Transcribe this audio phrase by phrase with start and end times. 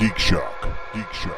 [0.00, 0.66] Geek Shock.
[0.94, 1.36] Geek Shock.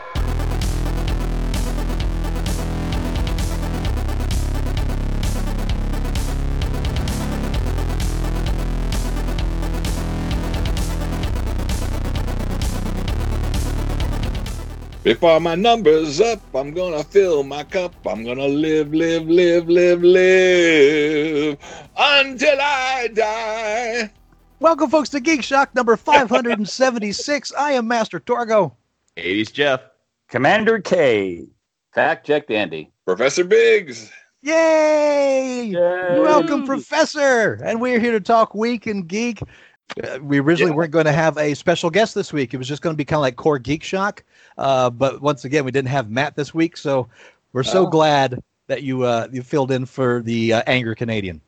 [15.22, 17.94] All my numbers up, I'm gonna fill my cup.
[18.06, 21.58] I'm gonna live, live, live, live, live
[21.96, 24.21] until I die.
[24.62, 27.52] Welcome, folks, to Geek Shock number 576.
[27.58, 28.73] I am Master Torgo.
[29.16, 29.80] 80s Jeff.
[30.28, 31.46] Commander K.
[31.92, 32.92] Fact checked Andy.
[33.04, 34.09] Professor Biggs.
[34.42, 35.64] Yay!
[35.64, 35.74] Yay!
[36.20, 37.54] Welcome, Professor.
[37.64, 39.40] And we're here to talk Week in Geek.
[40.02, 40.76] Uh, we originally Yeah.
[40.76, 42.54] weren't going to have a special guest this week.
[42.54, 44.23] It was just going to be kind of like Core Geek Shock.
[44.59, 47.09] Uh, but once again, we didn't have Matt this week, so
[47.52, 47.90] we're so Oh.
[47.90, 51.40] glad that you uh, you filled in for the uh, Angry Canadian.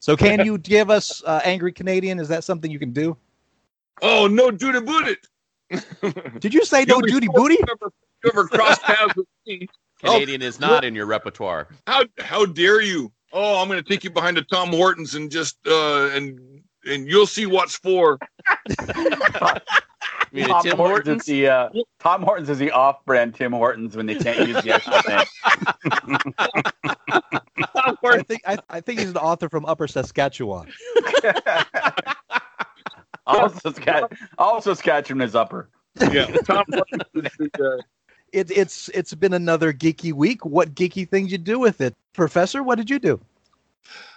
[0.00, 2.18] So, can you give us uh, Angry Canadian?
[2.18, 3.16] Is that something you can do?
[4.02, 5.26] Oh no, duty boot it.
[6.40, 7.56] Did you say no You'll be duty so- booty?
[7.56, 7.92] Whoever,
[8.22, 9.68] whoever crossed paths with me.
[10.02, 11.68] Oh, Canadian is not in your repertoire.
[11.86, 13.12] How how dare you?
[13.32, 17.26] Oh, I'm gonna take you behind the Tom Hortons and just uh and and you'll
[17.26, 18.18] see what's for.
[20.32, 21.22] I mean, Tom Tim Hortons Hortons.
[21.22, 24.70] is the uh, Tom Hortons is the off-brand Tim Hortons when they can't use the
[24.72, 25.24] actual name.
[28.04, 30.70] I think I, I think he's an author from Upper Saskatchewan.
[33.26, 35.68] also, Scat- also Saskatchewan is upper.
[36.12, 37.02] Yeah, Tom Hortons.
[37.14, 37.82] is the, uh,
[38.32, 40.44] It, it's it's been another geeky week.
[40.44, 42.62] What geeky things you do with it, Professor?
[42.62, 43.20] What did you do?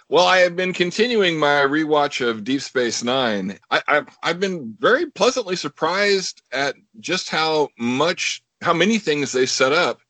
[0.08, 3.58] Well, I have been continuing my rewatch of Deep Space Nine.
[3.70, 9.46] I, I've I've been very pleasantly surprised at just how much, how many things they
[9.46, 10.00] set up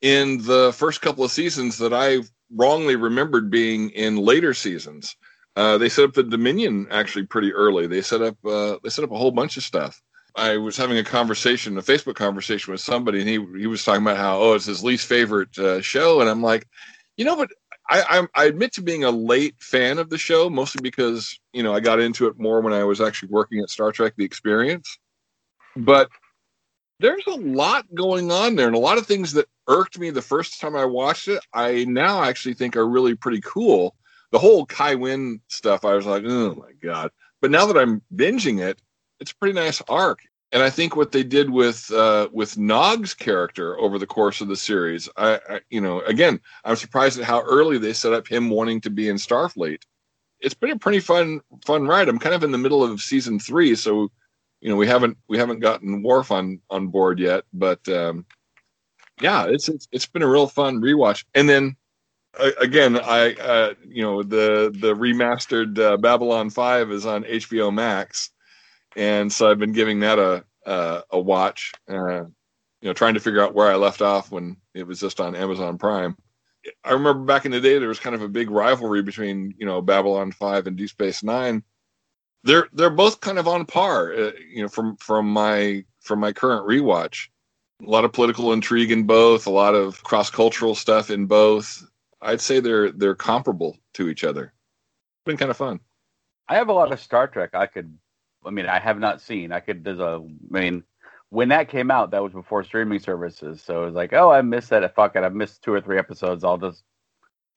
[0.00, 2.20] in the first couple of seasons that I
[2.54, 5.16] wrongly remembered being in later seasons.
[5.54, 7.86] Uh, they set up the Dominion actually pretty early.
[7.86, 10.00] They set up uh, they set up a whole bunch of stuff.
[10.34, 14.02] I was having a conversation, a Facebook conversation with somebody, and he he was talking
[14.02, 16.68] about how oh it's his least favorite uh, show, and I'm like,
[17.16, 17.50] you know, but
[17.88, 18.02] I,
[18.34, 21.74] I I admit to being a late fan of the show, mostly because you know
[21.74, 24.98] I got into it more when I was actually working at Star Trek: The Experience.
[25.76, 26.08] But
[27.00, 30.22] there's a lot going on there, and a lot of things that irked me the
[30.22, 31.44] first time I watched it.
[31.52, 33.94] I now actually think are really pretty cool.
[34.32, 37.10] The whole Kai Winn stuff, I was like, oh my god!
[37.40, 38.80] But now that I'm binging it,
[39.20, 40.20] it's a pretty nice arc.
[40.52, 44.48] And I think what they did with uh, with Nog's character over the course of
[44.48, 48.28] the series, I, I you know, again, I'm surprised at how early they set up
[48.28, 49.82] him wanting to be in Starfleet.
[50.40, 52.08] It's been a pretty fun fun ride.
[52.08, 54.08] I'm kind of in the middle of season three, so
[54.60, 58.24] you know we haven't we haven't gotten Worf on on board yet, but um,
[59.20, 61.24] yeah, it's, it's it's been a real fun rewatch.
[61.34, 61.76] And then
[62.38, 67.72] uh, again, I uh, you know the the remastered uh, Babylon Five is on HBO
[67.72, 68.30] Max,
[68.96, 71.72] and so I've been giving that a uh, a watch.
[71.88, 72.24] Uh,
[72.80, 75.34] you know, trying to figure out where I left off when it was just on
[75.34, 76.16] Amazon Prime.
[76.84, 79.66] I remember back in the day there was kind of a big rivalry between you
[79.66, 81.62] know Babylon Five and Deep Space Nine.
[82.42, 86.32] They're they're both kind of on par, uh, you know, from from my from my
[86.32, 87.28] current rewatch.
[87.86, 91.86] A lot of political intrigue in both, a lot of cross cultural stuff in both.
[92.22, 94.44] I'd say they're they're comparable to each other.
[94.44, 95.80] It's been kind of fun.
[96.48, 97.50] I have a lot of Star Trek.
[97.54, 97.98] I could,
[98.46, 99.52] I mean, I have not seen.
[99.52, 99.84] I could.
[99.84, 100.22] There's a.
[100.54, 100.84] I mean,
[101.30, 103.60] when that came out, that was before streaming services.
[103.62, 104.94] So it was like, oh, I missed that.
[104.94, 106.44] Fuck it, I missed two or three episodes.
[106.44, 106.84] I'll just,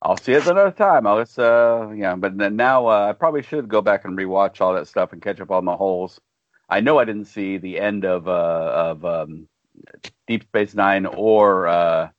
[0.02, 1.06] I'll see it another time.
[1.06, 2.16] I'll just, uh, yeah.
[2.16, 5.22] But then now, uh, I probably should go back and rewatch all that stuff and
[5.22, 6.20] catch up on the holes.
[6.70, 9.48] I know I didn't see the end of uh of um,
[10.28, 12.10] Deep Space Nine or uh,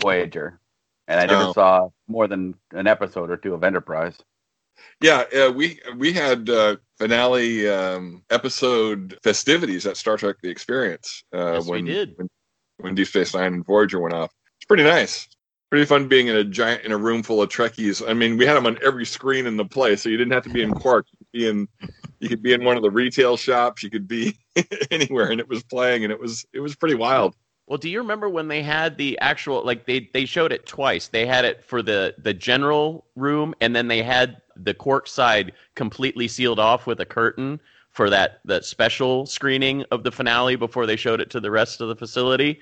[0.00, 0.60] Voyager,
[1.08, 1.52] and I never Oh.
[1.52, 4.18] saw more than an episode or two of Enterprise.
[5.00, 11.22] Yeah, uh, we we had uh, finale um, episode festivities at Star Trek: The Experience
[11.34, 12.12] uh, Yes, we when, did.
[12.16, 12.28] when
[12.78, 14.32] when Deep Space Nine and Voyager went off.
[14.58, 15.28] It's pretty nice.
[15.70, 18.08] Pretty fun being in a giant in a room full of Trekkies.
[18.08, 20.44] I mean, we had them on every screen in the play, so you didn't have
[20.44, 21.06] to be in Quark.
[21.12, 21.68] You could be in
[22.20, 23.82] you could be in one of the retail shops.
[23.82, 24.36] You could be
[24.90, 27.36] anywhere, and it was playing, and it was it was pretty wild.
[27.66, 31.08] Well, do you remember when they had the actual like they they showed it twice?
[31.08, 35.52] They had it for the the general room, and then they had the Quark side
[35.74, 37.60] completely sealed off with a curtain
[37.90, 41.80] for that that special screening of the finale before they showed it to the rest
[41.80, 42.60] of the facility.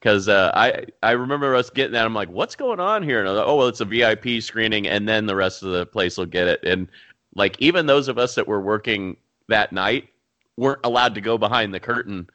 [0.00, 2.04] Because uh, I I remember us getting that.
[2.04, 3.20] I'm like, what's going on here?
[3.20, 5.72] And I was like, oh well, it's a VIP screening, and then the rest of
[5.72, 6.62] the place will get it.
[6.64, 6.88] And
[7.34, 9.16] like even those of us that were working
[9.48, 10.08] that night
[10.56, 12.28] weren't allowed to go behind the curtain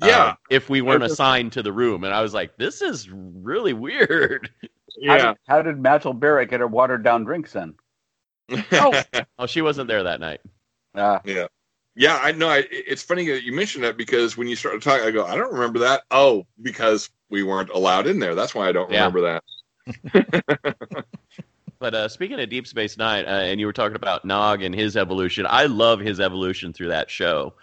[0.00, 2.04] uh, Yeah, if we weren't assigned to the room.
[2.04, 4.50] And I was like, this is really weird.
[4.62, 4.68] How
[5.16, 5.26] yeah.
[5.26, 7.74] did, how did Majel Barrett get her watered down drinks then?
[9.38, 10.40] Oh, she wasn't there that night.
[10.94, 11.46] Uh, Yeah.
[11.94, 12.48] Yeah, I know.
[12.48, 15.26] I, it's funny that you mentioned that because when you start to talk, I go,
[15.26, 16.02] I don't remember that.
[16.10, 18.34] Oh, because we weren't allowed in there.
[18.34, 19.10] That's why I don't Yeah.
[19.12, 19.44] remember that.
[21.78, 24.74] But uh, speaking of Deep Space Nine, uh, and you were talking about Nog and
[24.74, 27.54] his evolution, I love his evolution through that show.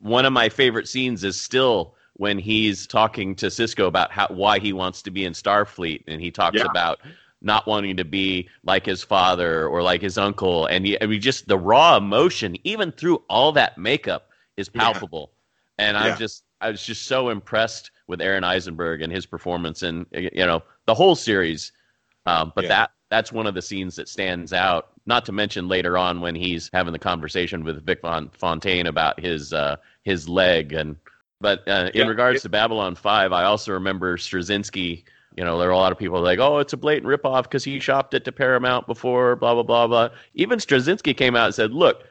[0.00, 4.58] One of my favorite scenes is still when he's talking to Sisko about how why
[4.58, 6.66] he wants to be in Starfleet, and he talks Yeah.
[6.70, 7.00] about
[7.42, 11.20] not wanting to be like his father or like his uncle, and he, I mean,
[11.20, 14.88] just the raw emotion, even through all that makeup, is Yeah.
[14.90, 15.32] palpable.
[15.78, 20.06] And I'm just, I was just so impressed with Aron Eisenberg and his performance, and
[20.12, 21.72] you know, the whole series.
[22.26, 22.68] Um, but Yeah.
[22.68, 24.88] that that's one of the scenes that stands out.
[25.06, 29.20] Not to mention later on when he's having the conversation with Vic Von Fontaine about
[29.20, 30.96] his uh, his leg and.
[31.38, 35.04] But uh, in Yeah, regards to Babylon Five, I also remember Straczynski.
[35.36, 37.62] You know, there are a lot of people like, "Oh, it's a blatant ripoff because
[37.62, 40.08] he shopped it to Paramount before." Blah blah blah blah.
[40.34, 42.04] Even Straczynski came out and said, "Look,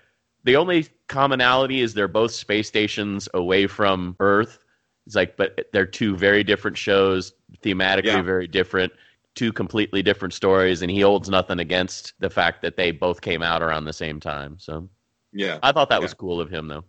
[0.44, 4.60] the only commonality is they're both space stations away from Earth.
[5.08, 7.34] It's like, but they're two very different shows,
[7.64, 8.22] thematically Yeah.
[8.22, 8.94] very different,
[9.34, 13.42] two completely different stories, and he holds nothing against the fact that they both came
[13.42, 14.58] out around the same time.
[14.60, 14.88] So
[15.34, 15.60] Yeah.
[15.64, 16.06] I thought that Yeah.
[16.06, 16.86] was cool of him, though.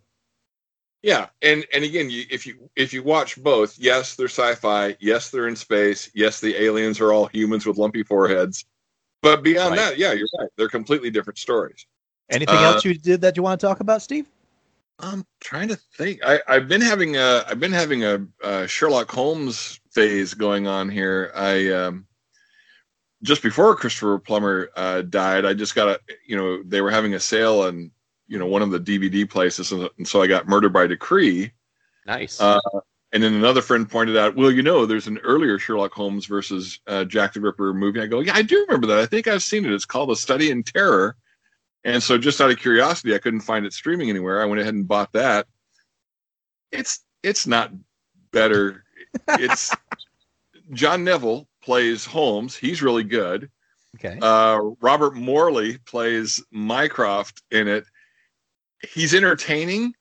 [1.03, 4.97] Yeah, and and again, you, if you if you watch both, yes, they're sci-fi.
[4.99, 6.09] Yes, they're in space.
[6.15, 8.65] Yes, the aliens are all humans with lumpy foreheads.
[9.21, 9.77] But beyond Right.
[9.77, 10.49] that, yeah, you're right.
[10.57, 11.85] They're completely different stories.
[12.29, 14.27] Anything Uh, else you did that you want to talk about, Steve?
[14.99, 16.19] I'm trying to think.
[16.25, 20.89] I, I've been having a I've been having a, a Sherlock Holmes phase going on
[20.89, 21.31] here.
[21.35, 22.07] I um,
[23.23, 27.13] just before Christopher Plummer uh, died, I just got a you know they were having
[27.13, 27.91] a sale on
[28.27, 31.51] you know one of the DVD places, and, so I got Murder by Decree.
[32.05, 32.39] Nice.
[32.39, 32.59] Uh,
[33.13, 36.79] and then another friend pointed out, well, you know, there's an earlier Sherlock Holmes versus
[36.87, 38.01] uh, Jack the Ripper movie.
[38.01, 38.99] I go, yeah, I do remember that.
[38.99, 39.71] I think I've seen it.
[39.71, 41.15] It's called A Study in Terror.
[41.83, 44.41] And so, just out of curiosity, I couldn't find it streaming anywhere.
[44.41, 45.47] I went ahead and bought that.
[46.71, 47.71] It's it's not
[48.31, 48.83] better.
[49.29, 49.75] It's
[50.73, 52.55] John Neville plays Holmes.
[52.55, 53.49] He's really good.
[53.95, 54.19] Okay.
[54.21, 57.85] Uh, Robert Morley plays Mycroft in it.
[58.81, 59.93] He's entertaining,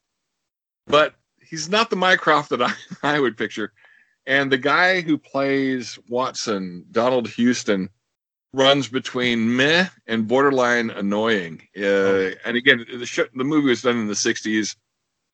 [0.86, 3.72] but he's not the Mycroft that I, I would picture.
[4.26, 7.90] And the guy who plays Watson, Donald Houston,
[8.52, 11.62] runs between meh and borderline annoying.
[11.76, 14.74] Uh, and again, the sh- the movie was done in the '60s,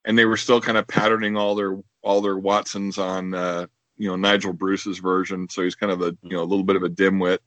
[0.05, 3.65] and they were still kind of patterning all their all their Watsons on uh,
[3.97, 5.49] you know Nigel Bruce's version.
[5.49, 7.39] So he's kind of a you know a little bit of a dimwit.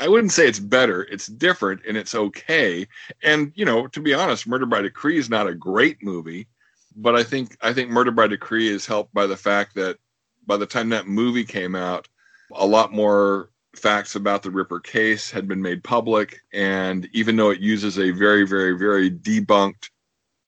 [0.00, 1.02] I wouldn't say it's better.
[1.04, 2.88] It's different and it's okay.
[3.22, 6.48] And you know, to be honest, Murder by Decree is not a great movie,
[6.96, 9.98] but I think I think Murder by Decree is helped by the fact that
[10.46, 12.08] by the time that movie came out,
[12.52, 17.50] a lot more facts about the Ripper case had been made public, and even though
[17.50, 19.90] it uses a very, very, very debunked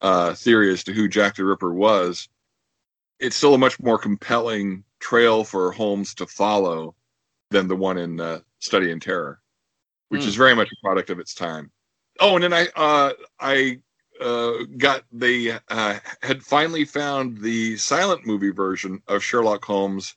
[0.01, 2.29] uh, theory as to who Jack the Ripper was,
[3.21, 6.97] it's still a much more compelling trail for Holmes to follow
[7.51, 9.41] than the one in uh, Study in Terror,
[10.13, 10.29] which Hmm.
[10.29, 11.73] is very much a product of its time.
[12.21, 13.81] Oh, and then I uh, I
[14.21, 20.15] uh, got they uh, had finally found the silent movie version of Sherlock Holmes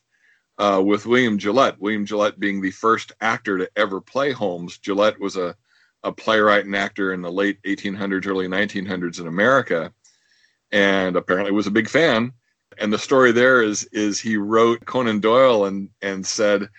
[0.58, 1.80] uh, with William Gillette.
[1.80, 4.78] William Gillette being the first actor to ever play Holmes.
[4.78, 5.56] Gillette was a
[6.04, 9.94] a playwright and actor in the late 1800s, early 1900s in America,
[10.72, 12.34] and apparently was a big fan.
[12.78, 16.70] And the story there is is he wrote Conan Doyle and and said,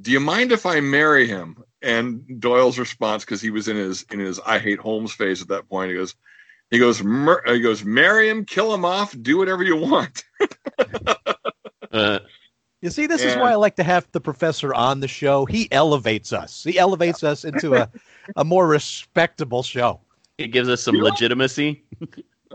[0.00, 4.04] "Do you mind if I marry him?" And Doyle's response, because he was in his
[4.10, 6.14] in his I hate Holmes phase at that point, he goes,
[6.70, 10.24] he goes, "Mur- he goes, marry him, kill him off, do whatever you want.
[11.92, 12.18] Uh,
[12.80, 15.44] You see, this is why I like to have the professor on the show.
[15.46, 16.64] He elevates us.
[16.64, 17.88] He elevates us into a,
[18.36, 20.00] a more respectable show.
[20.36, 21.84] it gives us some You know- legitimacy.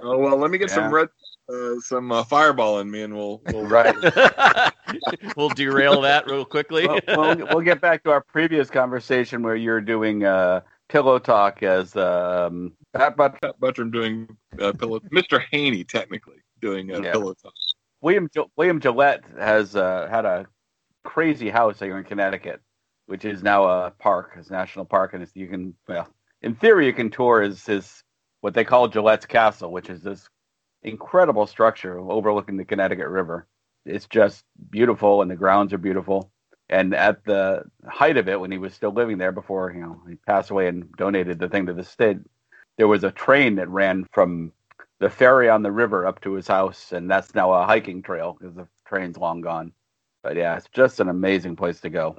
[0.01, 1.07] Oh well, let me get some red,
[1.51, 3.96] uh, some uh, fireball in me, and we'll, we'll Right.
[5.36, 6.88] we'll derail that real quickly.
[6.88, 11.63] well, we'll, we'll get back to our previous conversation where you're doing uh, pillow talk
[11.63, 14.27] as um, Pat But- Pat Buttram doing
[14.60, 15.00] uh, pillow.
[15.13, 15.41] Mr.
[15.51, 17.12] Haney technically doing uh, Yeah.
[17.13, 17.53] pillow talk.
[18.01, 20.46] William William Gillette has uh, had a
[21.03, 22.62] crazy house here in Connecticut,
[23.08, 26.08] which is now a park, it's a national park, and it's, you can well,
[26.41, 28.03] in theory, you can tour his his
[28.41, 30.29] what they call Gillette's Castle, which is this
[30.83, 33.48] incredible structure overlooking the Connecticut River.
[33.86, 36.31] It's just beautiful, and the grounds are beautiful.
[36.69, 40.01] And at the height of it, when he was still living there before you know
[40.07, 42.17] he passed away and donated the thing to the state,
[42.77, 44.51] there was a train that ran from
[45.00, 48.38] the ferry on the river up to his house, and that's now a hiking trail
[48.39, 49.71] because the train's long gone.
[50.21, 52.17] But yeah, it's just an amazing place to go.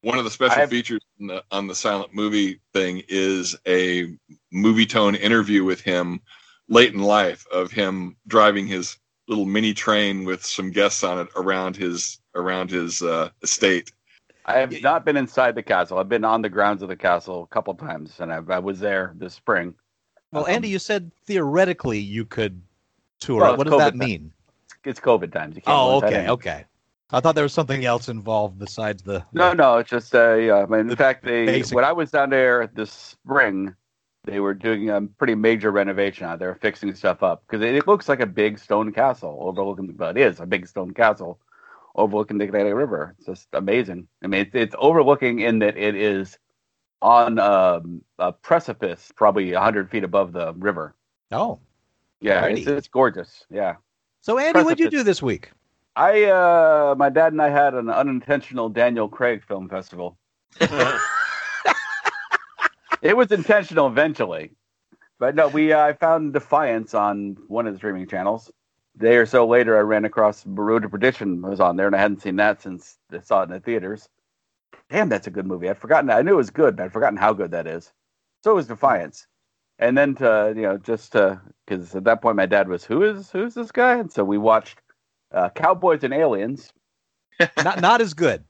[0.00, 4.16] One of the special I've- features on the, on the silent movie thing is a
[4.54, 6.20] Movietone interview with him
[6.68, 8.96] late in life of him driving his
[9.26, 13.92] little mini train with some guests on it around his around his uh, estate.
[14.46, 15.98] I have not been inside the castle.
[15.98, 18.80] I've been on the grounds of the castle a couple times, and I, I was
[18.80, 19.74] there this spring.
[20.32, 22.62] Well, Um, Andy, you said theoretically you could
[23.20, 23.42] tour.
[23.42, 24.08] Well, what it's does that COVID time.
[24.08, 24.32] mean?
[24.84, 25.56] It's COVID times.
[25.56, 26.28] You can't Oh, okay, anyway.
[26.30, 26.64] okay.
[27.10, 29.24] I thought there was something else involved besides the.
[29.32, 30.18] No, no, it's just uh.
[30.34, 33.74] I mean, in fact, they basic- when I was down there this spring,
[34.24, 37.86] they were doing a pretty major renovation out there, fixing stuff up because it, it
[37.86, 39.96] looks like a big stone castle overlooking.
[39.96, 41.38] Well, it is a big stone castle
[41.94, 43.14] overlooking the Connecticut River.
[43.18, 44.08] It's just amazing.
[44.22, 46.38] I mean, it's, it's overlooking in that it is
[47.00, 50.94] on um, a precipice, probably hundred feet above the river.
[51.30, 51.60] Oh,
[52.20, 53.44] Yeah, it's, it's gorgeous.
[53.50, 53.76] Yeah.
[54.20, 55.50] so Andy, what'd you do this week?
[55.94, 60.16] I, uh, my dad and I had an unintentional Daniel Craig film festival.
[63.02, 64.52] It was intentional eventually,
[65.18, 68.50] but no, we uh, I found Defiance on one of the streaming channels.
[68.96, 71.96] A day or so later, I ran across Road to Perdition was on there, and
[71.96, 74.08] I hadn't seen that since I saw it in the theaters.
[74.90, 75.68] Damn, that's a good movie.
[75.70, 76.10] I'd forgotten.
[76.10, 77.92] I knew it was good, but I'd forgotten how good that is.
[78.44, 79.26] So it was Defiance,
[79.78, 83.04] and then to you know just to because at that point my dad was who
[83.04, 84.80] is who's this guy, and so we watched
[85.32, 86.72] uh, Cowboys and Aliens.
[87.64, 88.44] not not as good.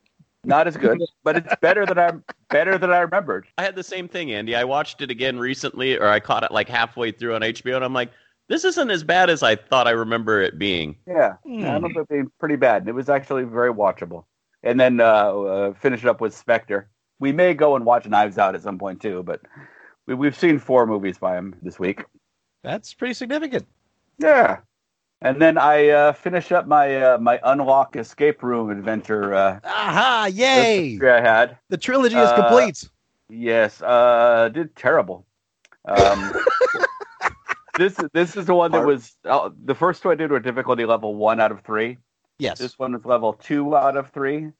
[0.44, 3.46] Not as good, but it's better than I'm better than I remembered.
[3.58, 4.54] I had the same thing, Andy.
[4.54, 7.84] I watched it again recently, or I caught it like halfway through on HBO, and
[7.84, 8.10] I'm like,
[8.48, 10.96] this isn't as bad as I thought I remember it being.
[11.06, 11.64] Yeah, Hmm.
[11.64, 12.82] I remember it being pretty bad.
[12.82, 14.24] and It was actually very watchable.
[14.62, 16.88] And then uh, uh, finish it up with Spectre.
[17.20, 19.40] We may go and watch Knives Out at some point too, but
[20.06, 22.04] we, we've seen four movies by him this week.
[22.64, 23.66] That's pretty significant.
[24.18, 24.58] Yeah.
[25.20, 29.34] And then I uh, finish up my uh, my unlock escape room adventure.
[29.34, 30.30] Uh, Aha!
[30.32, 30.98] Yay!
[31.02, 31.58] I had.
[31.70, 32.88] The trilogy is Uh, complete.
[33.28, 35.26] Yes, uh, did terrible.
[35.86, 36.32] Um,
[37.78, 40.84] this this is the one that was uh, the first two I did were difficulty
[40.84, 41.98] level one out of three.
[42.38, 42.58] Yes.
[42.58, 44.52] This one was level two out of three.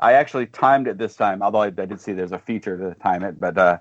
[0.00, 2.94] I actually timed it this time, although I, I did see there's a feature to
[3.00, 3.38] time it.
[3.38, 3.78] But uh,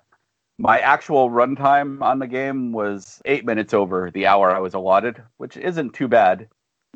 [0.58, 5.22] my actual runtime on the game was eight minutes over the hour I was allotted,
[5.38, 6.48] which isn't too bad.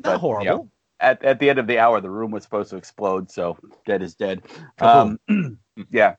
[0.04, 0.44] Not but, horrible.
[0.44, 3.30] you know, at at the end of the hour, the room was supposed to explode,
[3.30, 4.42] so dead is dead.
[4.80, 5.18] Um,
[5.90, 6.16] yeah,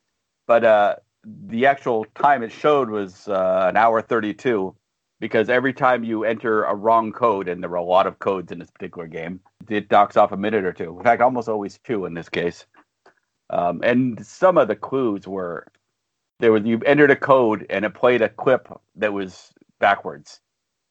[0.48, 0.96] but uh,
[1.26, 4.74] the actual time it showed was uh, an hour thirty-two,
[5.20, 8.52] because every time you enter a wrong code, and there were a lot of codes
[8.52, 10.98] in this particular game, it knocks off a minute or two.
[10.98, 12.66] In fact, almost always two in this case.
[13.50, 15.68] Um, and some of the clues were
[16.44, 20.42] there was you entered a code and it played a clip that was backwards.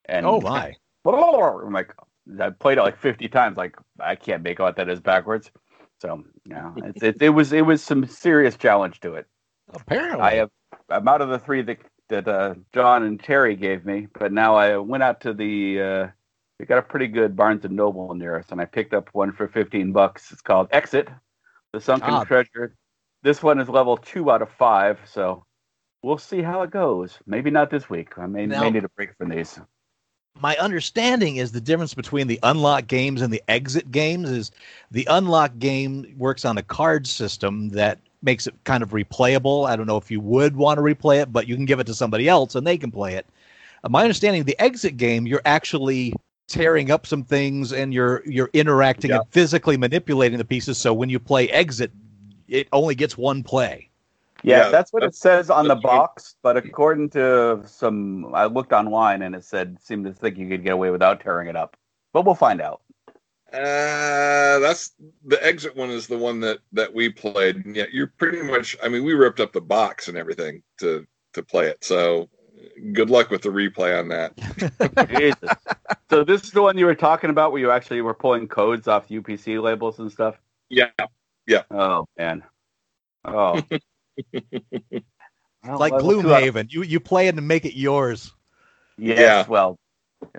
[0.06, 0.74] And oh my!
[1.06, 1.94] I'm like,
[2.40, 3.58] I played it like 50 times.
[3.58, 5.50] Like, I can't make out that is backwards.
[6.00, 9.26] So, yeah, it, it, it was it was some serious challenge to it.
[9.74, 10.50] Apparently, I have
[10.88, 11.78] I'm out of the three that
[12.08, 16.06] that uh, John and Terry gave me, but now I went out to the uh,
[16.58, 19.32] we got a pretty good Barnes and Noble near us, and I picked up one
[19.32, 20.32] for 15 bucks.
[20.32, 21.10] It's called Exit,
[21.74, 22.24] the Sunken Ah.
[22.24, 22.74] Treasure.
[23.22, 25.44] This one is level two out of five, so
[26.02, 27.18] we'll see how it goes.
[27.26, 28.18] Maybe not this week.
[28.18, 29.60] I may, Now- may need a break from these.
[30.40, 34.50] my understanding is the difference between the unlock games and the exit games is
[34.90, 39.68] the unlock game works on a card system that makes it kind of replayable.
[39.68, 41.86] I don't know if you would want to replay it, but you can give it
[41.88, 43.26] to somebody else and they can play it.
[43.84, 46.14] Uh, my understanding, the exit game, you're actually
[46.48, 49.18] tearing up some things and you're you're interacting Yeah.
[49.18, 50.78] and physically manipulating the pieces.
[50.78, 51.90] So when you play exit,
[52.52, 53.88] it only gets one play.
[54.42, 56.36] Yeah, Yeah, that's what it says on the box.
[56.42, 60.62] But according to some, I looked online and it said seemed to think you could
[60.62, 61.76] get away without tearing it up.
[62.12, 62.82] But we'll find out.
[63.52, 64.92] Uh, that's
[65.24, 67.64] the exit one is the one that that we played.
[67.64, 68.76] And Yeah, you're pretty much.
[68.82, 71.82] I mean, we ripped up the box and everything to to play it.
[71.82, 72.28] So,
[72.92, 75.08] good luck with the replay on that.
[75.08, 75.50] Jesus.
[76.10, 78.88] So this is the one you were talking about, where you actually were pulling codes
[78.88, 80.36] off UPC labels and stuff.
[80.68, 80.90] Yeah,
[81.70, 82.42] Oh man.
[83.24, 83.62] Oh.
[85.64, 86.72] It's like Gloomhaven.
[86.72, 88.32] You you play it and make it yours.
[88.98, 89.18] Yes.
[89.18, 89.46] Yeah.
[89.46, 89.78] Well,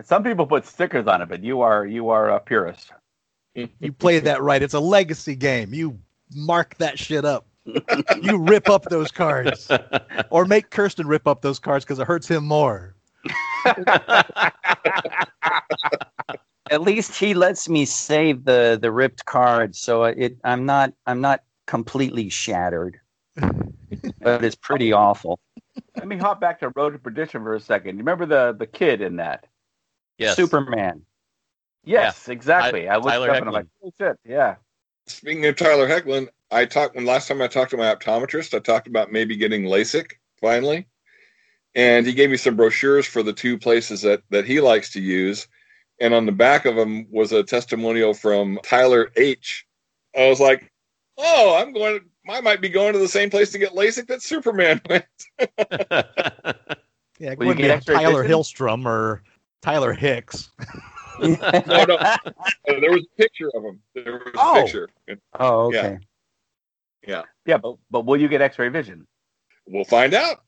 [0.04, 2.92] some people put stickers on it, but you are you are a purist.
[3.56, 4.62] You play that right.
[4.62, 5.74] It's a legacy game.
[5.74, 6.00] You
[6.36, 7.48] mark that shit up.
[8.22, 9.72] you rip up those cards,
[10.30, 12.96] or make Kirsten rip up those cards because it hurts him more.
[16.72, 21.22] At least he lets me save the the ripped cards, so it I'm not I'm
[21.22, 23.00] not completely shattered.
[23.36, 25.40] but it's pretty awful.
[25.98, 27.98] Let me hop back to Road to Perdition for a second.
[27.98, 29.46] You remember the the kid in that?
[30.18, 30.36] yes.
[30.36, 31.02] Superman.
[31.86, 32.88] Yes, exactly.
[32.88, 34.56] I looked Tyler up and I'm like, oh shit, yeah.
[35.08, 38.60] Speaking of Tyler Hoechlin, I talked when last time I talked to my optometrist, I
[38.60, 40.88] talked about maybe getting LASIK finally.
[41.76, 45.02] and he gave me some brochures for the two places that that he likes to
[45.02, 45.48] use.
[46.02, 49.66] And on the back of them was a testimonial from Tyler H.
[50.18, 50.72] I was like,
[51.18, 52.00] "Oh, I'm going.
[52.30, 55.06] I might be going to the same place to get LASIK that Superman went."
[57.20, 58.38] Yeah, Will you it Tyler vision?
[58.38, 59.24] Hillstrom or
[59.62, 60.50] Tyler Hicks.
[61.20, 62.18] no, no, Uh,
[62.66, 63.80] there was a picture of him.
[63.94, 64.60] There was Oh.
[64.60, 64.90] a picture.
[65.08, 66.00] And oh, okay.
[67.08, 67.22] Yeah.
[67.46, 69.06] Yeah, but, but will you get X-ray vision?
[69.68, 70.44] We'll find out.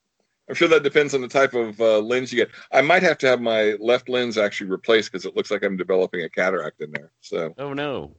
[0.48, 2.50] I'm sure that depends on the type of uh, lens you get.
[2.72, 5.78] I might have to have my left lens actually replaced because it looks like I'm
[5.78, 7.12] developing a cataract in there.
[7.22, 8.16] So, oh no.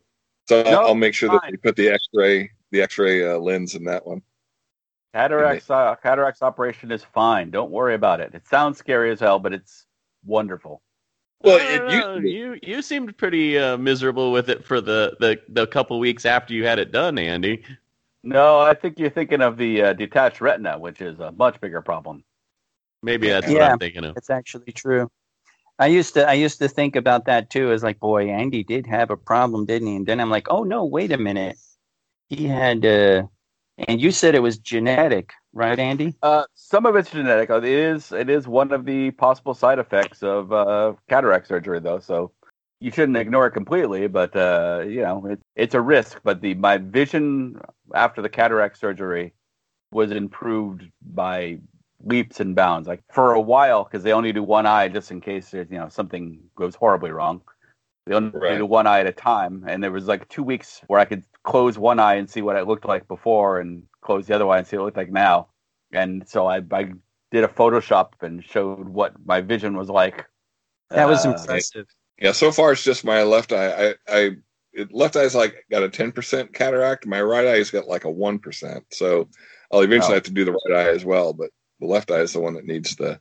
[0.48, 1.52] so No, I'll, I'll make sure that fine.
[1.52, 4.22] they put the X-ray, the X-ray uh, lens in that one.
[5.14, 7.50] Cataracts, uh, cataracts operation is fine.
[7.50, 8.34] Don't worry about it.
[8.34, 9.86] It sounds scary as hell, but it's
[10.24, 10.82] wonderful.
[11.42, 12.14] Well, I it don't used know.
[12.16, 12.30] to be.
[12.30, 16.54] you you seemed pretty uh, miserable with it for the, the the couple weeks after
[16.54, 17.62] you had it done, Andy.
[18.26, 21.80] No, I think you're thinking of the uh, detached retina, which is a much bigger
[21.80, 22.24] problem.
[23.00, 24.16] Maybe that's what I'm thinking of.
[24.16, 25.08] It's actually true.
[25.78, 27.70] I used to I used to think about that too.
[27.70, 29.96] As like, boy, Andy did have a problem, didn't he?
[29.96, 31.56] And then I'm like, oh no, wait a minute.
[32.28, 33.22] He had, uh,
[33.86, 36.16] and you said it was genetic, right, Andy?
[36.20, 37.48] Uh, some of it's genetic.
[37.50, 42.00] It is it is one of the possible side effects of uh, cataract surgery, though.
[42.00, 42.32] So
[42.80, 44.06] you shouldn't ignore it completely.
[44.06, 46.20] But uh, you know, it, it's a risk.
[46.24, 47.60] But the my vision
[47.94, 49.32] after the cataract surgery
[49.92, 51.58] was improved by
[52.04, 52.88] leaps and bounds.
[52.88, 55.78] Like for a while, because they only do one eye just in case there's you
[55.78, 57.42] know something goes horribly wrong.
[58.06, 58.58] They only Right.
[58.58, 61.24] do one eye at a time, and there was like two weeks where I could
[61.42, 64.58] close one eye and see what it looked like before, and close the other eye
[64.58, 65.48] and see what it looked like now.
[65.92, 66.92] And so I, I
[67.32, 70.26] did a Photoshop and showed what my vision was like.
[70.90, 71.86] That was Uh, impressive.
[72.18, 73.88] Yeah, so far it's just my left eye.
[73.90, 74.30] I, I
[74.72, 77.06] it, left eye's like got a ten percent cataract.
[77.06, 78.84] My right eye's got like a one percent.
[78.92, 79.28] So
[79.72, 80.16] I'll eventually Oh.
[80.16, 81.32] have to do the right eye as well.
[81.32, 83.20] But the left eye is the one that needs the.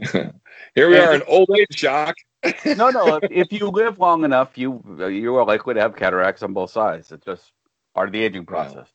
[0.74, 2.16] Here we are in old age shock.
[2.66, 3.16] no, no.
[3.16, 6.70] If, if you live long enough, you you are likely to have cataracts on both
[6.70, 7.12] sides.
[7.12, 7.52] It's just
[7.94, 8.88] part of the aging process.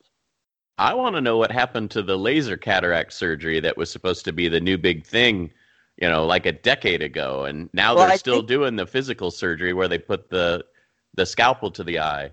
[0.78, 4.34] I want to know what happened to the laser cataract surgery that was supposed to
[4.34, 5.52] be the new big thing,
[6.02, 8.86] you know, like a decade ago, and now Well, they're I still think- doing the
[8.88, 10.66] physical surgery where they put the
[11.16, 12.32] the scalpel to the eye.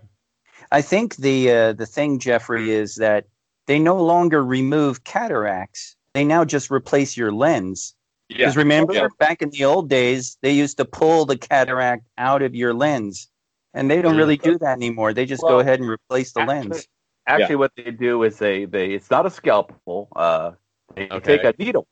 [0.70, 3.26] I think the uh, the thing, Jeffrey, is that
[3.66, 5.96] they no longer remove cataracts.
[6.14, 7.94] They now just replace your lens.
[8.28, 9.06] Yeah, Because remember, Yeah.
[9.18, 13.28] back in the old days, they used to pull the cataract out of your lens,
[13.74, 14.18] and they don't Mm.
[14.18, 15.12] really do that anymore.
[15.12, 16.88] They just go ahead and replace the actually- lens.
[17.28, 20.08] Actually, what they do is they they it's not a scalpel.
[20.14, 20.52] Uh,
[20.94, 21.36] they Okay.
[21.38, 21.86] take a needle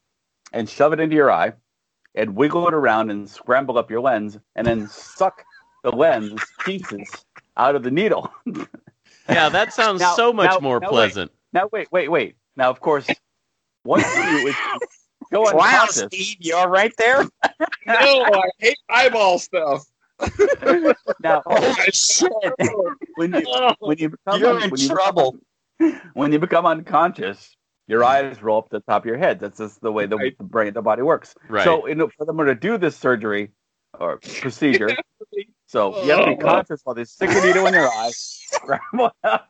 [0.52, 1.52] and shove it into your eye,
[2.14, 5.44] and wiggle it around and scramble up your lens, and then suck
[5.82, 7.08] the lens pieces
[7.56, 8.32] out of the needle.
[9.26, 10.92] Yeah, that sounds Now- so much now- more now wait.
[10.92, 11.32] pleasant.
[11.54, 12.36] Now wait, wait, wait.
[12.56, 13.06] Now of course,
[13.86, 14.80] once you if you
[15.32, 17.24] go Wow, unconscious, Steve, you're right there.
[17.86, 19.86] No, I hate eyeball stuff.
[21.22, 22.30] now Oh shit!
[23.14, 25.36] when you when you become You're un- in when you trouble.
[25.78, 29.38] Become, when you become unconscious, your eyes roll up the top of your head.
[29.40, 30.36] That's just the way the, Right.
[30.38, 31.34] the brain, the body works.
[31.48, 31.64] Right.
[31.64, 33.50] So, in, for them to do this surgery
[33.98, 34.90] or procedure,
[35.66, 36.46] so you have to be Oh.
[36.46, 38.10] conscious while they stick a needle in your eye.
[38.12, 39.48] scramble it up,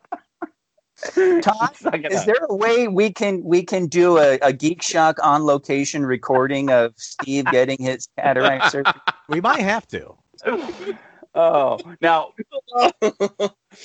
[1.42, 1.76] Todd,
[2.10, 2.26] Is out.
[2.26, 6.70] there a way we can we can do a, a Geek Shock on location recording
[6.70, 8.92] of Steve getting his cataract surgery?
[9.28, 10.14] We might have to.
[11.34, 12.32] Oh, now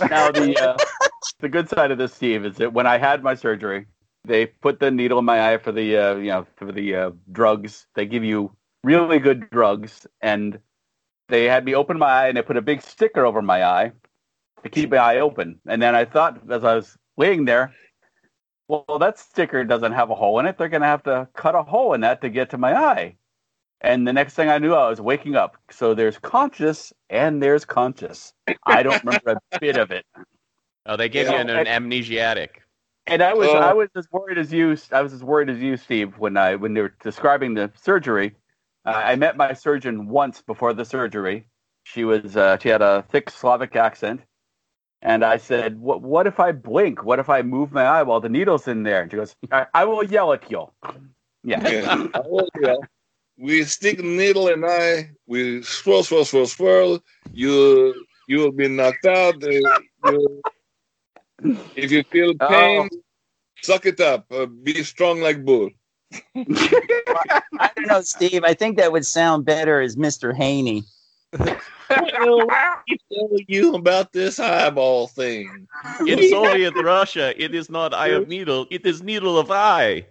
[0.10, 0.78] now the uh,
[1.40, 3.88] the good side of this, Steve, is that when I had my surgery,
[4.26, 7.12] they put the needle in my eye for the uh, you know for the uh,
[7.32, 7.88] drugs.
[7.96, 10.60] They give you really good drugs, and
[11.30, 13.92] they had me open my eye and they put a big sticker over my eye
[14.64, 15.60] to keep my eye open.
[15.68, 17.74] And then I thought as I was laying there,
[18.68, 20.58] well, that sticker doesn't have a hole in it.
[20.58, 23.16] They're going to have to cut a hole in that to get to my eye.
[23.82, 25.58] And the next thing I knew, I was waking up.
[25.72, 28.34] So there's conscious and there's conscious.
[28.66, 30.06] I don't remember a bit of it.
[30.86, 31.34] Oh, they gave Yeah.
[31.34, 32.64] you an, an amnesiatic.
[33.10, 33.58] And I was Oh.
[33.58, 34.78] I was as worried as you.
[34.92, 38.36] I was as worried as you, Steve, when I when they were describing the surgery.
[38.86, 41.48] Uh, I met my surgeon once before the surgery.
[41.84, 44.22] She was uh, she had a thick Slavic accent,
[45.02, 47.04] and I said, "What what if I blink?
[47.04, 49.66] What if I move my eye while the needle's in there?" And she goes, "I,
[49.74, 50.68] I will yell at you."
[51.44, 51.68] Yeah.
[51.70, 52.08] Yeah.
[52.62, 52.76] Yeah.
[53.38, 55.12] We stick needle in eye.
[55.28, 57.00] We swirl, swirl, swirl, swirl.
[57.32, 57.94] You
[58.28, 59.36] you will be knocked out.
[59.44, 59.50] Uh,
[60.12, 60.42] you,
[61.76, 62.90] if you feel pain,
[63.62, 64.26] suck it up.
[64.32, 65.70] Uh, be strong like bull.
[66.36, 68.44] I don't know, Steve.
[68.44, 70.36] I think that would sound better as Mr.
[70.36, 70.84] Haney.
[71.38, 75.68] Well, let me tell you about this eyeball thing.
[76.08, 80.06] In Soviet Russia, it is not eye of needle; it is needle of eye.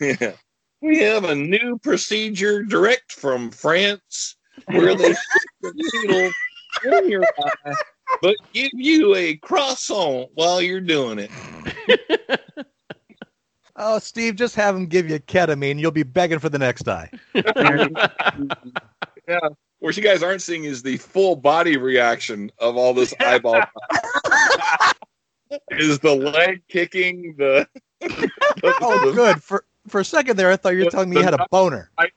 [0.00, 0.32] Yeah.
[0.80, 6.30] We have a new procedure direct from France where they stick the needle
[6.84, 7.74] in your eye,
[8.22, 12.40] but give you a croissant while you're doing it.
[13.76, 15.80] Oh, Steve, just have him give you ketamine.
[15.80, 17.10] You'll be begging for the next eye.
[19.26, 19.38] Yeah.
[19.78, 23.62] What you guys aren't seeing is the full body reaction of all this eyeball.
[25.70, 27.66] is the leg kicking the?
[28.62, 29.42] Oh, good.
[29.42, 31.90] For for a second there, I thought you were telling me you had a boner.
[31.98, 32.10] I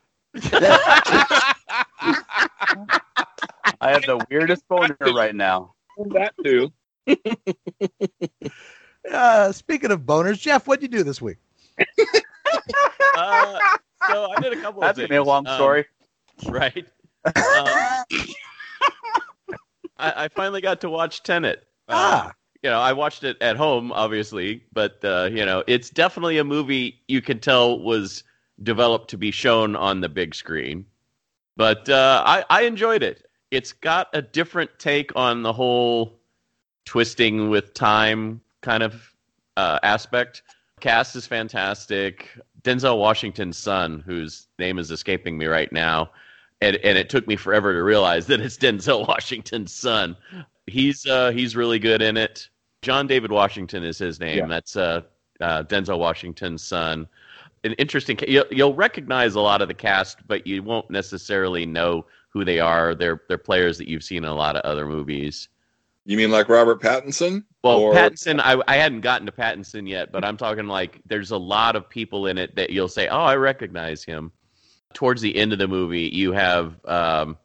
[3.80, 5.76] have the weirdest boner right now.
[5.98, 6.72] That too.
[9.10, 11.38] Uh, speaking of boners, Jeff, what'd you do this week?
[13.16, 13.60] uh,
[14.10, 15.10] so I did a couple of That's things.
[15.10, 15.86] gonna a long Um, story.
[16.50, 16.86] right?
[17.26, 17.34] Um,
[19.98, 21.60] I, I finally got to watch Tenet.
[21.88, 22.34] Uh, Ah,
[22.64, 26.44] you know, I watched it at home, obviously, but uh, you know, it's definitely a
[26.44, 28.24] movie you can tell was
[28.64, 30.86] developed to be shown on the big screen.
[31.56, 33.26] But uh, I, I enjoyed it.
[33.52, 36.20] It's got a different take on the whole
[36.86, 39.14] twisting with time kind of
[39.56, 40.44] uh, aspect.
[40.80, 42.30] Cast is fantastic.
[42.64, 46.12] Denzel Washington's son, whose name is escaping me right now,
[46.62, 50.16] and, and it took me forever to realize that it's Denzel Washington's son.
[50.68, 52.50] He's uh, he's really good in it.
[52.82, 54.38] John David Washington is his name.
[54.38, 54.48] Yeah.
[54.48, 55.02] That's uh,
[55.42, 57.08] uh, Denzel Washington's son.
[57.64, 58.20] An interesting.
[58.28, 62.06] You'll, you'll recognize a lot of the cast, but you won't necessarily know
[62.38, 62.94] who they are.
[62.96, 65.50] They're they're players that you've seen in a lot of other movies.
[66.06, 67.44] You mean like Robert Pattinson?
[67.64, 71.32] Well, Or- Pattinson, I, I hadn't gotten to Pattinson yet, but I'm talking like there's
[71.32, 74.32] a lot of people in it that you'll say, oh, I recognize him.
[74.94, 77.38] Towards the end of the movie, you have, um,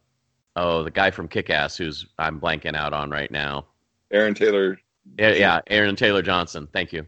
[0.55, 3.65] oh, the guy from Kick Ass, who's I'm blanking out on right now.
[4.11, 4.79] Aaron Taylor.
[5.19, 6.69] Yeah, yeah Aaron Taylor Johnson.
[6.71, 7.05] Thank you.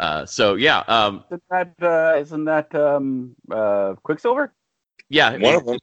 [0.00, 4.54] Uh, so, yeah, um, Isn't that uh, isn't that um, uh, Quicksilver?
[5.10, 5.78] yeah, One of them.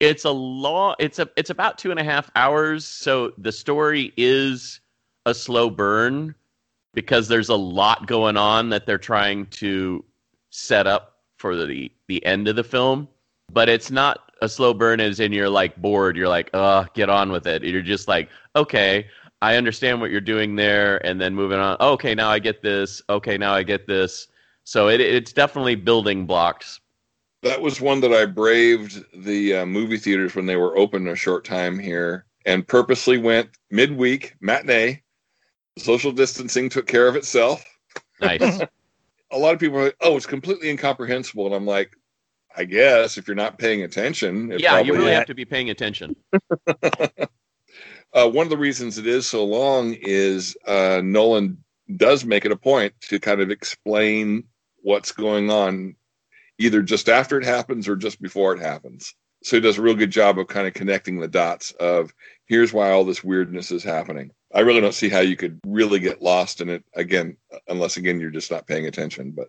[0.00, 4.12] It's a long it's a it's about two and a half hours so the story
[4.16, 4.80] is
[5.24, 6.34] a slow burn
[6.94, 10.04] because there's a lot going on that they're trying to
[10.50, 13.08] set up for the the end of the film
[13.52, 16.16] but it's not a slow burn as in you're like bored.
[16.16, 17.62] You're like uh get on with it.
[17.62, 19.06] You're just like okay
[19.42, 23.02] i understand what you're doing there and then moving on okay now i get this.
[23.08, 24.28] Okay now i get this.
[24.64, 26.80] So it, it's definitely building blocks
[27.48, 31.16] That was one that I braved the uh, movie theaters when they were open a
[31.16, 35.02] short time here and purposely went midweek matinee.
[35.78, 37.64] Social distancing took care of itself.
[38.20, 38.60] nice
[39.32, 41.96] A lot of people are like, "Oh, it's completely incomprehensible," and I'm like,
[42.56, 45.44] "I guess if you're not paying attention, it yeah you really is." have to be
[45.44, 46.14] paying attention
[48.12, 51.62] Uh, one of the reasons it is so long is uh, Nolan
[51.96, 54.44] does make it a point to kind of explain
[54.82, 55.96] what's going on,
[56.58, 59.14] either just after it happens or just before it happens.
[59.42, 62.12] So he does a real good job of kind of connecting the dots of
[62.46, 64.30] here's why all this weirdness is happening.
[64.54, 67.36] I really don't see how you could really get lost in it again,
[67.68, 69.32] unless again you're just not paying attention.
[69.32, 69.48] But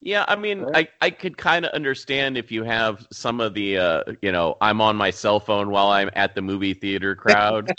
[0.00, 3.78] Yeah, I mean, I, I could kind of understand if you have some of the,
[3.78, 7.72] uh, you know, I'm on my cell phone while I'm at the movie theater crowd,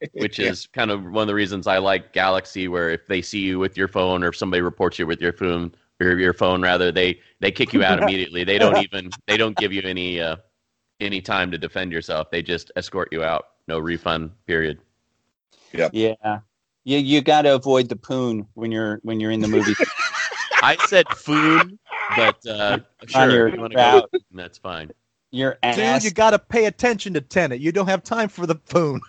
[0.12, 0.50] which Yeah.
[0.50, 3.58] is kind of one of the reasons I like Galaxy, where if they see you
[3.58, 6.90] with your phone or if somebody reports you with your phone or your phone rather,
[6.92, 8.44] they they kick you out immediately.
[8.44, 10.36] They don't even they don't give you any uh,
[11.00, 12.30] any time to defend yourself.
[12.30, 13.46] They just escort you out.
[13.68, 14.30] No refund.
[14.46, 14.78] Period.
[15.72, 15.88] Yeah.
[15.92, 16.40] yeah
[16.84, 19.74] You you got to avoid the poon when you're when you're in the movie.
[20.62, 21.78] I said food,
[22.16, 24.22] but uh, On sure, your you want to go, route.
[24.32, 24.90] that's fine.
[25.30, 27.60] Your dude, you got to pay attention to Tenet.
[27.60, 29.00] You don't have time for the phone.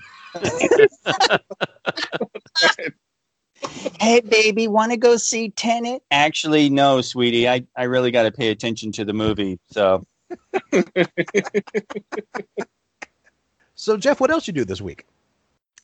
[4.00, 6.04] Hey baby, want to go see Tenet?
[6.12, 7.48] Actually, no, sweetie.
[7.48, 9.60] I I really got to pay attention to the movie.
[9.72, 10.06] So
[13.76, 15.06] So, Jeff, what else you do this week?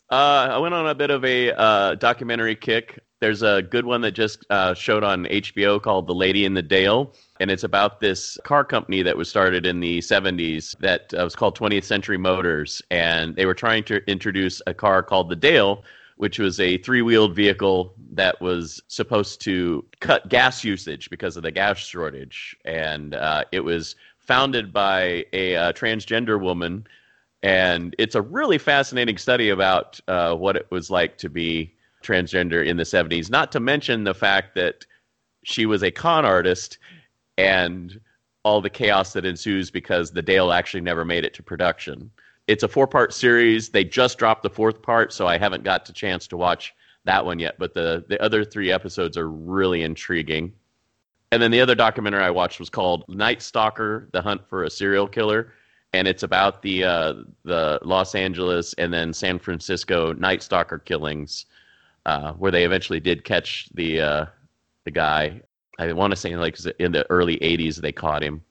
[0.10, 3.00] Uh, I went on a bit of a uh, documentary kick.
[3.20, 6.62] There's a good one that just uh, showed on HBO called The Lady and the
[6.62, 7.14] Dale.
[7.40, 11.36] And it's about this car company that was started in the 70s that uh, was
[11.36, 12.82] called 20th Century Motors.
[12.90, 15.84] And they were trying to introduce a car called the Dale,
[16.18, 21.44] which was a three wheeled vehicle that was supposed to cut gas usage because of
[21.44, 22.56] the gas shortage.
[22.66, 26.86] And uh, it was founded by a uh, transgender woman
[27.44, 32.66] and it's a really fascinating study about uh, what it was like to be transgender
[32.66, 34.86] in the 70s not to mention the fact that
[35.44, 36.78] she was a con artist
[37.38, 38.00] and
[38.44, 42.10] all the chaos that ensues because the dale actually never made it to production
[42.52, 43.70] it's a four part series.
[43.70, 46.74] They just dropped the fourth part so i haven't got the chance to watch
[47.06, 50.54] that one yet but the, the other three episodes are really intriguing.
[51.32, 54.70] And then the other documentary I watched was called Night Stalker: The Hunt for a
[54.70, 55.54] Serial Killer,
[55.94, 57.14] and it's about the uh,
[57.46, 61.46] the Los Angeles and then San Francisco Night Stalker killings,
[62.06, 64.26] uh, where they eventually did catch the uh,
[64.84, 65.42] the guy.
[65.80, 68.44] I want to say like in the early '80s they caught him,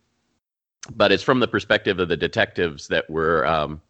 [0.95, 3.83] but it's from the perspective of the detectives that were um,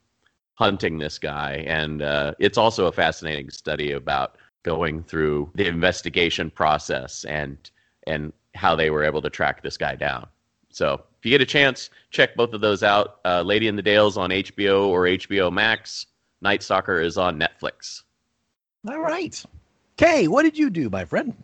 [0.54, 6.50] hunting this guy, and uh, it's also a fascinating study about going through the investigation
[6.50, 7.70] process and
[8.06, 10.26] and how they were able to track this guy down.
[10.70, 13.20] So if you get a chance, check both of those out.
[13.24, 16.06] Uh, Lady and the Dales on HBO or HBO Max.
[16.42, 18.02] Night Stalker is on Netflix.
[18.88, 19.42] All right.
[19.96, 21.34] Kay, what did you do, my friend?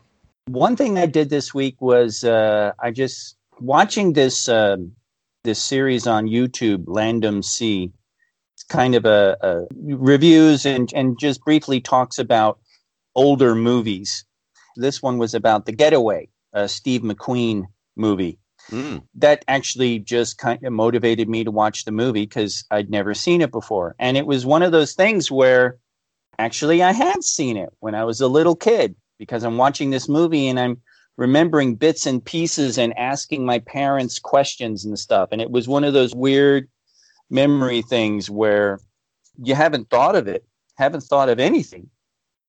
[0.47, 4.77] One thing I did this week was uh, I just watching this uh,
[5.45, 7.93] this series on YouTube, Landom C.
[8.69, 12.59] Kind of a, a reviews and and just briefly talks about
[13.15, 14.25] older movies.
[14.77, 17.65] This one was about The Getaway, a Steve McQueen
[17.97, 18.39] movie.
[18.71, 19.03] Mm.
[19.15, 23.41] That actually just kind of motivated me to watch the movie because I'd never seen
[23.41, 23.95] it before.
[23.99, 25.79] And it was one of those things where
[26.39, 30.09] actually I had seen it when I was a little kid because I'm watching this
[30.09, 30.81] movie and I'm
[31.17, 35.31] remembering bits and pieces and asking my parents questions and stuff.
[35.33, 36.69] And it was one of those weird
[37.31, 38.79] memory things where
[39.43, 40.45] you haven't thought of it,
[40.77, 41.89] haven't thought of anything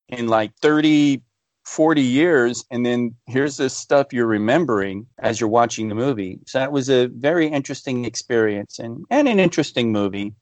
[0.09, 1.21] in like 30,
[1.65, 2.65] 40 years.
[2.71, 6.39] And then here's this stuff you're remembering as you're watching the movie.
[6.47, 10.33] So that was a very interesting experience and, and an interesting movie,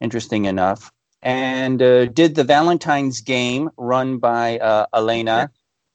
[0.00, 0.90] interesting enough.
[1.22, 5.50] And uh, did the Valentine's game run by uh, Elena.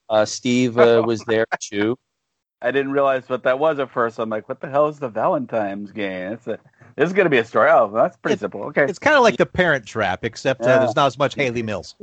[0.09, 1.97] Uh, Steve uh, was there too.
[2.61, 4.19] I didn't realize what that was at first.
[4.19, 6.33] I'm like, what the hell is the Valentine's game?
[6.33, 6.59] It's a,
[6.95, 7.69] this is going to be a story.
[7.69, 8.63] Oh, that's pretty It's- simple.
[8.65, 8.83] Okay.
[8.85, 10.79] It's kind of like the Parent Trap, except uh, Yeah.
[10.79, 11.95] there's not as much Hayley Mills.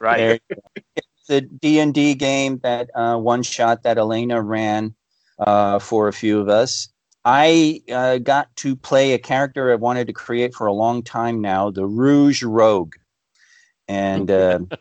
[0.00, 0.40] Right.
[0.48, 0.58] There-
[0.96, 4.94] It's a D and D game that uh, one shot that Elena ran
[5.38, 6.88] uh, for a few of us.
[7.24, 11.40] I uh, got to play a character I wanted to create for a long time
[11.40, 12.94] now, the Rouge Rogue,
[13.88, 14.26] and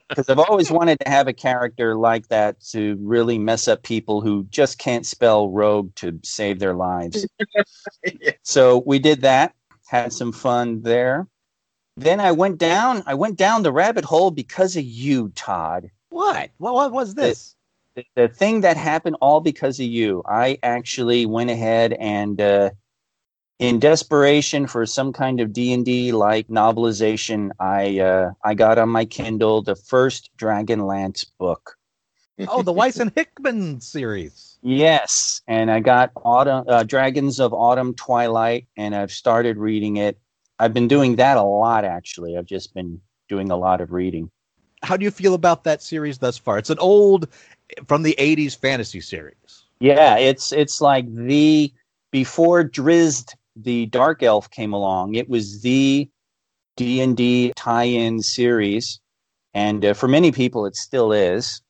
[0.10, 4.22] because I've always wanted to have a character like that to really mess up people
[4.22, 7.26] who just can't spell rogue to save their lives.
[8.44, 9.54] So we did that,
[9.88, 11.28] had some fun there.
[11.98, 13.04] Then I went down.
[13.06, 16.52] I went down the rabbit hole because of you, Todd What?
[16.58, 17.56] What, what was this?
[17.96, 20.22] the, the thing that happened all because of you.
[20.26, 22.72] I actually went ahead and, uh,
[23.60, 28.78] in desperation for some kind of D and D like novelization, I uh, I got
[28.78, 31.78] on my Kindle the first Dragonlance book.
[32.48, 34.58] Oh, the Weiss and Hickman series.
[34.62, 40.18] Yes, and I got Autumn uh, Dragons of Autumn Twilight, and I've started reading it.
[40.60, 42.38] I've been doing that a lot actually.
[42.38, 44.30] I've just been doing a lot of reading.
[44.84, 46.58] How do you feel about that series thus far?
[46.58, 47.30] It's an old
[47.88, 49.63] from the 80s fantasy series.
[49.80, 51.74] Yeah, it's it's like the
[52.12, 55.15] before Drizzt the Dark Elf came along.
[55.15, 56.10] It was the
[56.78, 59.00] D and D tie-in series,
[59.54, 61.62] and uh, for many people, it still is.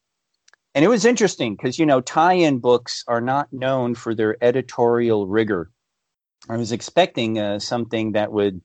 [0.74, 5.28] And it was interesting because you know tie-in books are not known for their editorial
[5.28, 5.72] rigor.
[6.50, 8.62] I was expecting uh, something that would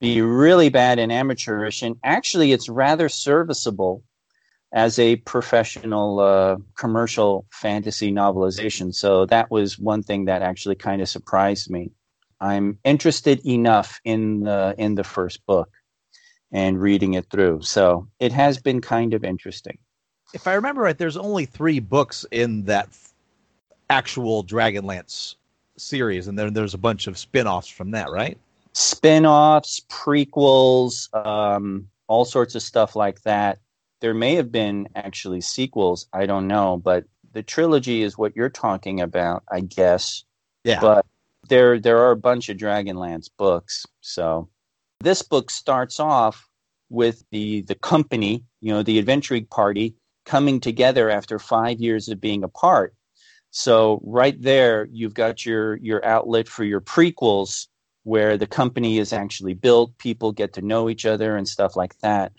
[0.00, 4.02] be really bad and amateurish, and actually, it's rather serviceable
[4.72, 8.94] as a professional uh, commercial fantasy novelization.
[8.94, 11.90] So that was one thing that actually kind of surprised me.
[12.42, 15.70] I'm interested enough in the in the first book
[16.50, 17.62] and reading it through.
[17.62, 19.78] So it has been kind of interesting.
[20.34, 23.14] If I remember right, there's only three books in that f-
[23.88, 25.36] actual Dragonlance
[25.78, 28.36] series, and then there's a bunch of spin offs from that, right?
[28.72, 33.58] Spin-offs, prequels, um, all sorts of stuff like that.
[34.00, 36.08] There may have been actually sequels.
[36.12, 40.24] I don't know, but the trilogy is what you're talking about, I guess.
[40.64, 40.80] Yeah.
[40.80, 41.06] but
[41.48, 43.84] there there are a bunch of Dragonlance books.
[44.00, 44.48] So
[45.00, 46.48] this book starts off
[46.90, 52.20] with the the company, you know, the adventuring party coming together after five years of
[52.20, 52.94] being apart.
[53.50, 57.66] So right there, you've got your your outlet for your prequels,
[58.04, 61.98] where the company is actually built, people get to know each other and stuff like
[62.00, 62.32] that.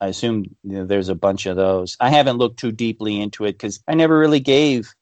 [0.00, 1.96] I assume you know, there's a bunch of those.
[2.00, 4.94] I haven't looked too deeply into it because I never really gave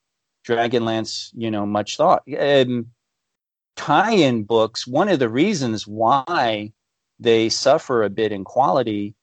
[0.46, 2.22] Dragonlance, you know, much thought.
[2.38, 2.86] Um,
[3.76, 4.86] tie-in books.
[4.86, 6.72] One of the reasons why
[7.18, 9.14] they suffer a bit in quality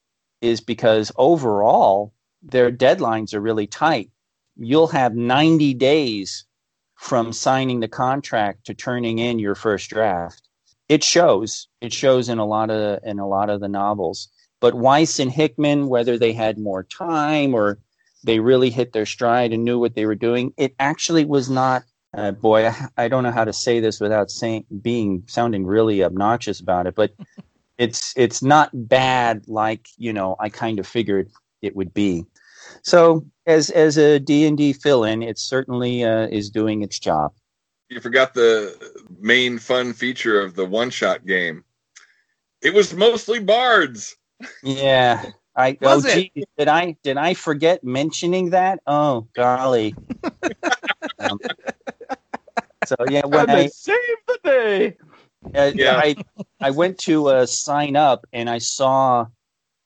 [0.42, 4.10] is because overall their deadlines are really tight.
[4.58, 6.46] You'll have 90 days
[6.96, 10.48] from signing the contract to turning in your first draft.
[10.88, 11.68] It shows.
[11.80, 14.30] It shows in a lot of in a lot of the novels.
[14.60, 17.80] But Weiss and Hickman, whether they had more time or
[18.24, 21.84] they really hit their stride and knew what they were doing, it actually was not
[22.14, 26.04] uh, boy, I, I don't know how to say this without saying being sounding really
[26.04, 27.14] obnoxious about it, but
[27.78, 32.26] it's it's not bad like you know I kind of figured it would be.
[32.84, 37.34] So as as a D and D fill-in, it certainly uh, is doing its job.
[37.90, 38.76] You forgot the
[39.20, 41.66] main fun feature of the one-shot game.
[42.62, 44.16] It was mostly bards.
[44.64, 46.32] Yeah, I Was oh, it?
[46.34, 48.80] gee, did I did I forget mentioning that?
[48.88, 49.96] Oh golly.
[51.20, 51.40] Um,
[52.86, 53.96] so yeah, when I save
[54.28, 54.98] the day.
[55.56, 55.98] uh, Yeah.
[55.98, 56.16] I
[56.60, 59.28] I went to uh, sign up and I saw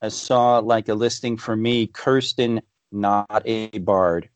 [0.02, 2.60] I saw like a listing for me, Kirsten,
[2.92, 4.28] not a bard,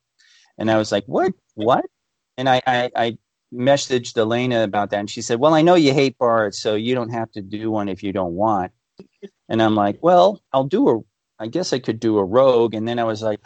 [0.59, 1.85] and I was like, what what?
[2.37, 3.19] And I I, I
[3.53, 6.95] messaged Elena about that, and she said, well, I know you hate bards, so you
[6.95, 8.73] don't have to do one if you don't want.
[9.49, 11.01] And I'm like, well, I'll do a.
[11.41, 13.41] I guess I could do a rogue, and then I was like,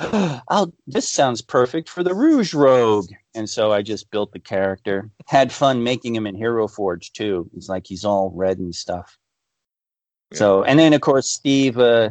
[0.48, 5.10] "I'll." This sounds perfect for the Rouge Rogue, and so I just built the character.
[5.26, 7.48] Had fun making him in Hero Forge too.
[7.56, 9.16] It's like he's all red and stuff.
[10.32, 11.78] So, and then of course Steve.
[11.78, 12.10] Uh,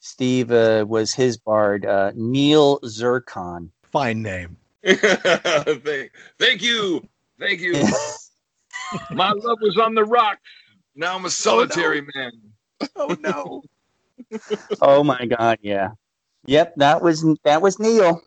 [0.00, 3.72] Steve uh, was his bard, uh, Neil Zircon.
[3.82, 4.56] Fine name.
[4.84, 7.04] thank, thank you,
[7.40, 7.72] thank you.
[9.10, 10.38] My love was on the rock.
[10.94, 12.32] Now I'm a solitary man.
[12.94, 13.62] Oh no.
[14.80, 15.90] oh my God, yeah,
[16.44, 18.22] yep, that was that was Neil.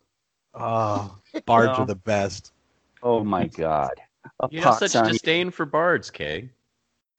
[0.53, 1.83] oh, bards No.
[1.83, 2.51] are the best.
[3.01, 3.91] Oh my God.
[4.41, 6.49] A You have such on disdain for bards, Kay.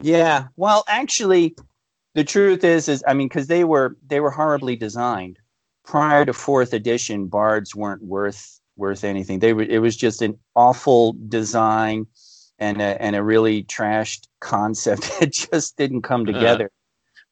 [0.01, 0.49] Yeah.
[0.57, 1.57] Well, actually,
[2.15, 5.39] the truth is, is I mean, because they were they were horribly designed.
[5.85, 9.39] Prior to fourth edition, bards weren't worth worth anything.
[9.39, 9.63] They were.
[9.63, 12.07] It was just an awful design
[12.59, 15.11] and a, and a really trashed concept.
[15.23, 16.33] it just didn't come Uh-huh.
[16.33, 16.71] together.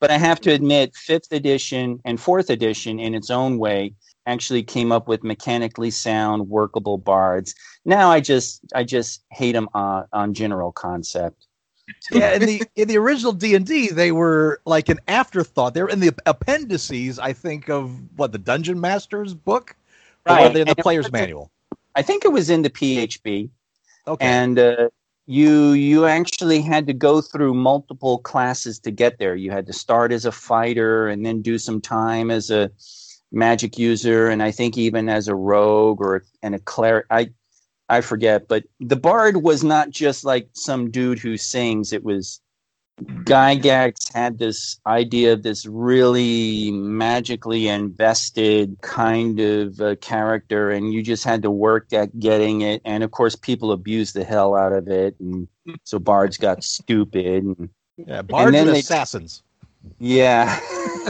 [0.01, 3.95] But I have to admit, fifth edition and fourth edition, in its own way,
[4.27, 7.55] actually came up with mechanically sound, workable bards.
[7.85, 11.47] Now I just I just hate them on, on general concept.
[12.13, 15.75] yeah, in the in the original D and D, they were like an afterthought.
[15.75, 19.75] They're in the appendices, I think, of what the Dungeon Master's book,
[20.27, 20.53] or Right.
[20.53, 21.51] they in the And player's manual?
[21.95, 23.51] I think it was in the PHB,
[24.07, 24.89] Okay, and uh,
[25.29, 29.37] you you actually had to go through multiple classes to get there.
[29.37, 32.71] You had to start as a fighter, and then do some time as a
[33.31, 37.05] magic user, and I think even as a rogue or and a cleric.
[37.11, 37.31] I
[37.91, 41.93] I forget, but the bard was not just like some dude who sings.
[41.93, 42.41] It was
[43.03, 51.03] Gygax had this idea of this really magically invested kind of uh, character, and you
[51.03, 52.83] just had to work at getting it.
[52.85, 55.47] And of course, people abused the hell out of it, and
[55.85, 57.45] so bards got stupid.
[57.45, 59.43] And, yeah, bards and, then they- assassins.
[59.99, 60.59] yeah.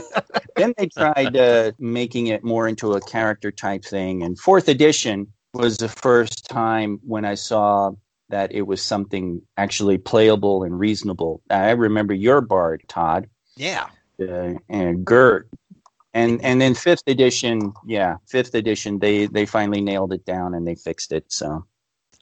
[0.56, 4.22] then they tried uh, making it more into a character type thing.
[4.22, 7.92] And fourth edition was the first time when I saw
[8.30, 11.42] that it was something actually playable and reasonable.
[11.50, 13.88] I remember your bard, Todd, Yeah,
[14.20, 15.48] uh, and Gert.
[16.14, 20.66] And and then fifth edition, yeah, fifth edition, they they finally nailed it down and
[20.66, 21.24] they fixed it.
[21.28, 21.66] So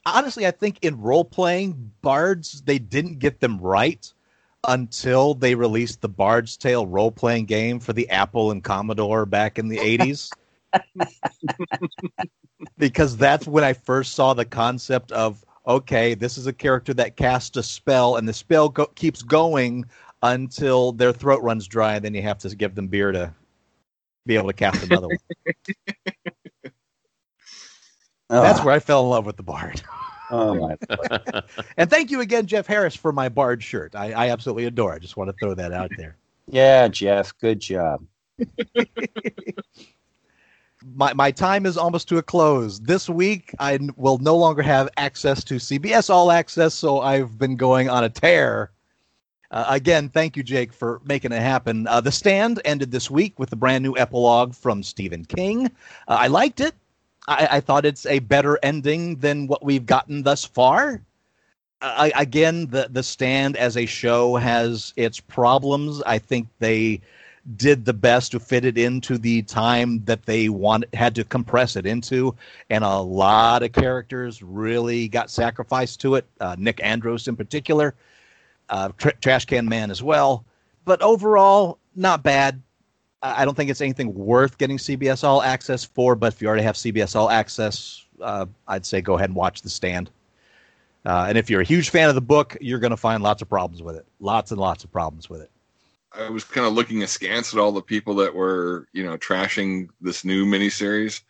[0.05, 4.11] honestly, I think in role playing, bards they didn't get them right
[4.67, 9.57] until they released the Bard's Tale role playing game for the Apple and Commodore back
[9.57, 10.35] in the eighties.
[12.77, 17.15] because that's when I first saw the concept of okay, this is a character that
[17.17, 19.85] casts a spell, and the spell go- keeps going
[20.23, 23.33] until their throat runs dry, and then you have to give them beer to
[24.25, 25.17] be able to cast another one.
[28.29, 29.81] That's Ah, where I fell in love with the Bard.
[30.31, 31.41] oh my
[31.77, 33.95] And thank you again, Jeff Harris, for my Bard shirt.
[33.95, 34.93] I, I absolutely adore.
[34.93, 34.95] it.
[34.97, 36.17] I just want to throw that out there.
[36.49, 38.03] yeah, Jeff, good job.
[40.95, 42.79] My my time is almost to a close.
[42.79, 47.55] This week, I will no longer have access to CBS All Access, so I've been
[47.55, 48.71] going on a tear.
[49.49, 51.87] Uh, again, thank you, Jake, for making it happen.
[51.87, 55.67] Uh, the Stand ended this week with a brand new epilogue from Stephen King.
[56.07, 56.75] Uh, I liked it.
[57.27, 61.01] I, I thought it's a better ending than what we've gotten thus far.
[61.81, 66.01] I, again, the the Stand as a show has its problems.
[66.03, 67.01] I think they
[67.55, 71.75] did the best to fit it into the time that they want had to compress
[71.75, 72.35] it into,
[72.69, 76.25] and a lot of characters really got sacrificed to it.
[76.39, 77.95] Uh, Nick Andros in particular,
[78.69, 80.43] uh, Tr- Trash Can Man as well.
[80.83, 82.61] But overall, not bad.
[83.23, 86.15] I don't think it's anything worth getting CBS All Access for.
[86.15, 89.61] But if you already have CBS All Access, uh, I'd say go ahead and watch
[89.61, 90.09] The Stand.
[91.05, 93.41] Uh, and if you're a huge fan of the book, you're going to find lots
[93.41, 94.05] of problems with it.
[94.19, 95.49] Lots and lots of problems with it.
[96.17, 99.89] I was kind of looking askance at all the people that were, you know, trashing
[100.01, 101.21] this new miniseries.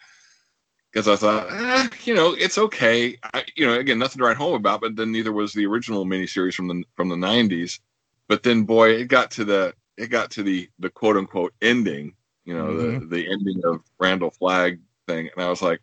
[0.92, 3.18] because I thought, eh, you know, it's okay.
[3.34, 6.06] I, you know, again, nothing to write home about, but then neither was the original
[6.06, 7.80] miniseries from the from the '90s.
[8.28, 12.16] But then, boy, it got to the it got to the the quote unquote ending.
[12.46, 13.00] You know, Mhm.
[13.10, 15.82] the the ending of Randall Flagg thing, and I was like,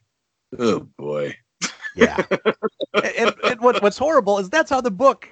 [0.58, 1.36] oh boy.
[1.94, 2.24] Yeah.
[2.94, 5.28] and, and what, what's horrible is that's how the book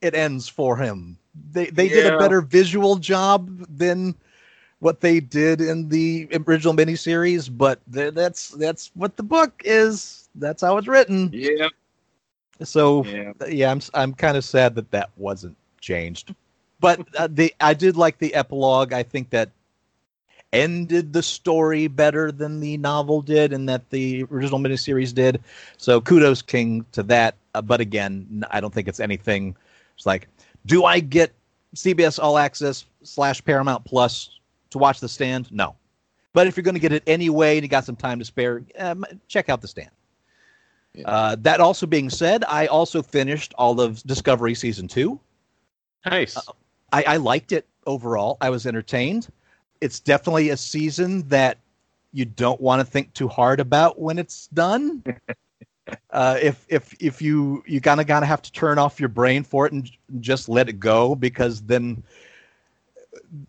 [0.00, 1.18] it ends for him.
[1.52, 4.14] They they did a better visual job than
[4.78, 10.28] what they did in the original miniseries, but th- that's that's what the book is.
[10.34, 11.34] That's how it's written.
[11.34, 11.68] Yeah,
[12.62, 13.32] So yeah.
[13.48, 16.34] yeah, I'm I'm kind of sad that that wasn't changed.
[16.80, 18.92] But uh, the I did like the epilogue.
[18.92, 19.50] I think that
[20.52, 25.40] ended the story better than the novel did, and that the original miniseries did.
[25.76, 27.36] So kudos, King, to that.
[27.54, 29.56] Uh, but again, I don't think it's anything.
[29.96, 30.28] It's like,
[30.66, 31.32] do I get
[31.74, 34.38] CBS All Access slash Paramount Plus
[34.70, 35.50] to watch The Stand?
[35.52, 35.76] No.
[36.32, 38.62] But if you're going to get it anyway and you got some time to spare,
[38.78, 39.90] um, check out The Stand.
[40.92, 41.08] Yeah.
[41.08, 45.20] Uh, that also being said, I also finished all of Discovery season two.
[46.04, 46.36] Nice.
[46.92, 48.36] I, I liked it overall.
[48.40, 49.28] I was entertained.
[49.80, 51.58] It's definitely a season that
[52.12, 55.02] you don't want to think too hard about when it's done.
[56.10, 59.42] uh, if if if you you kind of gotta have to turn off your brain
[59.44, 62.02] for it and just let it go because then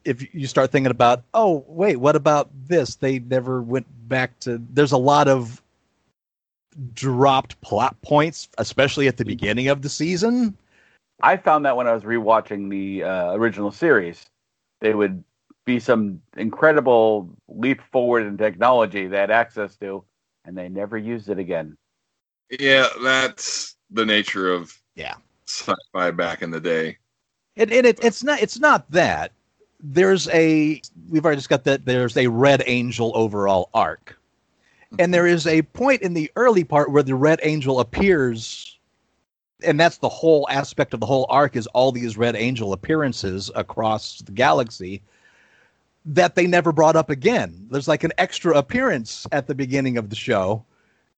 [0.05, 4.61] if you start thinking about oh wait what about this they never went back to
[4.71, 5.61] there's a lot of
[6.93, 10.55] dropped plot points especially at the beginning of the season
[11.21, 14.29] I found that when I was rewatching the uh, original series,
[14.81, 15.23] they would
[15.65, 20.03] be some incredible leap forward in technology they had access to,
[20.45, 21.75] and they never used it again.
[22.49, 25.15] Yeah, that's the nature of Yeah.
[25.45, 26.97] sci-fi back in the day.
[27.55, 29.31] And, and it, it's not it's not that.
[29.79, 34.17] There's a we've already got that there's a Red Angel overall arc.
[34.99, 38.77] And there is a point in the early part where the Red Angel appears
[39.63, 43.49] and that's the whole aspect of the whole arc is all these Red Angel appearances
[43.55, 45.01] across the galaxy
[46.05, 47.67] that they never brought up again.
[47.69, 50.63] There's like an extra appearance at the beginning of the show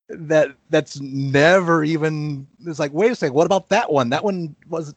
[0.10, 4.10] that that's never even it's like wait a second what about that one?
[4.10, 4.94] That one was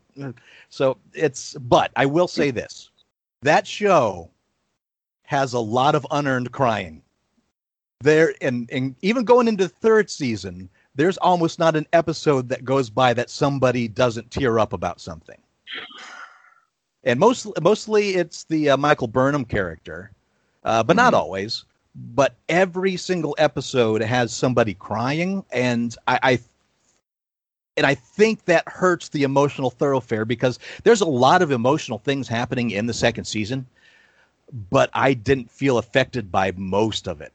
[0.69, 2.91] so it's but i will say this.
[3.43, 4.31] That show
[5.25, 7.03] has a lot of unearned crying.
[8.01, 12.91] There and, and even going into third season there's almost not an episode that goes
[12.91, 15.41] by that somebody doesn't tear up about something.
[17.05, 20.13] And most, mostly it's the uh, michael burnham character
[20.65, 21.17] uh, but not Mhm.
[21.17, 21.65] always
[21.95, 26.41] but every single episode has somebody crying and I, I
[27.77, 32.29] and I think that hurts the emotional thoroughfare because there's a lot of emotional things
[32.29, 33.67] happening in the second season,
[34.71, 37.33] but I didn't feel affected by most of it.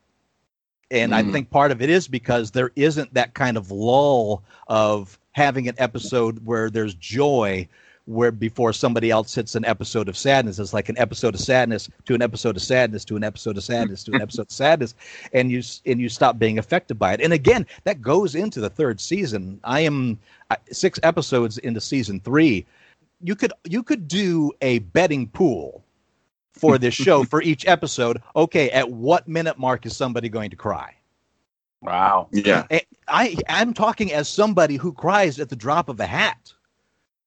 [0.92, 1.32] And I Mhm.
[1.32, 5.76] think part of it is because there isn't that kind of lull of having an
[5.78, 7.68] episode where there's joy
[8.08, 10.60] where before somebody else hits an episode of sadness.
[10.60, 13.64] It's like an episode of sadness to an episode of sadness to an episode of
[13.66, 14.96] sadness to an episode of sadness
[15.34, 17.22] and you and you stop being affected by it.
[17.22, 19.60] And again that goes into the third season.
[19.66, 20.18] I am
[20.50, 22.66] uh, six episodes into season three.
[23.22, 25.84] You could you could do a betting pool
[26.54, 28.22] for this show for each episode.
[28.38, 30.94] Okay at what minute mark is somebody going to cry?
[31.82, 32.30] Wow.
[32.32, 32.66] Yeah,
[33.10, 36.54] I I'm talking as somebody who cries at the drop of a hat.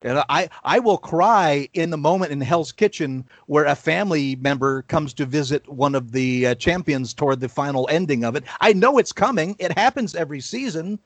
[0.02, 4.82] And I, I will cry in the moment in Hell's Kitchen where a family member
[4.82, 8.44] comes to visit one of the uh, champions toward the final ending of it.
[8.60, 9.56] I know it's coming.
[9.58, 10.98] It happens every season.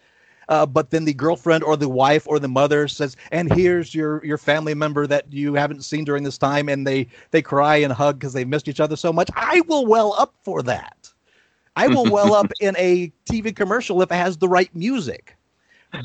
[0.49, 4.23] Uh, but then the girlfriend or the wife or the mother says, "And here's your
[4.25, 7.91] your family member that you haven't seen during this time," and they they cry and
[7.91, 9.31] hug because they missed each other so much.
[9.35, 11.11] I will well up for that.
[11.77, 15.37] I will well up in a TV commercial if it has the right music.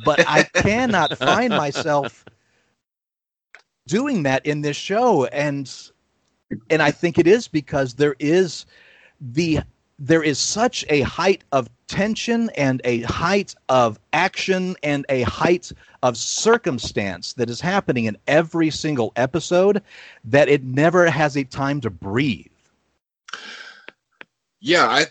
[0.06, 2.26] But I cannot find myself
[3.90, 5.92] doing that in this show and
[6.70, 8.66] and I think it is because there is
[9.20, 9.60] the
[10.00, 15.72] there is such a height of tension and a height of action and a height
[16.04, 19.82] of circumstance that is happening in every single episode
[20.24, 22.48] that it never has a time to breathe.
[24.62, 24.86] yeah.
[24.88, 25.06] I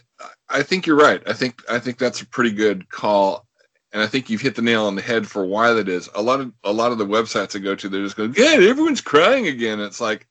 [0.48, 1.22] I think you're right.
[1.28, 3.46] I think I think that's a pretty good call,
[3.98, 6.08] and I think you've hit the nail on the head for why that is.
[6.14, 8.54] A lot of a lot of the websites I go to, they're just going, "Yeah,
[8.60, 10.28] everyone's crying again." It's like,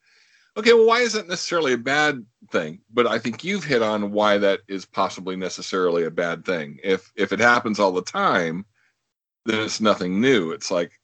[0.56, 2.80] okay, well, why is that necessarily a bad thing?
[2.90, 6.78] But I think you've hit on why that is possibly necessarily a bad thing.
[6.82, 8.64] If if it happens all the time,
[9.44, 10.52] then it's nothing new.
[10.52, 10.98] It's like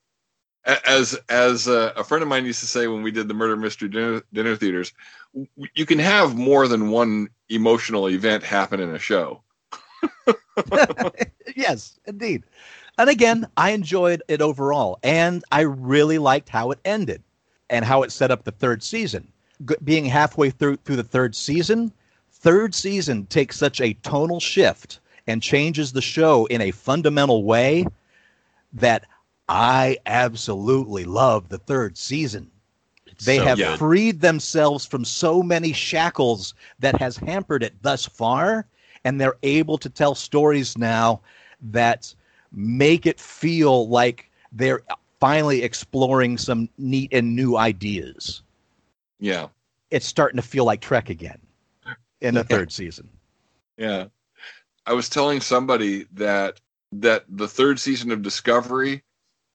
[0.86, 3.58] as as a, a friend of mine used to say when we did the murder
[3.58, 4.94] mystery dinner, dinner theaters,
[5.74, 9.42] you can have more than one emotional event happen in a show.
[11.56, 12.44] yes, indeed.
[12.98, 17.22] And again, I enjoyed it overall, and I really liked how it ended
[17.70, 19.32] and how it set up the third season.
[19.66, 21.92] G- being halfway through through the third season,
[22.30, 27.86] third season takes such a tonal shift and changes the show in a fundamental way
[28.72, 29.06] that
[29.48, 32.50] I absolutely love the third season.
[33.20, 33.78] They So have good.
[33.78, 38.66] freed themselves from so many shackles that has hampered it thus far,
[39.04, 41.20] and they're able to tell stories now
[41.60, 42.14] that
[42.52, 44.82] make it feel like they're
[45.20, 48.42] finally exploring some neat and new ideas.
[49.18, 49.48] Yeah.
[49.90, 51.38] It's starting to feel like Trek again
[52.20, 53.08] in the third season.
[53.76, 54.06] Yeah.
[54.86, 56.60] I was telling somebody that
[56.92, 59.02] that the third season of Discovery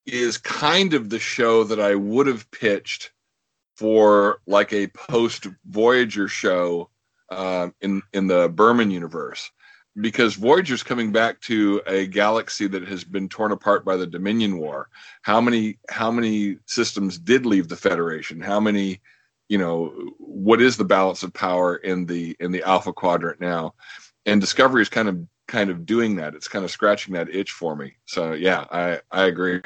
[0.05, 3.11] is kind of the show that I would have pitched
[3.77, 6.89] for like a post Voyager show
[7.31, 9.51] um, in in the Berman universe
[10.01, 14.57] because Voyager's coming back to a galaxy that has been torn apart by the Dominion
[14.57, 14.89] War.
[15.23, 18.39] How many how many systems did leave the Federation?
[18.39, 19.01] How many,
[19.47, 23.73] you know, what is the balance of power in the in the Alpha Quadrant now?
[24.25, 26.35] And Discovery is kind of kind of doing that.
[26.35, 27.95] It's kind of scratching that itch for me.
[28.05, 29.61] So yeah, I I agree.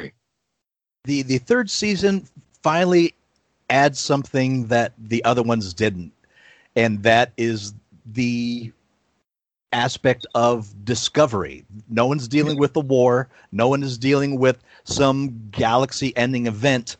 [1.03, 2.27] The the third season
[2.61, 3.13] finally
[3.69, 6.13] adds something that the other ones didn't,
[6.75, 7.73] and that is
[8.05, 8.71] the
[9.71, 11.65] aspect of discovery.
[11.89, 13.27] No one's dealing with the war.
[13.51, 16.97] No one is dealing with some galaxy ending event.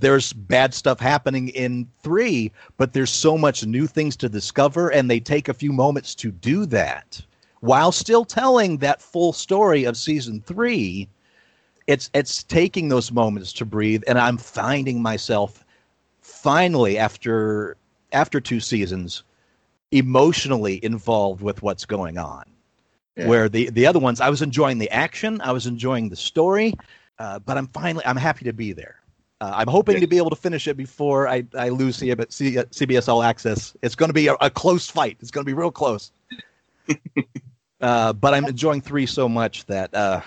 [0.00, 5.10] There's bad stuff happening in three, but there's so much new things to discover, and
[5.10, 7.22] they take a few moments to do that
[7.60, 11.08] while still telling that full story of season three.
[11.86, 15.64] It's it's taking those moments to breathe, and I'm finding myself
[16.20, 17.76] finally after
[18.12, 19.22] after two seasons
[19.90, 22.44] emotionally involved with what's going on.
[23.16, 23.26] Yeah.
[23.26, 26.74] Where the the other ones, I was enjoying the action, I was enjoying the story,
[27.18, 28.96] uh, but I'm finally I'm happy to be there.
[29.40, 30.00] Uh, I'm hoping Yeah.
[30.00, 33.76] to be able to finish it before I, I lose C- C- CBS All Access.
[33.82, 35.16] It's going to be a, a close fight.
[35.20, 36.10] It's going to be real close.
[37.80, 40.22] uh, but I'm enjoying three so much that uh,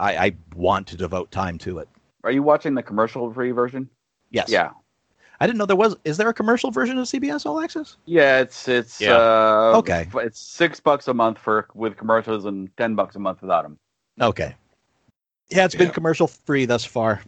[0.00, 1.88] I, I want to devote time to it.
[2.24, 3.88] Are you watching the commercial free version?
[4.30, 4.48] Yes.
[4.48, 4.70] Yeah.
[5.40, 5.96] I didn't know there was.
[6.04, 7.96] Is there a commercial version of CBS All Access?
[8.06, 9.16] Yeah, it's it's Yeah.
[9.16, 10.08] uh Okay.
[10.16, 13.78] It's six bucks a month for with commercials and ten bucks a month without them.
[14.20, 14.54] Okay.
[15.48, 17.20] Yeah, it's been commercial free thus far.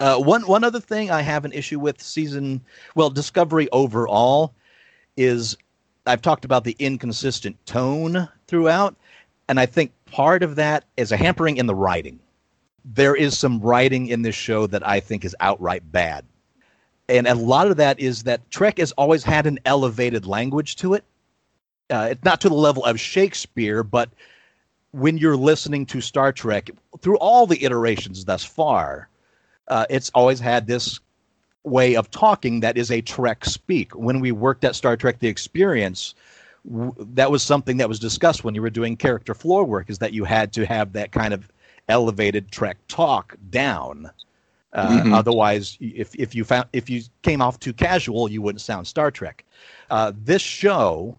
[0.00, 2.60] Uh, one one other thing I have an issue with season
[2.94, 4.54] well Discovery overall
[5.16, 5.56] is
[6.06, 8.96] I've talked about the inconsistent tone throughout,
[9.48, 12.18] and I think part of that is a hampering in the writing.
[12.84, 16.24] There is some writing in this show that I think is outright bad.
[17.12, 20.94] And a lot of that is that Trek has always had an elevated language to
[20.94, 21.04] it.
[21.90, 24.08] Uh, it's not to the level of Shakespeare, but
[24.92, 26.70] when you're listening to Star Trek
[27.02, 29.10] through all the iterations thus far,
[29.68, 31.00] uh, it's always had this
[31.64, 33.94] way of talking that is a Trek speak.
[33.94, 36.14] When we worked at Star Trek: The Experience,
[36.66, 39.90] w- that was something that was discussed when you were doing character floor work.
[39.90, 41.46] Is that you had to have that kind of
[41.90, 44.10] elevated Trek talk down.
[44.72, 45.14] Uh, Mhm.
[45.14, 49.10] Otherwise, if if you found if you came off too casual, you wouldn't sound Star
[49.10, 49.44] Trek.
[49.90, 51.16] Uh, this show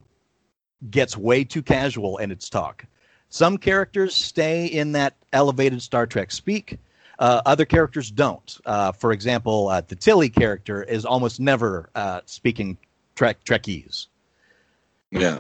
[0.90, 2.86] gets way too casual in its talk.
[3.30, 6.78] Some characters stay in that elevated Star Trek speak.
[7.20, 8.58] Uh, other characters don't.
[8.66, 12.78] Uh, for example, uh, the Tilly character is almost never uh, speaking
[13.16, 14.08] Trek Trekese.
[15.12, 15.40] Yeah.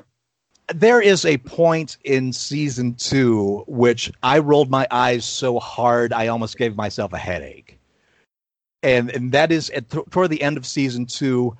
[0.74, 6.28] There is a point in season two which I rolled my eyes so hard I
[6.28, 7.78] almost gave myself a headache,
[8.84, 11.56] and and that is at th- toward the end of season two.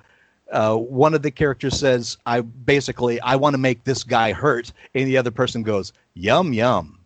[0.52, 4.72] Uh, one of the characters says, "I basically I want to make this guy hurt,"
[4.94, 7.00] and the other person goes, "Yum yum."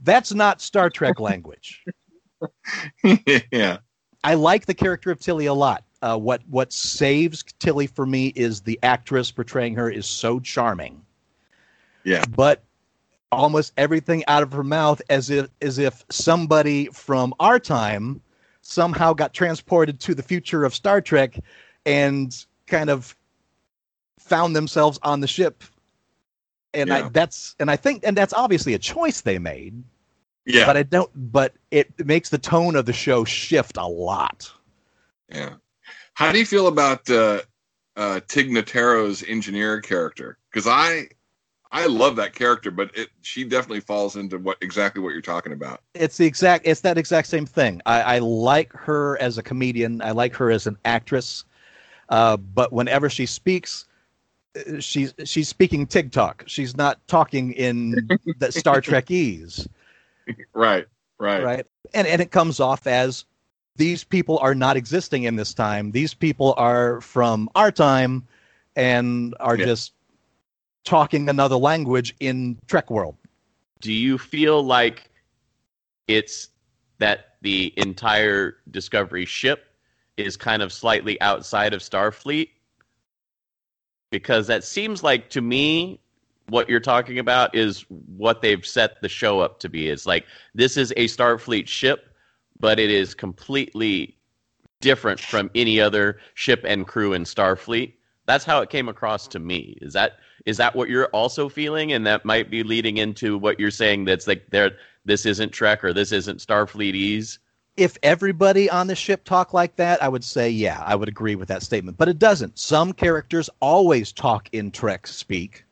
[0.00, 1.84] That's not Star Trek language.
[3.50, 3.78] yeah.
[4.24, 5.84] I like the character of Tilly a lot.
[6.02, 11.00] Uh, what what saves Tilly for me is the actress portraying her is so charming.
[12.04, 12.24] Yeah.
[12.28, 12.62] But
[13.30, 18.20] almost everything out of her mouth as if as if somebody from our time
[18.62, 21.38] somehow got transported to the future of Star Trek
[21.84, 23.14] and kind of
[24.18, 25.62] found themselves on the ship.
[26.74, 29.82] And I that's and I think and that's obviously a choice they made
[30.46, 30.64] Yeah.
[30.64, 31.10] but I don't.
[31.32, 34.50] But it makes the tone of the show shift a lot.
[35.28, 35.54] Yeah.
[36.14, 37.40] How do you feel about uh,
[37.96, 40.38] uh, Tig Notaro's engineer character?
[40.50, 41.08] Because I,
[41.72, 45.52] I love that character, but it she definitely falls into what exactly what you're talking
[45.52, 45.80] about.
[45.94, 46.66] It's the exact.
[46.66, 47.80] It's that exact same thing.
[47.86, 50.02] I, I like her as a comedian.
[50.02, 51.44] I like her as an actress.
[52.08, 53.86] Uh, but whenever she speaks,
[54.80, 56.44] she's she's speaking TikTok.
[56.46, 59.66] She's not talking in the Star Trekese,
[60.54, 60.86] Right.
[61.18, 61.42] Right.
[61.42, 61.66] right?
[61.94, 63.24] And and it comes off as
[63.76, 65.90] these people are not existing in this time.
[65.90, 68.26] These people are from our time
[68.76, 69.66] and are Yeah.
[69.66, 69.92] just
[70.84, 73.16] talking another language in Trek world.
[73.80, 75.10] Do you feel like
[76.08, 76.48] it's
[76.98, 79.66] that the entire Discovery ship
[80.16, 82.50] is kind of slightly outside of Starfleet?
[84.10, 85.98] Because that seems like to me
[86.48, 89.88] what you're talking about is what they've set the show up to be.
[89.88, 92.14] It's like this is a Starfleet ship,
[92.60, 94.16] but it is completely
[94.80, 97.94] different from any other ship and crew in Starfleet.
[98.26, 99.78] That's how it came across to me.
[99.80, 103.58] Is that is that what you're also feeling and that might be leading into what
[103.60, 104.72] you're saying that's like there
[105.04, 107.38] this isn't Trek or this isn't Starfleetese?
[107.76, 111.34] if everybody on the ship talked like that, I would say, yeah, I would agree
[111.34, 111.96] with that statement.
[111.96, 112.58] But it doesn't.
[112.58, 115.64] Some characters always talk in Trek speak,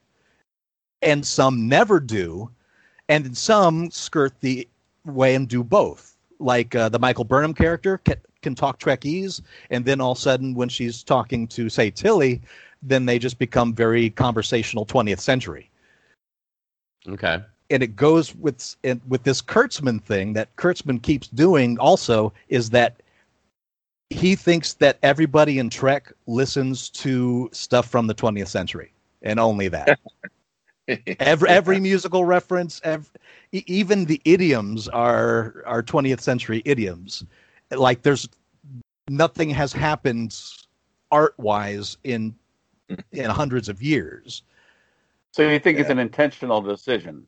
[1.02, 2.50] and some never do,
[3.08, 4.66] and some skirt the
[5.04, 6.16] way and do both.
[6.38, 7.98] Like uh, the Michael Burnham character
[8.43, 12.41] can, talk Trekese, and then all of a sudden, when she's talking to, say, Tilly,
[12.82, 15.70] then they just become very conversational 20th century
[17.09, 17.41] Okay.
[17.70, 22.70] and it goes with and with this Kurtzman thing that Kurtzman keeps doing also is
[22.70, 23.03] that
[24.11, 29.68] he thinks that everybody in Trek listens to stuff from the 20th century and only
[29.68, 29.99] that.
[31.20, 33.11] every every musical reference, ev
[33.53, 37.24] e- even the idioms are are 20th century idioms.
[37.70, 38.28] Like there's
[39.08, 40.38] nothing has happened
[41.10, 42.34] art wise in
[43.12, 44.42] in hundreds of years.
[45.32, 47.26] So you think it's an intentional decision?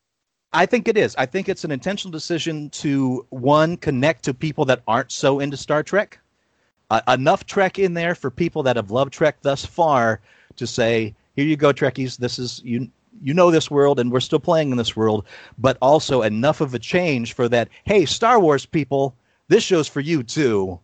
[0.53, 1.14] I think it is.
[1.16, 5.57] I think it's an intentional decision to one connect to people that aren't so into
[5.57, 6.18] Star Trek.
[6.90, 10.20] Uh, enough Trek in there for people that have loved Trek thus far
[10.57, 12.18] to say, "Here you go, Trekkies.
[12.18, 12.90] This is you.
[13.22, 15.24] You know this world, and we're still playing in this world."
[15.57, 17.68] But also enough of a change for that.
[17.84, 19.14] Hey, Star Wars people,
[19.53, 20.80] this show's for you too.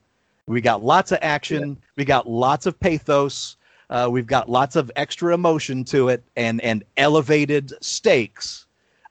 [0.47, 1.79] We got lots of action.
[1.97, 3.57] We got lots of pathos.
[3.91, 8.67] Uh, we've got lots of extra emotion to it, and and elevated stakes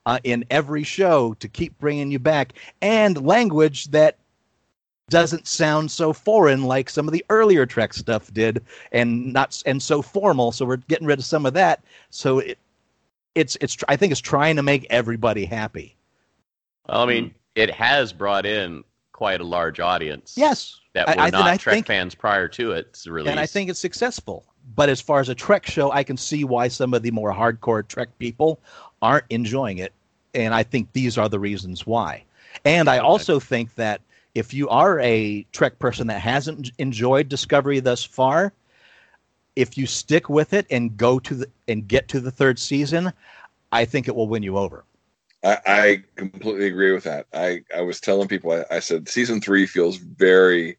[0.05, 4.19] uh, in every show to keep bringing you back, and language that
[5.09, 9.81] doesn't sound so foreign like some of the earlier Trek stuff did, and not and
[9.81, 10.51] so formal.
[10.51, 11.83] So we're getting rid of some of that.
[12.11, 12.59] So it
[13.33, 15.95] it's it's I think it's trying to make everybody happy.
[16.87, 18.83] Well, I mean, it has brought in
[19.17, 20.35] quite a large audience.
[20.37, 23.31] Yes, That were I- not I Trek think- fans prior to its release.
[23.31, 24.45] and I think it's successful.
[24.75, 27.33] But as far as a Trek show, I can see why some of the more
[27.33, 28.59] hardcore Trek people
[29.01, 29.91] aren't enjoying it,
[30.35, 32.23] and I think these are the reasons why.
[32.63, 34.01] And I also think that
[34.35, 38.53] if you are a Trek person that hasn't enjoyed Discovery thus far,
[39.55, 43.11] if you stick with it and go to the and get to the third season,
[43.71, 44.83] I think it will win you over.
[45.43, 47.27] I, I completely agree with that.
[47.33, 50.77] I, I was telling people, I, I said season three feels very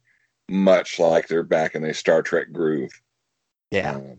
[0.49, 2.91] much like they're back in a Star Trek groove.
[3.71, 3.95] Yeah.
[3.97, 4.19] Um,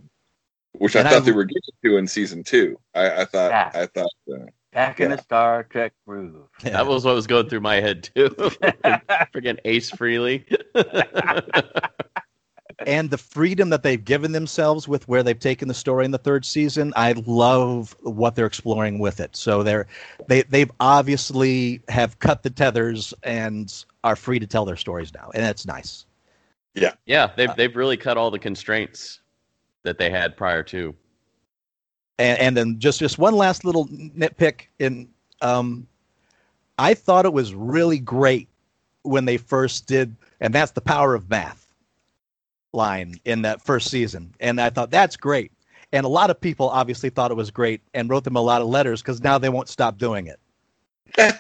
[0.74, 2.80] which I thought I- they were getting to in season two.
[2.94, 3.72] I, I thought, Yeah.
[3.74, 5.16] I thought, uh, Back in Yeah.
[5.16, 6.48] the Star Trek groove.
[6.64, 6.70] Yeah.
[6.74, 8.30] that was what was going through my head too.
[9.34, 10.46] Freaking Ace Frehley.
[12.86, 16.18] and the freedom that they've given themselves with where they've taken the story in the
[16.18, 19.36] third season i love what they're exploring with it.
[19.36, 19.88] So they're
[20.28, 23.74] they they've obviously have cut the tethers and
[24.04, 26.06] are free to tell their stories now and that's nice.
[26.76, 29.20] Yeah, yeah, they've Uh, they've really cut all the constraints
[29.84, 30.96] that they had prior to.
[32.18, 35.10] and, and then just just one last little nitpick in
[35.42, 35.88] um
[36.78, 38.48] i thought it was really great
[39.04, 41.69] when they first did and that's the power of math
[42.74, 44.34] line in that first season.
[44.40, 45.52] And i thought that's great.
[45.92, 48.62] And a lot of people obviously thought it was great and wrote them a lot
[48.62, 50.40] of letters because now they won't stop doing it.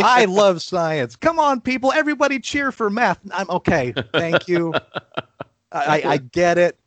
[0.00, 1.16] I love science.
[1.16, 1.92] Come on people.
[1.92, 3.18] Everybody cheer for math.
[3.32, 3.92] I'm okay.
[4.12, 4.72] Thank you.
[5.72, 6.78] I, I, I get it.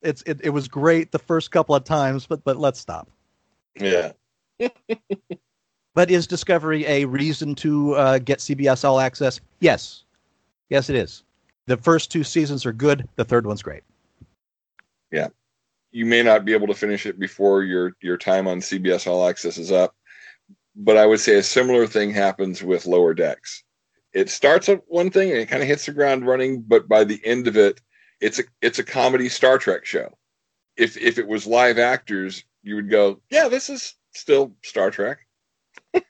[0.00, 3.10] It's it, it was great the first couple of times but but let's stop.
[3.78, 4.12] Yeah.
[5.94, 9.40] but is discovery a reason to uh, get cbs all access?
[9.60, 10.04] Yes
[10.68, 11.24] yes it is
[11.66, 13.82] the first two seasons are good the third one's great
[15.10, 15.28] Yeah,
[15.90, 19.26] You may not be able to finish it before your, your time on CBS All
[19.26, 19.94] Access is up,
[20.76, 23.64] but I would say a similar thing happens with Lower Decks.
[24.12, 27.04] It starts at one thing and it kind of hits the ground running, but by
[27.04, 27.80] the end of it,
[28.20, 30.16] it's a it's a comedy Star Trek show.
[30.76, 35.18] If if it was live actors, you would go, yeah, this is still Star Trek.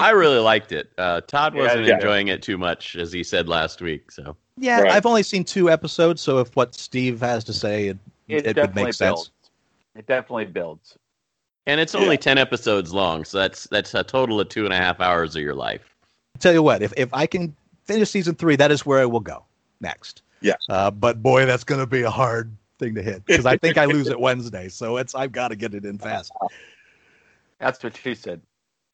[0.00, 0.90] I really liked it.
[0.96, 1.94] Uh, Todd wasn't yeah.
[1.94, 4.10] enjoying it too much, as he said last week.
[4.10, 4.92] So Yeah, Right.
[4.92, 7.98] I've only seen two episodes, so if what Steve has to say, it,
[8.28, 9.22] It, it, would definitely make builds.
[9.24, 9.30] sense.
[9.94, 10.96] It definitely builds.
[11.66, 14.76] And it's only ten episodes long, so that's that's a total of two and a
[14.76, 15.94] half hours of your life.
[16.38, 19.20] Tell you what, if, if I can finish season three, that is where I will
[19.20, 19.44] go
[19.80, 20.22] next.
[20.40, 20.54] Yeah.
[20.68, 23.76] Uh, but boy, that's going to be a hard thing to hit because I think
[23.76, 26.32] I lose it Wednesday, so it's I've got to get it in fast.
[27.58, 28.40] That's what she said.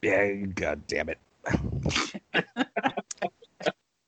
[0.01, 1.19] Yeah, god damn it.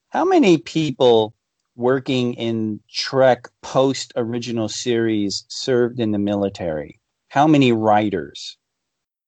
[0.10, 1.34] How many people
[1.76, 7.00] working in Trek post original series served in the military?
[7.30, 8.58] How many writers,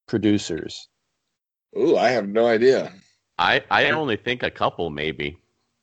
[0.08, 0.88] producers?
[1.78, 2.92] Ooh, I have no idea.
[3.38, 5.38] I I only think a couple maybe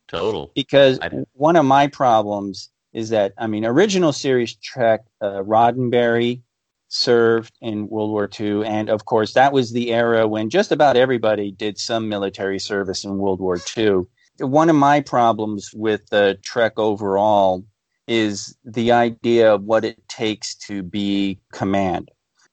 [0.07, 0.53] total.
[0.55, 0.99] Because
[1.33, 6.43] one of my problems is that I mean, original series Trek, uh, Roddenberry
[6.89, 10.97] served in World War II, and of course that was the era when just about
[10.97, 14.03] everybody did some military service in World War II.
[14.41, 17.65] One of my problems with the Trek overall
[18.07, 22.11] is the idea of what it takes to be command.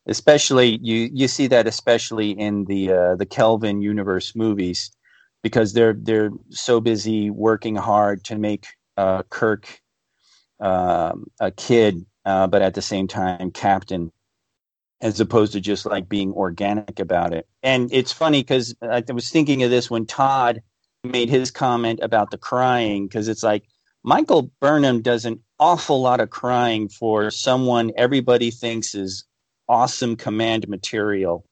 [0.08, 4.92] Especially you you see that especially in the uh, the Kelvin universe movies
[5.42, 8.68] because they're they're so busy working hard to make
[8.98, 9.82] uh, Kirk
[10.60, 14.12] um, a kid, uh, but at the same time captain,
[15.02, 17.48] as opposed to just like being organic about it.
[17.62, 20.62] And it's funny because I was thinking of this when Todd
[21.04, 23.64] made his comment about the crying because it's like
[24.04, 29.26] Michael Burnham does an awful lot of crying for someone everybody thinks is
[29.68, 31.46] awesome command material.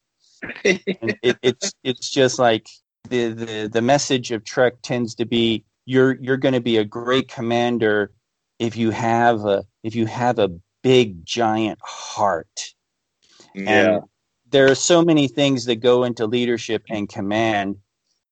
[0.64, 0.82] and
[1.22, 2.68] it, it's it's just like
[3.10, 6.86] the, the the message of Trek tends to be you're you're going to be a
[6.86, 8.12] great commander
[8.60, 10.50] if you have a if you have a
[10.82, 12.74] big giant heart.
[13.56, 13.96] Yeah.
[13.96, 14.04] And
[14.50, 17.78] there are so many things that go into leadership and command.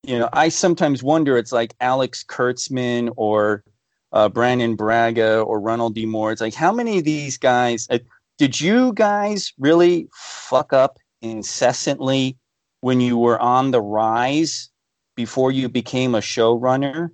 [0.03, 3.63] You know, I sometimes wonder it's like Alex Kurtzman or
[4.11, 6.05] uh, Brannon Braga or Ronald D.
[6.05, 6.31] Moore.
[6.31, 7.99] It's like, how many of these guys uh,
[8.37, 12.37] did you guys really fuck up incessantly
[12.81, 14.69] when you were on the rise
[15.15, 17.09] before you became a showrunner,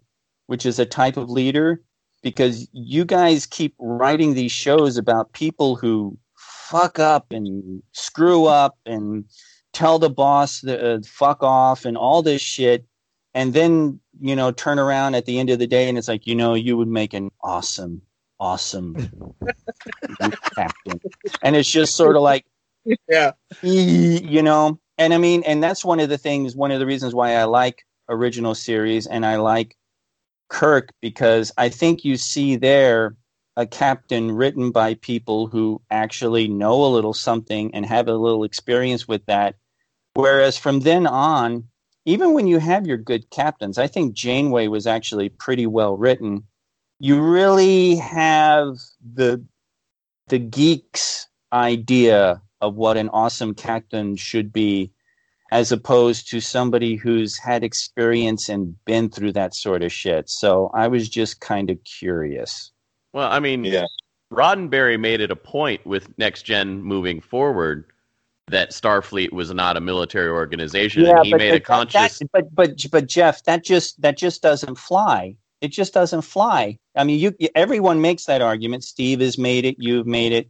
[0.47, 1.81] which is a type of leader?
[2.23, 6.17] Because you guys keep writing these shows about people who
[6.69, 9.25] fuck up and screw up and
[9.73, 12.85] tell the boss the uh, fuck off and all this shit.
[13.33, 16.25] And then you know turn around at the end of the day and it's like
[16.25, 18.01] you know you would make an awesome
[18.39, 18.95] awesome
[20.55, 20.99] captain.
[21.43, 22.45] And it's just sort of like
[23.07, 23.33] Yeah.
[23.61, 24.79] you know?
[24.97, 27.43] And i mean and that's one of the things one of the reasons why i
[27.43, 29.75] like original series and i like
[30.49, 33.15] kirk because i think you see there
[33.57, 38.45] a captain written by people who actually know a little something and have a little
[38.45, 39.55] experience with that.
[40.13, 41.67] Whereas from then on
[42.07, 46.43] even when you have your good captains i think janeway was actually pretty well written
[46.99, 48.77] you really have
[49.13, 49.43] the
[50.29, 54.91] the geeks idea of what an awesome captain should be
[55.51, 60.29] as opposed to somebody who's had experience and been through that sort of shit.
[60.29, 62.71] So i was just kind of curious
[63.13, 63.85] Well, I mean, Yeah.
[64.31, 67.85] Roddenberry made it a point with Next Gen moving forward
[68.49, 72.19] that Starfleet was not a military organization, and he made a conscious.
[72.19, 75.35] that- but but but Jeff, that just that just doesn't fly.
[75.61, 76.77] It just doesn't fly.
[76.95, 78.83] I mean, you everyone makes that argument.
[78.83, 79.75] Steve has made it.
[79.79, 80.49] You've made it,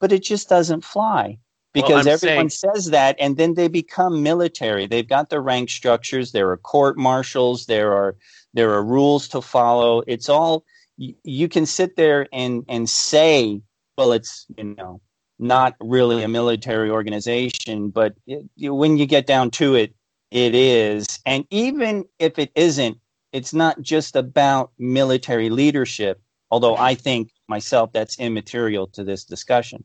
[0.00, 1.38] but it just doesn't fly
[1.72, 4.86] because I'm everyone saying- says that, and then they become military.
[4.86, 6.32] They've got the rank structures.
[6.32, 7.66] There are court martials.
[7.66, 8.16] There are
[8.54, 10.02] there are rules to follow.
[10.06, 10.64] It's all
[10.96, 13.60] you, you can sit there and and say,
[13.96, 15.00] well, it's you know
[15.38, 19.94] not really a military organization, but it, you, when you get down to it,
[20.30, 21.18] it is.
[21.26, 22.98] And even if it isn't,
[23.32, 26.20] it's not just about military leadership,
[26.50, 29.84] although I think myself that's immaterial to this discussion.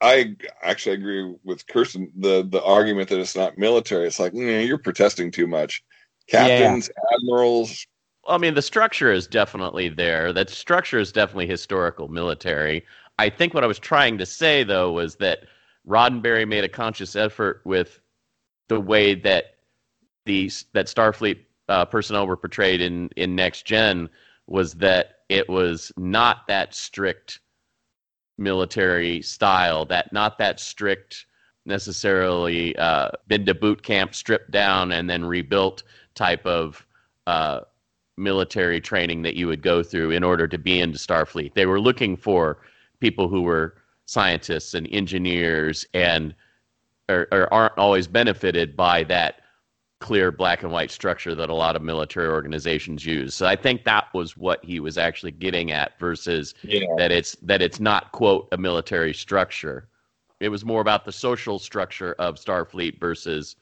[0.00, 2.12] I actually agree with Kirsten.
[2.18, 5.82] The the argument that it's not military, it's like "Mm, you're protesting too much.
[6.28, 7.86] Captains, admirals,
[8.26, 10.32] I mean, the structure is definitely there.
[10.32, 12.84] That structure is definitely historical military.
[13.18, 15.40] I think what I was trying to say, though, was that
[15.86, 18.00] Roddenberry made a conscious effort with
[18.68, 19.56] the way that
[20.24, 24.08] the that Starfleet uh, personnel were portrayed in in Next Gen
[24.46, 27.40] was that it was not that strict
[28.38, 31.26] military style, that not that strict
[31.66, 35.82] necessarily uh, been to boot camp, stripped down, and then rebuilt
[36.14, 36.86] type of
[37.26, 37.60] uh,
[38.16, 41.54] military training that you would go through in order to be into Starfleet.
[41.54, 42.58] They were looking for
[43.00, 46.34] people who were scientists and engineers and
[47.08, 49.40] or, or aren't always benefited by that
[50.00, 53.34] clear black and white structure that a lot of military organizations use.
[53.34, 56.86] So I think that was what he was actually getting at versus Yeah.
[56.98, 59.88] that it's that it's not quote a military structure.
[60.40, 63.56] It was more about the social structure of Starfleet versus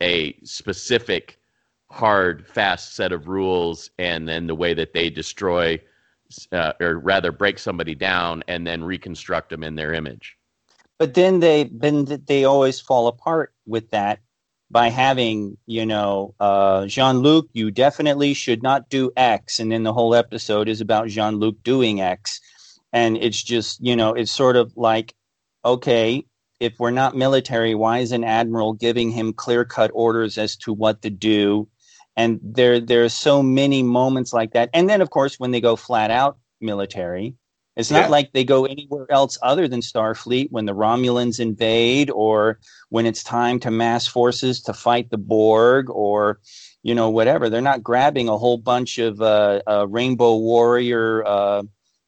[0.00, 1.37] a specific
[1.90, 5.80] hard fast set of rules and then the way that they destroy
[6.52, 10.36] uh, or rather break somebody down and then reconstruct them in their image.
[10.98, 14.20] but then they then they always fall apart with that
[14.70, 17.48] by having you know uh, Jean Luc.
[17.52, 21.62] You definitely should not do X, and then the whole episode is about Jean Luc
[21.62, 22.40] doing X,
[22.92, 25.14] and it's just you know it's sort of like
[25.64, 26.24] okay.
[26.60, 30.72] If we're not military, why is an admiral giving him clear cut orders as to
[30.72, 31.68] what to do?
[32.18, 34.70] And there, there are so many moments like that.
[34.74, 37.36] And then, of course, when they go flat out military,
[37.76, 38.08] it's not Yeah.
[38.08, 42.60] like they go anywhere else other than Starfleet when the Romulans invade or
[42.90, 46.40] when it's time to mass forces to fight the Borg or,
[46.84, 47.50] you know, whatever.
[47.50, 51.62] They're not grabbing a whole bunch of uh, uh, Rainbow Warrior, uh,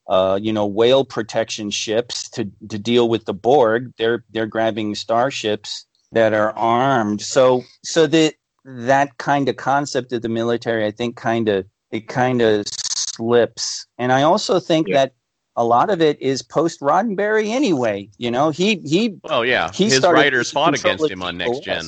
[0.09, 3.93] uh, you know, whale protection ships to, to deal with the Borg.
[3.97, 7.21] They're they're grabbing starships that are armed.
[7.21, 8.35] So so that
[8.65, 13.85] that kind of concept of the military, I think, kind of it kind of slips.
[13.97, 14.95] And I also think Yeah.
[14.95, 15.13] that
[15.55, 18.09] a lot of it is post Roddenberry anyway.
[18.17, 21.85] You know, he he Oh yeah, He his writers fought against him on Next Gen.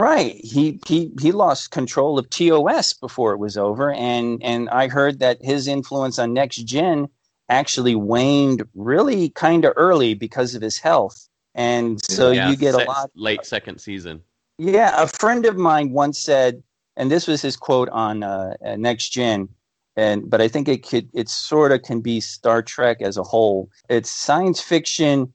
[0.00, 0.34] Right.
[0.42, 5.20] He he he lost control of TOS before it was over, and and I heard
[5.20, 7.08] that his influence on Next Gen
[7.48, 12.74] actually waned really kind of early because of his health, and so Yeah, you get
[12.74, 13.10] se- a lot.
[13.14, 14.22] late second season.
[14.58, 16.62] Yeah, a friend of mine once said,
[16.96, 19.48] and this was his quote on uh, uh, Next Gen,
[19.96, 23.22] and but I think it could, it sort of can be Star Trek as a
[23.22, 23.68] whole.
[23.88, 25.32] It's science fiction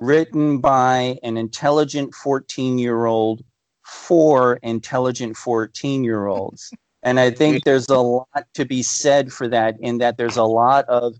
[0.00, 3.44] written by an intelligent fourteen-year-old
[3.84, 9.76] for intelligent fourteen-year-olds, and I think there's a lot to be said for that.
[9.80, 11.16] In that there's a lot of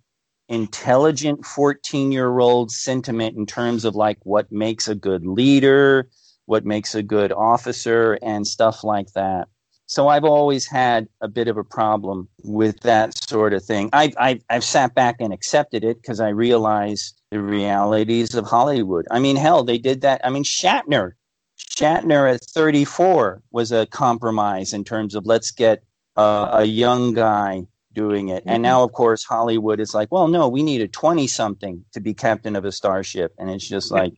[0.49, 6.07] intelligent 14 year old sentiment in terms of like what makes a good leader
[6.47, 9.49] what makes a good officer and stuff like that.
[9.87, 13.91] So I've always had a bit of a problem with that sort of thing.
[13.93, 19.07] I've, I've, I've sat back and accepted it because I realize the realities of Hollywood.
[19.11, 20.23] I mean, hell, they did that.
[20.25, 21.13] I mean, Shatner,
[21.59, 25.83] Shatner at 34 was a compromise in terms of let's get
[26.17, 28.43] uh, a young guy doing it.
[28.47, 32.01] And now, of course, Hollywood is like, well, no, we need a 20 something to
[32.01, 33.33] be captain of a starship.
[33.39, 34.15] And it's just like,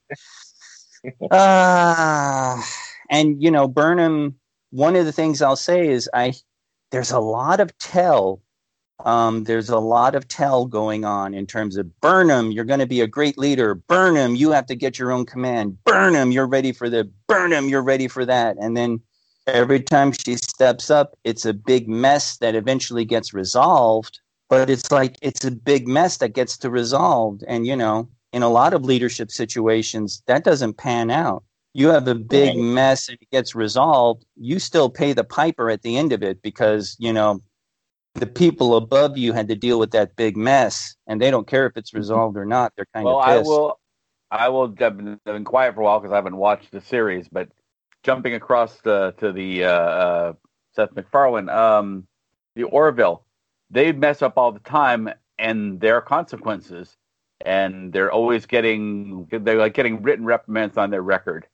[1.31, 2.65] Ah,
[3.11, 4.37] and you know, Burnham.
[4.71, 6.35] One of the things I'll say is, I
[6.91, 8.43] there's a lot of tell.
[9.05, 12.51] Um, there's a lot of tell going on in terms of Burnham.
[12.51, 13.75] You're going to be a great leader.
[13.75, 15.77] Burnham, you have to get your own command.
[15.85, 17.11] Burnham, you're ready for the.
[17.29, 18.57] Burnham, you're ready for that.
[18.59, 19.01] And then
[19.47, 24.21] every time she steps up, it's a big mess that eventually gets resolved.
[24.49, 28.43] But it's like it's a big mess that gets to resolved, and you know, in
[28.43, 31.43] a lot of leadership situations, that doesn't pan out.
[31.73, 32.59] You have a big Right.
[32.59, 34.27] mess and it gets resolved.
[34.37, 37.41] You still pay the piper at the end of it because, you know,
[38.13, 41.65] the people above you had to deal with that big mess and they don't care
[41.65, 42.75] if it's resolved or not.
[42.77, 43.49] They're kind well, of I pissed.
[43.49, 43.81] will.
[44.31, 44.65] I will.
[44.65, 47.29] I've been, I've been quiet for a while because I haven't watched the series.
[47.29, 47.49] But
[48.03, 50.33] jumping across the, to the uh, uh,
[50.75, 52.07] Seth MacFarlane, um,
[52.55, 53.25] the Orville,
[53.71, 55.09] they mess up all the time,
[55.39, 56.99] and there are consequences,
[57.47, 61.47] and they're always getting they're like getting written reprimands on their record.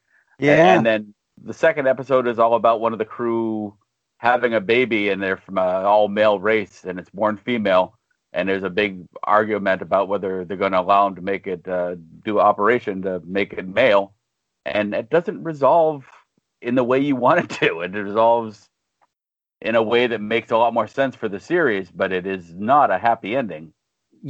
[0.57, 0.75] yeah.
[0.75, 3.77] And then the second episode is all about one of the crew
[4.17, 7.99] having a baby, and they're from an all male race, and it's born female.
[8.33, 11.69] And there's a big argument about whether they're going to allow them to make it
[11.69, 14.15] uh, do operation to make it male,
[14.65, 16.07] and it doesn't resolve
[16.63, 17.81] in the way you want it to.
[17.81, 18.71] It resolves
[19.61, 22.55] in a way that makes a lot more sense for the series, but it is
[22.55, 23.75] not a happy ending.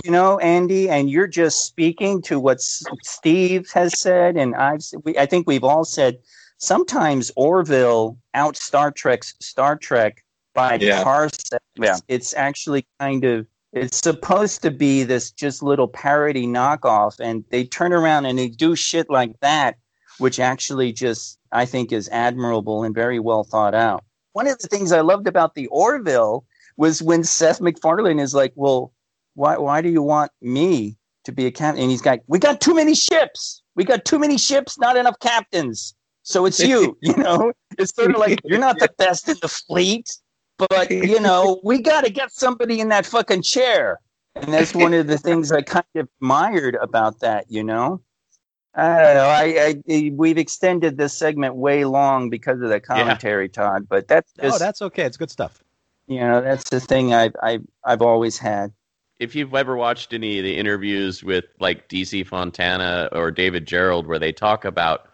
[0.05, 5.17] You know, Andy, and you're just speaking to what Steve has said, and I've we,
[5.19, 6.19] I think we've all said.
[6.59, 10.25] Sometimes Orville out Star Trek's Star Trek
[10.55, 11.03] by Yeah.
[11.03, 11.59] parsecs.
[11.75, 11.97] Yeah.
[12.07, 17.65] It's actually kind of it's supposed to be this just little parody knockoff, and they
[17.65, 19.77] turn around and they do shit like that,
[20.19, 24.05] which actually just I think is admirable and very well thought out.
[24.35, 26.45] One of the things I loved about the Orville
[26.77, 28.93] was when Seth MacFarlane is like, "Well,
[29.35, 32.61] why why do you want me to be a captain?" And he's like, "We got
[32.61, 33.63] too many ships.
[33.75, 35.95] We got too many ships, not enough captains.
[36.23, 36.97] So it's you.
[37.03, 40.11] you know, it's sort of like you're not the best in the fleet,
[40.59, 43.99] but you know, we got to get somebody in that fucking chair."
[44.35, 47.47] And that's one of the things I kind of admired about that.
[47.51, 48.03] You know.
[48.75, 49.29] I don't know.
[49.29, 53.87] I, I we've extended this segment way long because of the commentary, Todd.
[53.87, 55.03] But that's No, just that's okay.
[55.03, 55.63] It's good stuff.
[56.07, 58.73] you know that's the thing I've I've I've always had.
[59.23, 64.07] If you've ever watched any of the interviews with like DC Fontana or David Gerrold
[64.07, 65.09] where they talk about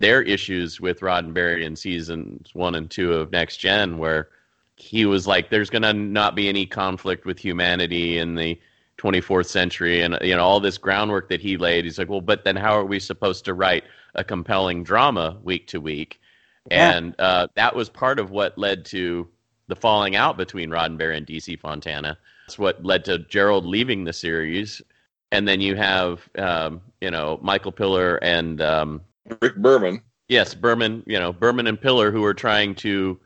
[0.00, 4.30] their issues with Roddenberry in seasons one and two of Next Gen, where
[4.74, 8.60] he was like, "There's going to not be any conflict with humanity in the
[8.98, 11.84] 24th century," and you know all this groundwork that he laid.
[11.84, 13.84] He's like, "Well, but then how are we supposed to write
[14.16, 16.20] a compelling drama week to week?"
[16.68, 16.96] Yeah.
[16.96, 19.28] And uh, that was part of what led to
[19.68, 22.18] the falling out between Roddenberry and DC Fontana.
[22.46, 24.82] That's what led to Gerrold leaving the series.
[25.32, 29.00] And then you have, um, you know, Michael Piller and um,
[29.40, 30.02] Rick Berman.
[30.28, 33.18] yes, Berman, you know, Berman and Piller, who are trying to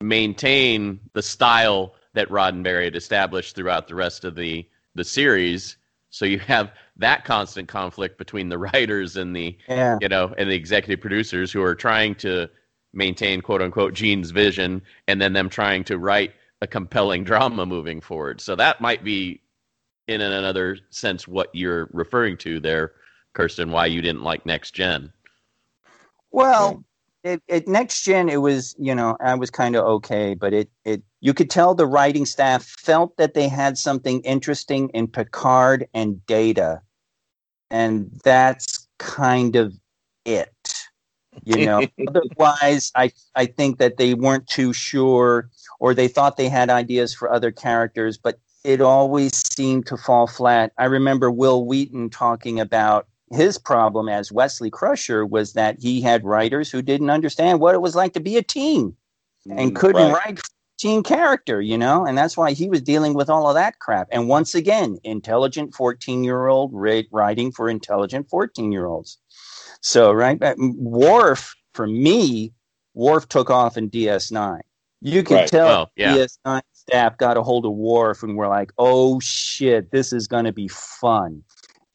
[0.00, 5.76] maintain the style that Roddenberry had established throughout the rest of the the series.
[6.10, 9.98] So you have that constant conflict between the writers and the Yeah.
[10.00, 12.48] you know, and the executive producers who are trying to
[12.92, 18.00] maintain quote unquote Gene's vision and then them trying to write a compelling drama moving
[18.00, 18.40] forward.
[18.40, 19.42] So that might be
[20.06, 22.92] in another sense what you're referring to there,
[23.34, 25.12] Kirsten, why you didn't like next gen.
[26.30, 26.84] Well,
[27.24, 30.70] it, it next gen it was you know I was kind of okay, but it
[30.84, 35.88] it you could tell the writing staff felt that they had something interesting in Picard
[35.92, 36.80] and Data,
[37.70, 39.74] and that's kind of
[40.24, 40.52] it.
[41.44, 45.50] You know, otherwise, I I think that they weren't too sure,
[45.82, 50.28] or they thought they had ideas for other characters, but it always seemed to fall
[50.28, 50.72] flat.
[50.78, 56.24] I remember Wil Wheaton talking about his problem as Wesley Crusher was that he had
[56.24, 58.96] writers who didn't understand what it was like to be a teen
[59.56, 60.12] and Mm, couldn't right.
[60.12, 60.40] write
[60.78, 64.08] teen character, you know, and that's why he was dealing with all of that crap.
[64.12, 66.72] And once again, intelligent 14 year old
[67.10, 69.18] writing for intelligent 14 year olds.
[69.80, 72.54] So, right, Worf, for me,
[72.94, 74.60] Worf took off in DS9.
[75.02, 75.48] You can Right.
[75.48, 76.14] tell Well, yeah.
[76.14, 80.44] DS9 staff got a hold of Worf and were like, "Oh shit, this is going
[80.44, 81.42] to be fun,"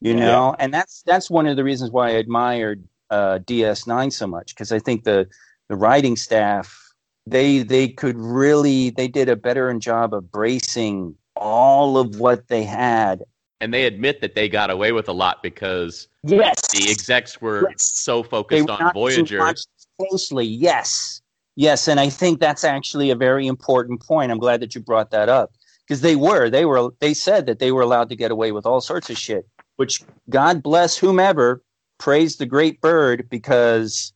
[0.02, 0.26] you Yeah.
[0.26, 0.56] know.
[0.60, 4.72] And that's that's one of the reasons why I admired uh, DS9 so much because
[4.74, 5.28] I think the
[5.70, 6.84] the writing staff
[7.26, 12.64] they they could really they did a better job of bracing all of what they
[12.64, 13.24] had.
[13.62, 17.70] And they admit that they got away with a lot because Yes, the execs were
[17.70, 17.84] Yes.
[17.86, 19.40] so they focused were on not being Voyager.
[19.40, 19.68] watched
[20.00, 20.46] closely.
[20.46, 21.22] Yes,
[21.58, 24.32] yes, and I think that's actually a very important point.
[24.32, 25.52] I'm glad that you brought that up
[25.86, 28.66] because they were they were they said that they were allowed to get away with
[28.66, 29.46] all sorts of shit.
[29.76, 31.62] Which God bless whomever
[31.98, 34.14] praised the great bird because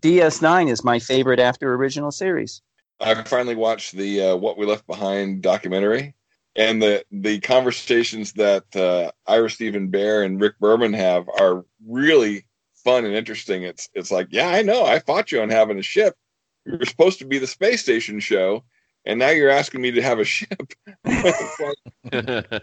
[0.00, 2.62] DS9 is my favorite after original series.
[3.00, 6.14] I finally watched the uh, "What We Left Behind" documentary,
[6.54, 12.46] and the the conversations that uh, Ira Steven Behr and Rick Berman have are really
[12.84, 13.64] fun and interesting.
[13.64, 16.16] It's it's like, yeah, I know, I fought you on having a ship.
[16.64, 18.64] You're supposed to be the space station show,
[19.04, 20.72] and now you're asking me to have a ship.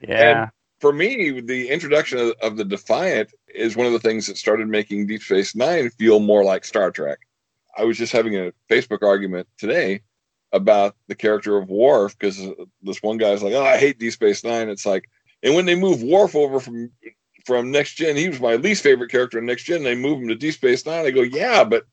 [0.00, 0.48] Yeah,
[0.80, 4.68] for me, the introduction of, of the Defiant is one of the things that started
[4.68, 7.18] making Deep Space Nine feel more like Star Trek.
[7.76, 10.02] I was just having a Facebook argument today
[10.52, 12.40] about the character of Worf because
[12.82, 14.68] this one guy's like, "Oh, I hate Deep Space Nine.
[14.68, 15.08] It's like,
[15.42, 16.90] and when they move Worf over from
[17.44, 19.82] from Next Gen, he was my least favorite character in Next Gen.
[19.82, 21.06] They move him to Deep Space Nine.
[21.06, 21.84] I go, yeah, but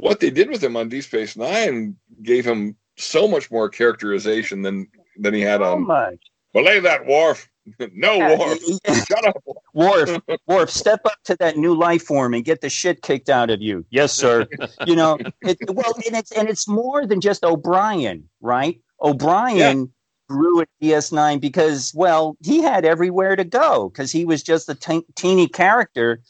[0.00, 4.62] what they did with him on Deep Space Nine gave him so much more characterization
[4.62, 5.86] than than he had so on.
[5.86, 6.18] much.
[6.52, 7.48] Belay that, Worf.
[7.94, 8.58] no, Yeah, Worf.
[9.06, 9.36] Shut up.
[9.74, 13.50] Worf, Worf, step up to that new life form and get the shit kicked out
[13.50, 13.84] of you.
[13.90, 14.46] Yes, sir.
[14.86, 18.80] you know, it, well, and it's and it's more than just O'Brien, right?
[19.02, 19.92] O'Brien
[20.28, 24.74] grew at DS9 because, well, he had everywhere to go because he was just a
[24.74, 26.20] te- teeny character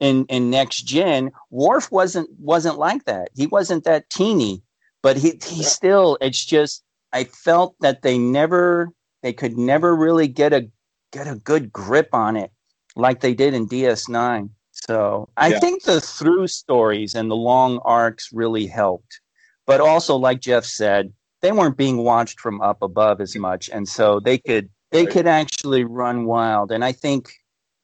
[0.00, 1.30] in in Next Gen.
[1.50, 3.28] Worf wasn't wasn't like that.
[3.34, 4.62] He wasn't that teeny,
[5.02, 6.18] but he he still.
[6.20, 6.82] It's just
[7.12, 8.90] I felt that they never
[9.22, 10.68] they could never really get a
[11.12, 12.50] get a good grip on it
[12.96, 14.50] like they did in DS9.
[14.72, 15.58] So I Yeah.
[15.58, 19.20] think the through stories and the long arcs really helped.
[19.66, 23.88] But also, like Jeff said, they weren't being watched from up above as much, and
[23.88, 26.72] so they could they could actually run wild.
[26.72, 27.30] And I think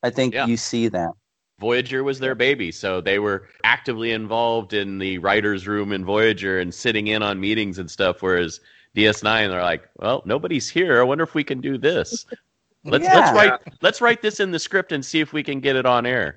[0.03, 0.47] I think Yeah.
[0.47, 1.13] you see that.
[1.59, 6.59] Voyager was their baby, so they were actively involved in the writers' room in Voyager
[6.61, 8.21] and sitting in on meetings and stuff.
[8.21, 8.61] Whereas
[8.95, 11.01] DS9, they're like, "Well, nobody's here.
[11.01, 12.27] I wonder if we can do this.
[12.85, 13.15] Let's Yeah.
[13.15, 15.87] let's write let's write this in the script and see if we can get it
[15.87, 16.37] on air."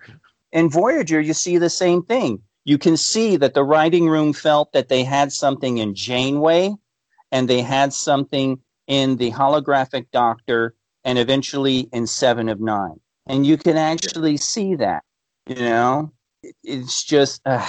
[0.52, 2.42] in Voyager, you see the same thing.
[2.64, 6.74] You can see that the writing room felt that they had something in Janeway
[7.32, 13.00] and they had something in the holographic doctor and eventually in Seven of Nine.
[13.28, 15.04] and you can actually see that.
[15.50, 16.12] You know,
[16.64, 17.41] it's just.
[17.43, 17.66] Uh,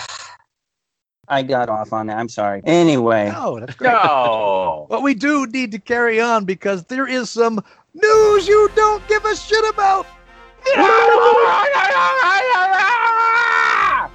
[1.29, 2.19] I got off on that.
[2.19, 2.61] I'm sorry.
[2.65, 3.91] Anyway, No, that's great.
[3.93, 4.87] No.
[4.91, 7.65] But we do need to carry on because there is some
[7.95, 10.07] news you don't give a shit about.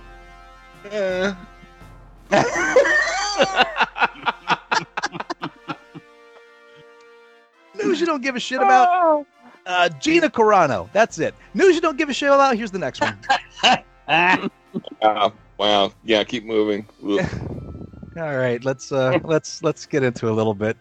[7.75, 9.25] News you don't give a shit about.
[9.65, 10.89] Uh, Gina Carano.
[10.93, 11.33] That's it.
[11.53, 12.55] News you don't give a shit about.
[12.55, 13.17] Here's the next one.
[15.01, 15.33] wow.
[15.57, 15.93] Wow.
[16.03, 16.85] Yeah, keep moving.
[18.17, 20.77] All right, let's uh, let's let's get into a little bit.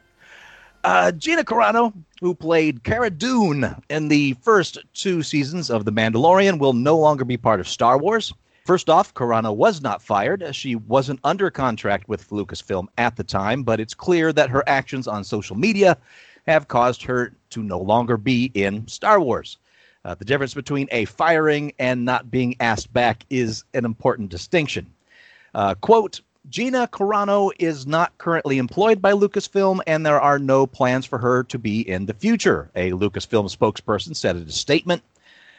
[0.85, 6.59] Uh, Gina Carano, who played Cara Dune in the first two seasons of The Mandalorian,
[6.59, 8.32] will no longer be part of Star Wars.
[8.66, 10.47] First off, Carano was not fired.
[10.55, 15.09] She wasn't under contract with Lucasfilm at the time, but it's clear that her actions
[15.09, 15.97] on social media
[16.47, 19.59] have caused her to no longer be in Star Wars.
[20.05, 24.93] Uh, the difference between a firing and not being asked back is an important distinction.
[25.55, 31.07] Uh, quote, Gina Carano is not currently employed by Lucasfilm, and there are no plans
[31.07, 35.03] for her to be in the future, a Lucasfilm spokesperson said in a statement.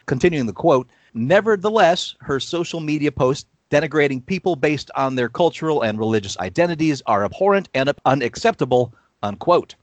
[0.06, 5.98] Continuing the quote, nevertheless, her social media posts denigrating people based on their cultural and
[5.98, 8.94] religious identities are abhorrent and unacceptable,
[9.24, 9.74] unquote.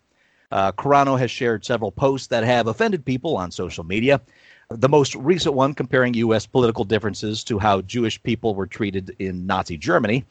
[0.53, 4.20] Uh, Carano has shared several posts that have offended people on social media.
[4.68, 6.46] The most recent one comparing U.S.
[6.46, 10.24] political differences to how Jewish people were treated in Nazi Germany.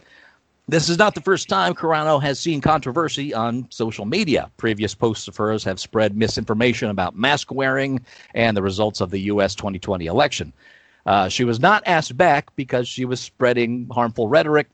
[0.68, 4.50] This is not the first time Carano has seen controversy on social media.
[4.58, 8.00] Previous posts of hers have spread misinformation about mask wearing
[8.34, 9.56] and the results of the U.S.
[9.56, 10.54] 2020 election.
[11.06, 14.70] Uh, she was not asked back because she was spreading harmful rhetoric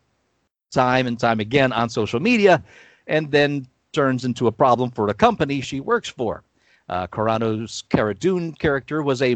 [0.71, 2.61] time and time again on social media
[3.07, 6.43] and then turns into a problem for the company she works for.
[6.89, 9.35] Uh, Carano's Cara Dune character was a, I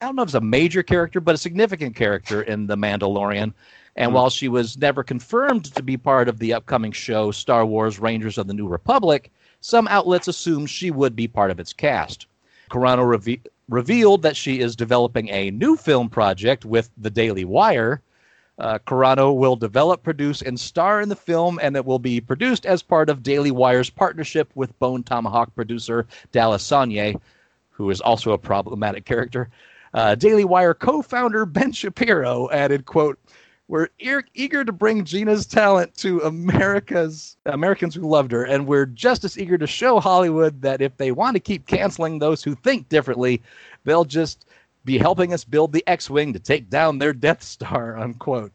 [0.00, 3.52] don't know if it's a major character, but a significant character in The Mandalorian.
[3.96, 7.98] And while she was never confirmed to be part of the upcoming show Star Wars
[7.98, 9.30] Rangers of the New Republic,
[9.60, 12.26] some outlets assumed she would be part of its cast.
[12.70, 18.00] Carano reve- revealed that she is developing a new film project with The Daily Wire.
[18.60, 22.66] Uh, Carano will develop, produce, and star in the film, and it will be produced
[22.66, 27.18] as part of Daily Wire's partnership with Bone Tomahawk producer Dallas Sonnier,
[27.70, 29.48] who is also a problematic character.
[29.94, 33.18] Uh, Daily Wire co-founder Ben Shapiro added, "quote
[33.66, 38.86] We're ear- eager to bring Gina's talent to America's Americans who loved her, and we're
[38.86, 42.54] just as eager to show Hollywood that if they want to keep canceling those who
[42.56, 43.40] think differently,
[43.84, 44.44] they'll just
[44.84, 48.52] be helping us build the X-wing to take down their Death Star." Unquote.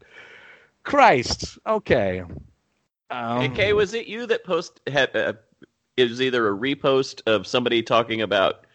[0.84, 1.58] Christ.
[1.66, 2.24] Okay.
[3.10, 5.34] Um, AK, was it you that post had uh,
[5.98, 8.66] it was either a repost of somebody talking about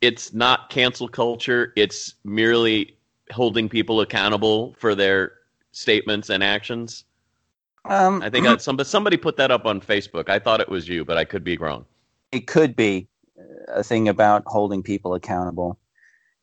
[0.00, 2.96] it's not cancel culture, it's merely
[3.30, 5.32] holding people accountable for their
[5.70, 7.04] statements and actions.
[7.86, 10.28] um, I think that somebody somebody put that up on Facebook.
[10.28, 11.84] I thought it was you, but I could be wrong.
[12.32, 13.08] it could be
[13.68, 15.78] a thing about holding people accountable.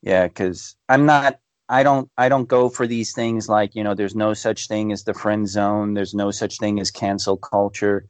[0.02, 1.40] Yeah, because I'm not.
[1.70, 2.10] I don't.
[2.18, 3.96] I don't go for these things like you know.
[3.96, 5.94] There's no such thing as the friend zone.
[5.94, 8.06] There's no such thing as cancel culture.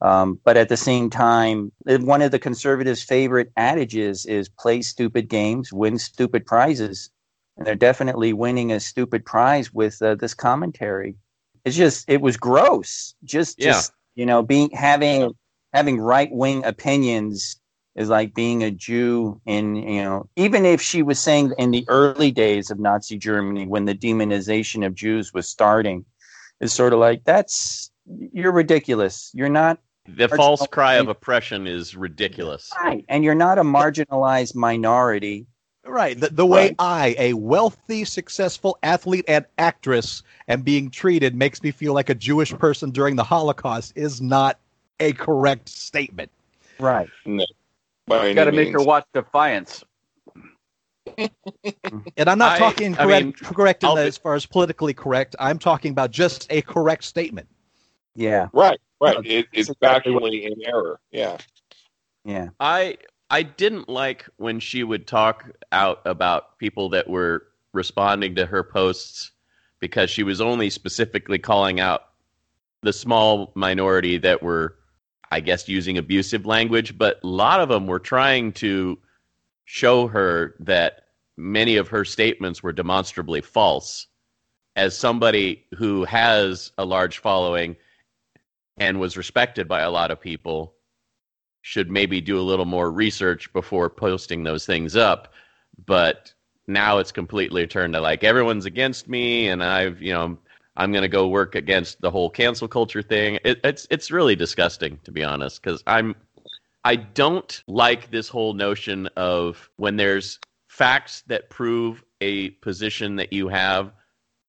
[0.00, 5.28] Um, but at the same time, one of the conservatives' favorite adages is play stupid
[5.28, 7.10] games, win stupid prizes.
[7.56, 11.16] And they're definitely winning a stupid prize with uh, this commentary.
[11.64, 13.14] It's just, it was gross.
[13.24, 13.72] Just, Yeah.
[13.72, 15.32] just you know, being having
[15.72, 17.60] having right wing opinions
[17.96, 21.84] is like being a Jew in, you know, even if she was saying in the
[21.88, 26.04] early days of Nazi Germany when the demonization of Jews was starting,
[26.60, 27.90] is sort of like that's
[28.32, 29.30] you're ridiculous.
[29.34, 32.70] You're not The false cry of oppression is ridiculous.
[32.82, 35.46] right, and you're not a marginalized minority.
[35.84, 36.18] Right.
[36.18, 36.76] The, the way Right.
[36.80, 42.14] I, a wealthy, successful athlete and actress, am being treated makes me feel like a
[42.14, 44.58] Jewish person during the Holocaust is not
[44.98, 46.30] a correct statement.
[46.80, 47.08] Right.
[48.06, 49.84] By any Got to make her watch Defiance.
[52.16, 54.44] And I'm not I- talking I correct, mean, correct in the, be- as far as
[54.46, 55.36] politically correct.
[55.38, 57.48] I'm talking about just a correct statement.
[58.14, 58.48] Yeah.
[58.52, 59.14] Right, right.
[59.14, 61.00] No, It, it's that's exactly what- factually in error.
[61.10, 61.38] Yeah.
[62.24, 62.48] Yeah.
[62.60, 62.98] I
[63.30, 68.62] I didn't like when she would talk out about people that were responding to her
[68.62, 69.30] posts
[69.80, 72.02] because she was only specifically calling out
[72.82, 74.76] the small minority that were
[75.36, 78.98] I guess using abusive language, but a lot of them were trying to
[79.66, 84.06] show her that many of her statements were demonstrably false.
[84.76, 87.76] As somebody who has a large following
[88.78, 90.72] and was respected by a lot of people,
[91.60, 95.34] should maybe do a little more research before posting those things up.
[95.84, 96.32] But
[96.66, 100.38] now it's completely turned to like everyone's against me, and I've you know
[100.76, 103.38] I'm going to go work against the whole cancel culture thing.
[103.44, 106.14] It, it's it's really disgusting to be honest, because I'm
[106.84, 110.38] I don't like this whole notion of when there's
[110.68, 113.92] facts that prove a position that you have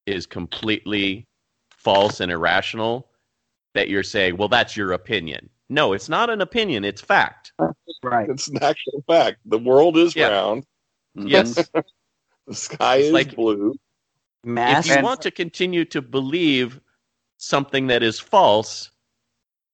[0.05, 1.25] is completely
[1.69, 3.07] false and irrational
[3.73, 5.49] that you're saying, well, that's your opinion.
[5.69, 7.51] No, it's not an opinion, it's fact.
[8.03, 8.29] Right.
[8.29, 9.37] It's an actual fact.
[9.45, 10.29] The world is Yeah.
[10.29, 10.63] round.
[11.15, 11.69] Yes.
[12.47, 13.75] The sky It's is like- blue.
[14.43, 14.87] Mass.
[14.87, 16.79] if you want to continue to believe
[17.37, 18.91] something that is false,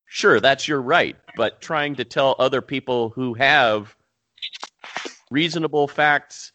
[0.05, 1.15] sure, that's your right.
[1.35, 3.95] But trying to tell other people who have
[5.31, 6.51] reasonable facts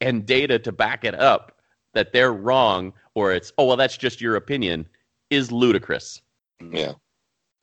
[0.00, 1.56] and data to back it up
[1.94, 4.86] that they're wrong or it's, oh, well, that's just your opinion
[5.30, 6.22] is ludicrous.
[6.60, 6.92] Yeah.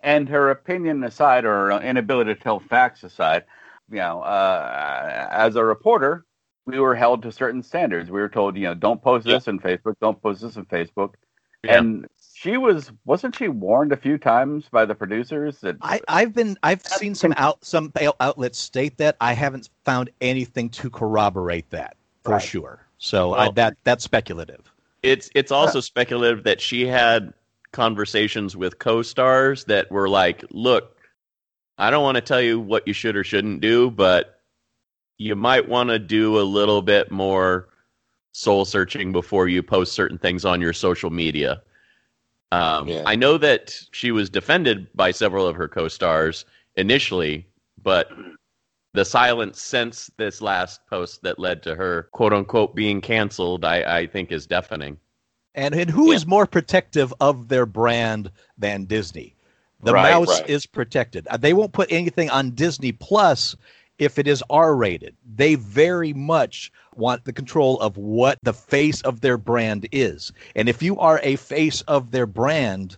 [0.01, 3.43] and her opinion aside, or her inability to tell facts aside,
[3.89, 6.25] you know, uh, as a reporter,
[6.67, 8.11] we were held to certain standards.
[8.11, 11.13] We were told, you know, don't post this in Facebook, don't post this in Facebook,
[11.63, 11.79] Yeah.
[11.79, 12.07] and
[12.39, 16.57] she was wasn't she warned a few times by the producers that I, I've been
[16.61, 21.95] I've seen some out some outlets state that I haven't found anything to corroborate that
[22.23, 22.41] for Right.
[22.41, 22.81] sure.
[22.99, 24.71] So I, that that's speculative.
[25.03, 27.33] It's it's also speculative that she had
[27.71, 30.97] conversations with co-stars that were like, "Look,
[31.77, 34.36] I don't want to tell you what you should or shouldn't do, but
[35.17, 37.69] you might want to do a little bit more
[38.33, 41.61] soul searching before you post certain things on your social media."
[42.51, 43.03] Um, Yeah.
[43.05, 46.45] I know that she was defended by several of her co-stars
[46.75, 47.45] initially,
[47.83, 48.09] but
[48.93, 53.99] the silence since this last post that led to her quote unquote being canceled, I,
[53.99, 54.97] I think is deafening.
[55.55, 56.29] And and who is Yeah.
[56.29, 59.35] more protective of their brand than Disney?
[59.83, 60.49] The Right, mouse right.
[60.49, 61.27] is protected.
[61.39, 63.55] They won't put anything on Disney Plus
[63.99, 65.15] if it is R rated.
[65.35, 70.31] They very much want the control of what the face of their brand is.
[70.55, 72.97] And if you are a face of their brand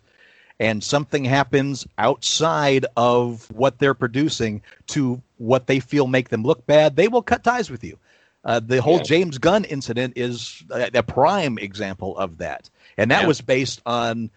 [0.60, 6.66] and something happens outside of what they're producing to what they feel make them look
[6.66, 7.98] bad, they will cut ties with you.
[8.44, 9.04] Uh, the whole Yeah.
[9.04, 12.70] James Gunn incident is a, a prime example of that.
[12.98, 13.28] And that Yeah.
[13.28, 14.30] was based on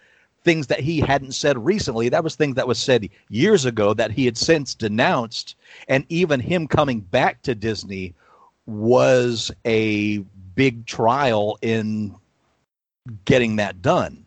[0.44, 2.08] things that he hadn't said recently.
[2.08, 5.56] That was things that was said years ago that he had since denounced.
[5.88, 8.14] And even him coming back to Disney
[8.66, 10.18] was a
[10.54, 12.14] big trial in
[13.24, 14.24] getting that done.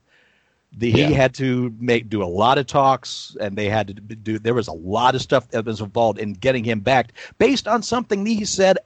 [0.77, 1.07] The, Yeah.
[1.07, 4.39] He had to make do a lot of talks, and they had to do.
[4.39, 7.81] There was a lot of stuff that was involved in getting him back, based on
[7.81, 8.77] something he said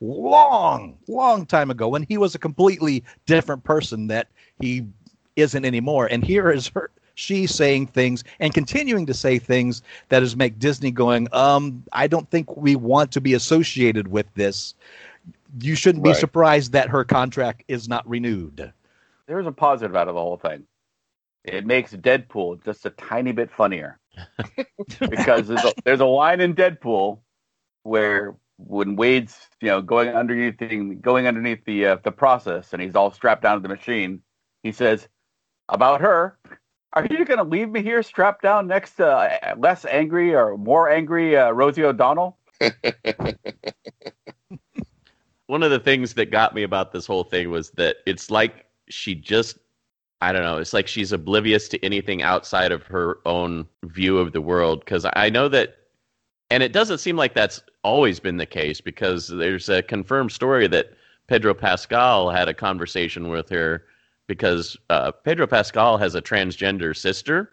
[0.00, 4.28] long, long time ago when he was a completely different person that
[4.60, 4.84] he
[5.36, 6.06] isn't anymore.
[6.06, 10.58] And here is her she saying things and continuing to say things that is make
[10.58, 14.74] Disney going, um, I don't think we want to be associated with this.
[15.60, 18.72] You shouldn't be surprised that her contract is not renewed.
[19.26, 20.64] there's a positive out of the whole thing.
[21.44, 23.98] It makes Deadpool just a tiny bit funnier
[25.00, 27.18] because there's a, there's a line in Deadpool
[27.82, 32.80] where when Wade's you know going underneath the going underneath the uh, the process and
[32.80, 34.22] he's all strapped down to the machine,
[34.62, 35.08] he says
[35.68, 36.38] about her.
[36.94, 40.58] Are you going to leave me here strapped down next to uh, less angry or
[40.58, 42.36] more angry uh, Rosie O'Donnell?
[45.46, 48.66] One of the things that got me about this whole thing was that it's like
[48.88, 49.58] she just
[50.20, 54.32] I don't know, it's like she's oblivious to anything outside of her own view of
[54.32, 55.78] the world because I know that
[56.50, 60.68] and it doesn't seem like that's always been the case because there's a confirmed story
[60.68, 60.92] that
[61.26, 63.84] Pedro Pascal had a conversation with her
[64.32, 67.50] because uh, Pedro Pascal has a transgender sister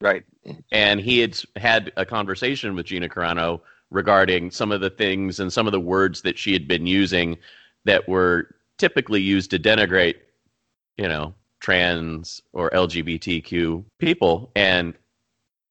[0.00, 0.24] Right.
[0.72, 3.60] and he had had a conversation with Gina Carano
[3.90, 7.36] regarding some of the things and some of the words that she had been using
[7.84, 10.16] that were typically used to denigrate,
[10.96, 14.50] you know, trans or LGBTQ people.
[14.56, 14.94] And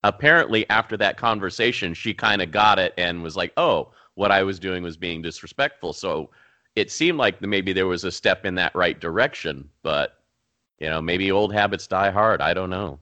[0.03, 4.43] apparently, after that conversation, she kind of got it and was like, "Oh, what I
[4.43, 6.29] was doing was being disrespectful." So
[6.75, 10.22] it seemed like maybe there was a step in that right direction, but
[10.83, 12.41] you know, maybe old habits die hard.
[12.41, 12.99] I don't know.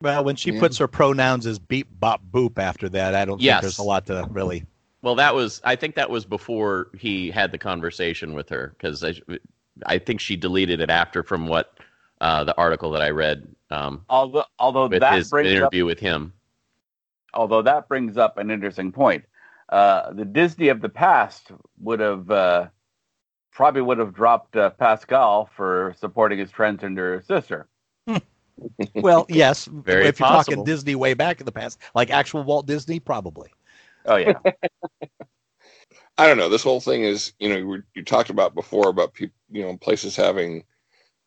[0.00, 0.60] Well, when she Yeah.
[0.60, 3.60] puts her pronouns as beep, bop, boop after that, I don't Yes.
[3.60, 4.64] think there's a lot to really.
[5.02, 9.04] Well, that was I think that was before he had the conversation with her because
[9.04, 9.14] I,
[9.84, 11.74] I think she deleted it after from what
[12.22, 15.84] uh, the article that I read um, Although although with that his brings up interview
[15.84, 16.32] with him.
[17.34, 19.24] although that brings up an interesting point.
[19.68, 22.68] Uh, the Disney of the past would have uh,
[23.52, 27.68] probably would have dropped uh, Pascal for supporting his transgender sister.
[28.94, 29.66] Well, yes.
[29.72, 30.56] Very if you're possible.
[30.56, 33.48] talking Disney way back in the past, like actual Walt Disney, probably.
[34.04, 34.38] Oh yeah,
[36.18, 36.48] I don't know.
[36.48, 39.76] This whole thing is, you know, we- you talked about before about people, you know,
[39.76, 40.64] places having,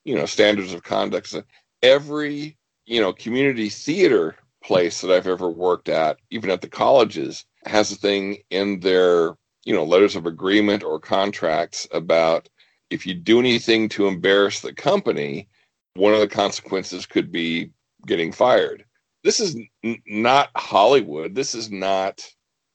[0.04, 1.36] you know, standards of conduct.
[1.82, 7.46] Every, you know, community theater place that I've ever worked at, even at the colleges,
[7.66, 12.50] has a thing in their, you know, letters of agreement or contracts about
[12.90, 15.48] if you do anything to embarrass the company,
[15.96, 17.72] one of the consequences could be
[18.06, 18.86] getting fired.
[19.24, 21.34] This is n- not Hollywood.
[21.34, 22.28] This is not,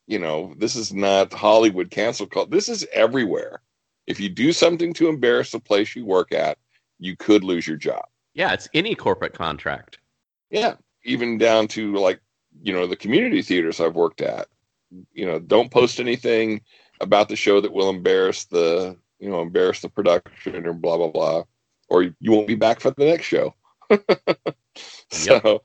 [0.07, 2.51] you know, this is not Hollywood cancel culture.
[2.51, 3.61] This is everywhere.
[4.07, 6.57] If you do something to embarrass the place you work at,
[6.99, 8.05] you could lose your job.
[8.35, 9.99] Yeah, it's any corporate contract.
[10.51, 10.75] Yeah,
[11.05, 12.21] even down to like,
[12.63, 14.49] you know, the community theaters I've worked at.
[15.13, 16.63] You know, don't post anything
[17.01, 21.11] about the show that will embarrass the, you know, embarrass the production or blah blah
[21.11, 21.45] blah,
[21.89, 23.55] or you won't be back for the next show.
[25.11, 25.63] so,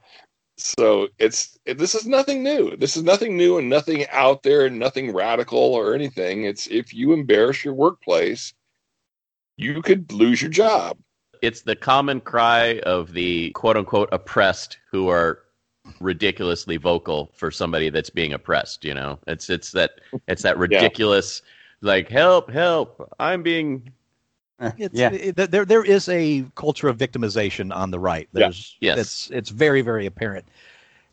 [0.58, 2.76] so it's it, this is nothing new.
[2.78, 6.44] This is nothing new and nothing out there and nothing radical or anything.
[6.44, 8.54] It's if you embarrass your workplace,
[9.58, 10.98] you could lose your job.
[11.42, 15.43] It's the common cry of the quote unquote oppressed who are
[16.00, 19.20] ridiculously vocal for somebody that's being oppressed, you know.
[19.28, 21.42] It's it's that it's that ridiculous
[21.82, 23.92] like help, help, I'm being
[24.60, 25.12] eh, It's, yeah.
[25.12, 28.28] it- th- there there is a culture of victimization on the right.
[28.34, 28.40] Yeah.
[28.42, 28.98] There's Yes.
[28.98, 30.46] it's it's very very apparent.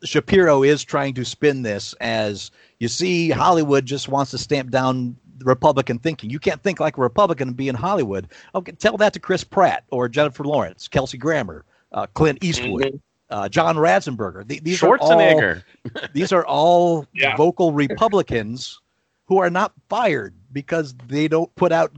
[0.03, 5.17] Shapiro is trying to spin this as you see Hollywood just wants to stamp down
[5.43, 6.31] Republican thinking.
[6.31, 8.29] You can't think like a Republican and be in Hollywood.
[8.55, 12.97] Okay, tell that to Chris Pratt or Jennifer Lawrence, Kelsey Grammer, uh, Clint Eastwood, mm-hmm.
[13.31, 14.47] Uh, John Ratzenberger.
[14.49, 15.63] Th- these are all Schwarzenegger.
[16.13, 17.37] these are all Yeah.
[17.37, 18.81] vocal Republicans
[19.27, 21.93] who are not fired because they don't put out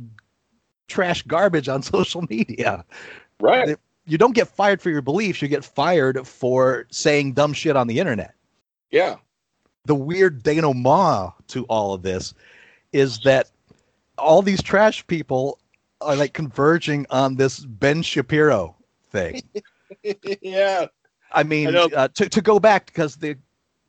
[0.88, 2.84] trash garbage on social media.
[3.40, 3.76] Right.
[4.06, 7.86] You don't get fired for your beliefs, you get fired for saying dumb shit on
[7.86, 8.34] the internet.
[8.90, 9.16] Yeah.
[9.86, 12.34] The weird denouement to all of this
[12.92, 13.50] is that
[14.18, 15.58] all these trash people
[16.00, 18.76] are like converging on this Ben Shapiro
[19.10, 19.40] thing.
[20.42, 20.86] yeah.
[21.34, 23.36] I mean, I uh, to to go back because the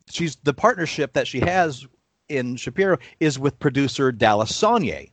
[0.10, 1.86] she's the partnership that she has
[2.30, 5.10] in Shapiro is with producer Dallas Sonnier.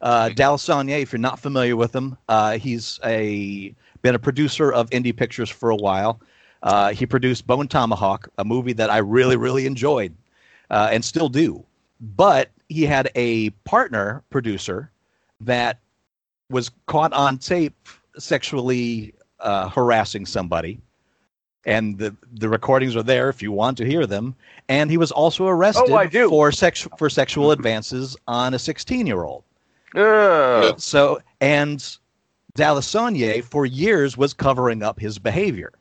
[0.00, 4.72] Uh, Dallas Sonnier, if you're not familiar with him, uh, he's a been a producer
[4.72, 6.20] of indie pictures for a while.
[6.62, 10.14] Uh, he produced Bone Tomahawk, a movie that I really really enjoyed
[10.70, 11.64] uh, and still do.
[12.00, 14.90] But he had a partner producer
[15.40, 15.80] that
[16.50, 17.88] was caught on tape
[18.18, 20.80] sexually uh, harassing somebody
[21.66, 24.34] and the the recordings are there if you want to hear them.
[24.68, 26.28] And he was also arrested Oh, I do.
[26.30, 29.44] for sex for sexual advances on a 16 year old.
[29.94, 30.80] Ugh.
[30.80, 31.84] So and
[32.54, 35.72] Dallas Sonnier for years was covering up his behavior,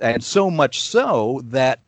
[0.00, 1.80] and so much so that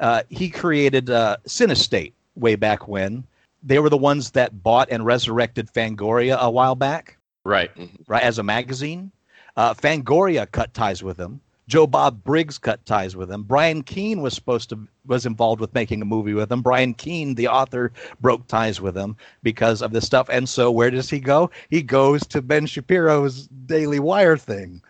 [0.00, 3.24] uh, he created uh, Cinestate way back when.
[3.62, 7.70] They were the ones that bought and resurrected Fangoria a while back Right.
[8.08, 9.12] right, as a magazine.
[9.56, 11.40] Uh, Fangoria cut ties with him.
[11.70, 13.44] Joe Bob Briggs cut ties with him.
[13.44, 16.62] Brian Keene was supposed to was involved with making a movie with him.
[16.62, 20.28] Brian Keene, the author, broke ties with him because of this stuff.
[20.28, 21.48] And so, where does he go?
[21.68, 24.82] He goes to Ben Shapiro's Daily Wire thing.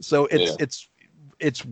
[0.00, 0.56] So it's Yeah.
[0.60, 0.88] it's
[1.40, 1.66] it's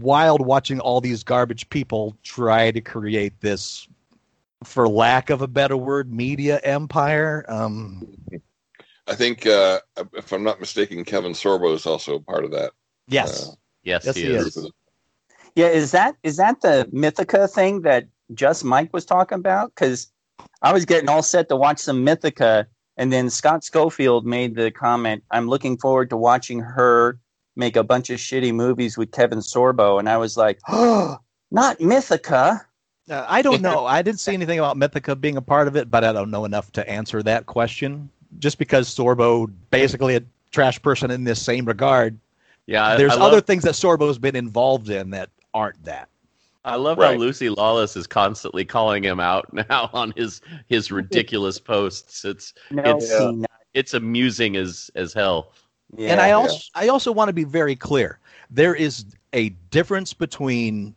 [0.00, 3.88] wild watching all these garbage people try to create this,
[4.64, 7.46] for lack of a better word, media empire.
[7.48, 8.06] Um,
[9.06, 9.80] I think, uh,
[10.12, 12.72] if I'm not mistaken, Kevin Sorbo is also a part of that.
[13.08, 13.48] yes.
[13.48, 13.52] Uh,
[13.82, 14.56] Yes, Yes, he, he is.
[14.56, 14.70] is.
[15.56, 19.74] Yeah, is that is that the Mythica thing that just Mike was talking about?
[19.74, 20.10] Because
[20.62, 22.66] I was getting all set to watch some Mythica,
[22.96, 27.18] and then Scott Schofield made the comment, "I'm looking forward to watching her
[27.56, 31.18] make a bunch of shitty movies with Kevin Sorbo," and I was like, "Oh,
[31.50, 32.60] not Mythica."
[33.10, 33.86] Uh, I don't know.
[33.86, 36.44] I didn't see anything about Mythica being a part of it, but I don't know
[36.44, 38.08] enough to answer that question.
[38.38, 42.16] Just because Sorbo, basically a trash person in this same regard,
[42.66, 46.08] Yeah, there's I love, other things that Sorbo's been involved in that aren't that.
[46.64, 47.14] I love Right.
[47.14, 52.24] how Lucy Lawless is constantly calling him out now on his his ridiculous posts.
[52.24, 53.50] It's No, It's- peanut.
[53.74, 55.52] it's amusing as as hell.
[55.96, 56.10] Yeah.
[56.12, 58.18] and I also I also want to be very clear.
[58.50, 60.94] There is a difference between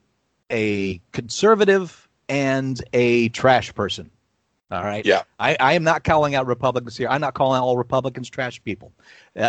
[0.52, 4.12] a conservative and a trash person.
[4.72, 5.06] All right.
[5.06, 5.22] Yeah.
[5.40, 7.08] I, I am not calling out Republicans here.
[7.10, 8.92] I'm not calling out all Republicans trash people.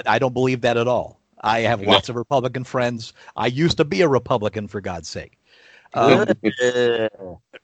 [0.07, 1.19] I don't believe that at all.
[1.45, 1.91] I have No.
[1.91, 3.13] lots of Republican friends.
[3.37, 5.39] I used to be a Republican, for God's sake.
[5.93, 6.27] Um,
[6.61, 7.09] Uh,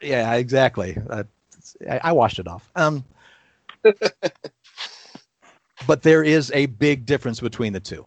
[0.01, 0.97] yeah, exactly.
[1.09, 1.25] Uh,
[1.89, 2.71] I, I washed it off.
[2.77, 3.05] Um,
[5.87, 8.07] but there is a big difference between the two.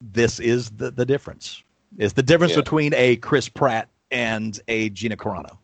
[0.00, 1.62] This is the, the difference.
[1.98, 2.60] It's the difference Yeah.
[2.60, 5.58] between a Chris Pratt and a Gina Carano.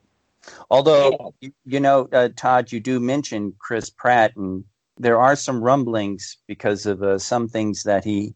[0.70, 4.64] Although you- you know, uh, Todd, you do mention Chris Pratt, and
[4.96, 8.34] there are some rumblings because of uh, some things that he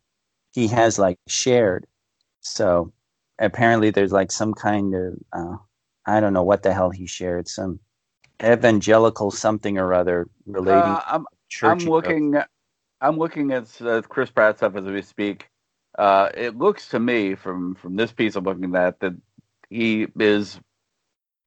[0.56, 1.86] he has like shared.
[2.40, 2.92] So
[3.38, 5.56] apparently, there's like some kind of uh,
[6.06, 7.78] I don't know what the hell he shared some
[8.42, 10.80] evangelical something or other relating.
[10.80, 11.26] Uh, I'm
[11.62, 12.36] I'm looking
[13.02, 15.50] I'm looking at uh, Chris Pratt stuff as we speak.
[15.98, 19.14] Uh, it looks to me from from this piece I'm looking at that that
[19.68, 20.58] he is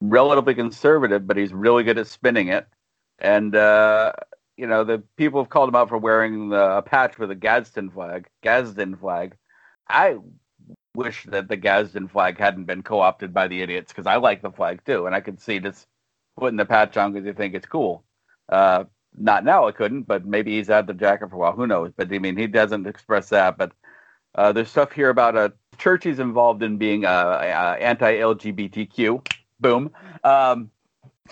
[0.02, 2.68] relatively conservative, but he's really good at spinning it.
[3.18, 4.14] And uh,
[4.60, 7.36] you know, the people have called him out for wearing the, a patch with a
[7.36, 8.28] Gadsden flag.
[8.44, 9.38] Gadsden flag.
[9.88, 10.18] I
[10.94, 14.52] wish that the Gadsden flag hadn't been co-opted by the idiots because I like the
[14.52, 15.88] flag too, and I could see just
[16.38, 18.04] putting the patch on because you think it's cool.
[18.50, 18.84] Uh,
[19.18, 21.54] not now, I couldn't, but maybe he's had the jacket for a while.
[21.54, 21.94] Who knows?
[21.96, 23.58] But I mean, he doesn't express that.
[23.58, 23.72] But
[24.36, 29.26] uh, there's stuff here about a church he's involved in being uh, uh, anti-LGBTQ.
[29.62, 29.92] Boom.
[30.24, 30.70] Um,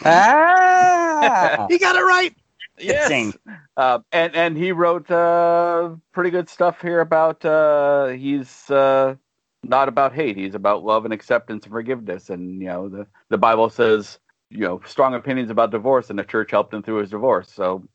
[0.05, 2.33] Ah, You got it right.
[2.79, 3.35] Yes.
[3.77, 9.15] uh, and and he wrote uh, pretty good stuff here about uh, he's uh,
[9.63, 10.37] not about hate.
[10.37, 12.29] He's about love and acceptance and forgiveness.
[12.29, 16.23] And you know the the Bible says you know strong opinions about divorce, and the
[16.23, 17.51] church helped him through his divorce.
[17.51, 17.87] So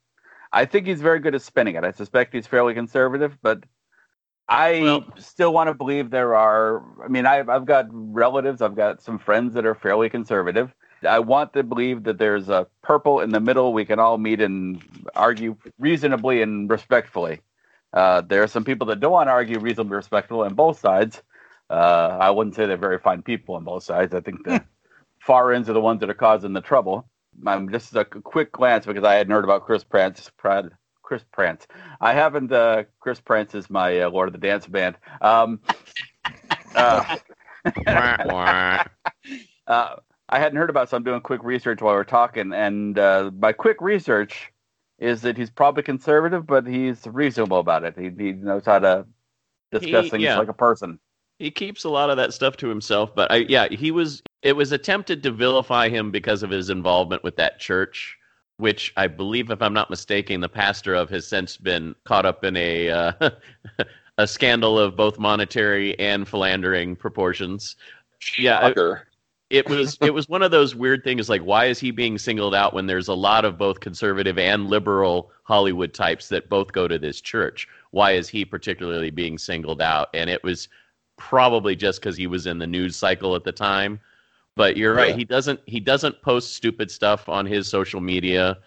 [0.52, 1.84] I think he's very good at spinning it.
[1.84, 3.64] I suspect he's fairly conservative, but
[4.48, 6.82] I Well- still want to believe there are.
[7.04, 10.74] I mean, I've I've got relatives, I've got some friends that are fairly conservative.
[11.04, 13.72] I want to believe that there's a purple in the middle.
[13.72, 14.82] We can all meet and
[15.14, 17.40] argue reasonably and respectfully.
[17.92, 21.22] Uh, there are some people that don't want to argue reasonably respectful on both sides.
[21.70, 24.14] Uh, I wouldn't say they're very fine people on both sides.
[24.14, 24.62] I think the
[25.20, 27.08] far ends are the ones that are causing the trouble.
[27.46, 30.30] Um, just a quick glance because I hadn't heard about Chris Prance.
[30.36, 30.70] Prad,
[31.02, 31.66] Chris Prance.
[32.00, 32.52] I haven't.
[32.52, 34.96] Uh, Chris Prance is my uh, Lord of the Dance band.
[35.20, 35.60] Um,
[36.74, 37.04] uh,
[37.86, 38.84] Wah, wah.
[39.66, 39.96] uh,
[40.32, 42.52] I hadn't heard about, it, so I'm doing quick research while we're talking.
[42.54, 44.50] And uh, my quick research
[44.98, 47.96] is that he's probably conservative, but he's reasonable about it.
[47.98, 49.06] He, he knows how to
[49.70, 50.38] discuss He- things yeah.
[50.38, 50.98] like a person.
[51.38, 54.54] he keeps a lot of that stuff to himself but I, yeah he was it
[54.54, 58.16] was attempted to vilify him because of his involvement with that church
[58.58, 62.44] which i believe if i'm not mistaken the pastor of has since been caught up
[62.44, 63.30] in a uh,
[64.18, 67.76] a scandal of both monetary and philandering proportions
[68.38, 69.08] yeah I- Shocker.
[69.52, 72.54] It was it was one of those weird things like why is he being singled
[72.54, 76.88] out when there's a lot of both conservative and liberal Hollywood types that both go
[76.88, 77.68] to this church?
[77.90, 80.08] Why is he particularly being singled out?
[80.14, 80.68] And it was
[81.18, 84.00] probably just because he was in the news cycle at the time.
[84.56, 85.16] But you're right Yeah.
[85.16, 88.58] he doesn't he doesn't post stupid stuff on his social media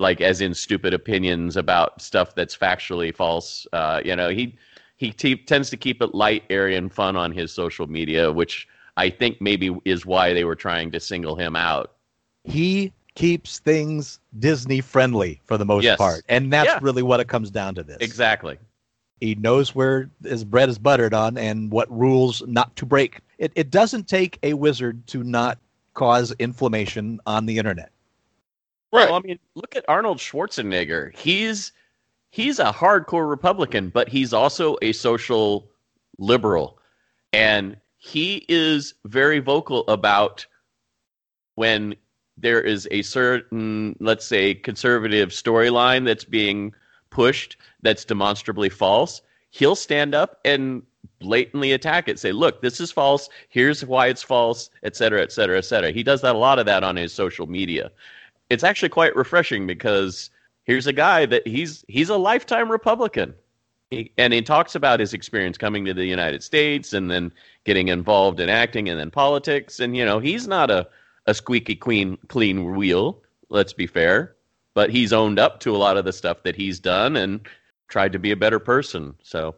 [0.00, 3.66] like as in stupid opinions about stuff that's factually false.
[3.74, 4.56] Uh, you know he
[4.96, 8.66] he t- tends to keep it light airy and fun on his social media which
[8.98, 11.92] I think maybe is why they were trying to single him out.
[12.42, 15.96] He keeps things Disney friendly for the most Yes.
[15.98, 16.78] part, and that's Yeah.
[16.82, 17.84] really what it comes down to.
[17.84, 18.58] This Exactly.
[19.20, 23.20] he knows where his bread is buttered on and what rules not to break.
[23.38, 25.58] It it doesn't take a wizard to not
[25.94, 27.90] cause inflammation on the internet.
[28.92, 29.08] Right.
[29.08, 31.14] Well, I mean, look at Arnold Schwarzenegger.
[31.16, 31.70] He's
[32.30, 35.68] he's a hardcore Republican, but he's also a social
[36.18, 36.78] liberal,
[37.32, 40.46] and he is very vocal about
[41.56, 41.94] when
[42.36, 46.72] there is a certain, let's say, conservative storyline that's being
[47.10, 49.20] pushed that's demonstrably false.
[49.50, 50.82] He'll stand up and
[51.18, 53.28] blatantly attack it, say, "Look, this is false.
[53.48, 56.58] Here's why it's false, et cetera, et cetera, et cetera." He does that a lot
[56.58, 57.90] of that on his social media
[58.50, 60.30] it's actually quite refreshing because
[60.64, 63.34] here's a guy that he's he's a lifetime Republican,
[63.90, 67.32] he, and he talks about his experience coming to the United States and then
[67.68, 70.88] getting involved in acting and then politics, and you know he's not a
[71.26, 73.22] a squeaky clean clean wheel.
[73.50, 74.34] Let's be fair,
[74.74, 77.40] but he's owned up to a lot of the stuff that he's done and
[77.88, 79.14] tried to be a better person.
[79.22, 79.54] So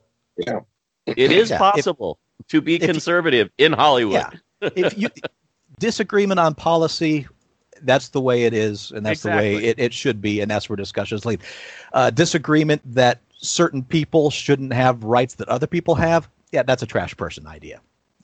[0.47, 0.61] Yeah.
[1.07, 2.19] it is Yeah, if- possible
[2.49, 4.25] to be if you- conservative in Hollywood.
[4.61, 4.71] Yeah.
[4.75, 5.09] if you
[5.79, 7.27] disagreement on policy
[7.83, 10.69] that's the way it is and that's the way it, it should be and that's
[10.69, 11.41] where discussions lead
[11.95, 16.87] uh, disagreement that certain people shouldn't have rights that other people have yeah that's a
[16.87, 17.81] trash person idea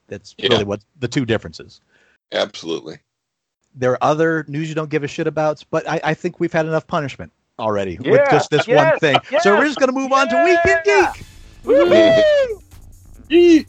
[0.09, 0.49] that's Yeah.
[0.51, 1.81] really what the two differences
[2.33, 2.99] Absolutely.
[3.75, 6.53] there are other news you don't give a shit about but i, I think we've
[6.53, 9.99] had enough punishment already with just this one yes, thing so we're just going to
[9.99, 11.13] move on to weekend yeah.
[11.15, 11.27] geek
[13.29, 13.67] Yee.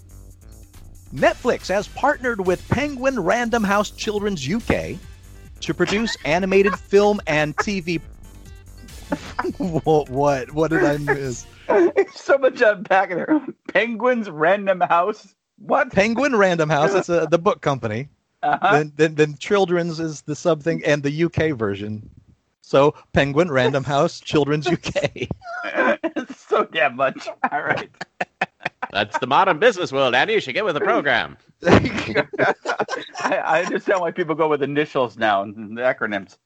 [1.14, 4.98] Netflix has partnered with Penguin Random House Children's UK
[5.62, 8.02] to produce animated film and TV.
[9.58, 10.52] what, what?
[10.52, 11.46] What did I miss?
[12.14, 13.42] so much unpacking there.
[13.70, 15.34] Penguins Random House.
[15.58, 15.92] What?
[15.92, 16.94] Penguin Random House.
[16.94, 18.10] That's a, the book company.
[18.44, 18.72] Uh-huh.
[18.72, 22.08] Then, then, then Children's is the sub thing, and the UK version.
[22.62, 25.28] So Penguin, Random House, Children's UK.
[26.36, 27.28] So damn much.
[27.52, 27.90] All right.
[28.92, 30.34] That's the modern business world, Andy.
[30.34, 31.38] You should get with the program.
[31.64, 32.56] I,
[33.22, 36.38] I understand why people go with initials now and acronyms.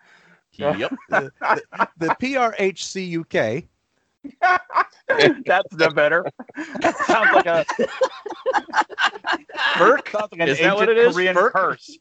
[0.54, 0.92] Yep.
[1.10, 3.66] the, the, the PRHC UK
[5.46, 6.26] That's no better.
[6.82, 7.66] That sounds like a
[9.78, 10.10] Burke?
[10.10, 11.14] sounds like an Is that what it is?
[11.14, 11.54] Korean Burke?
[11.54, 11.98] curse.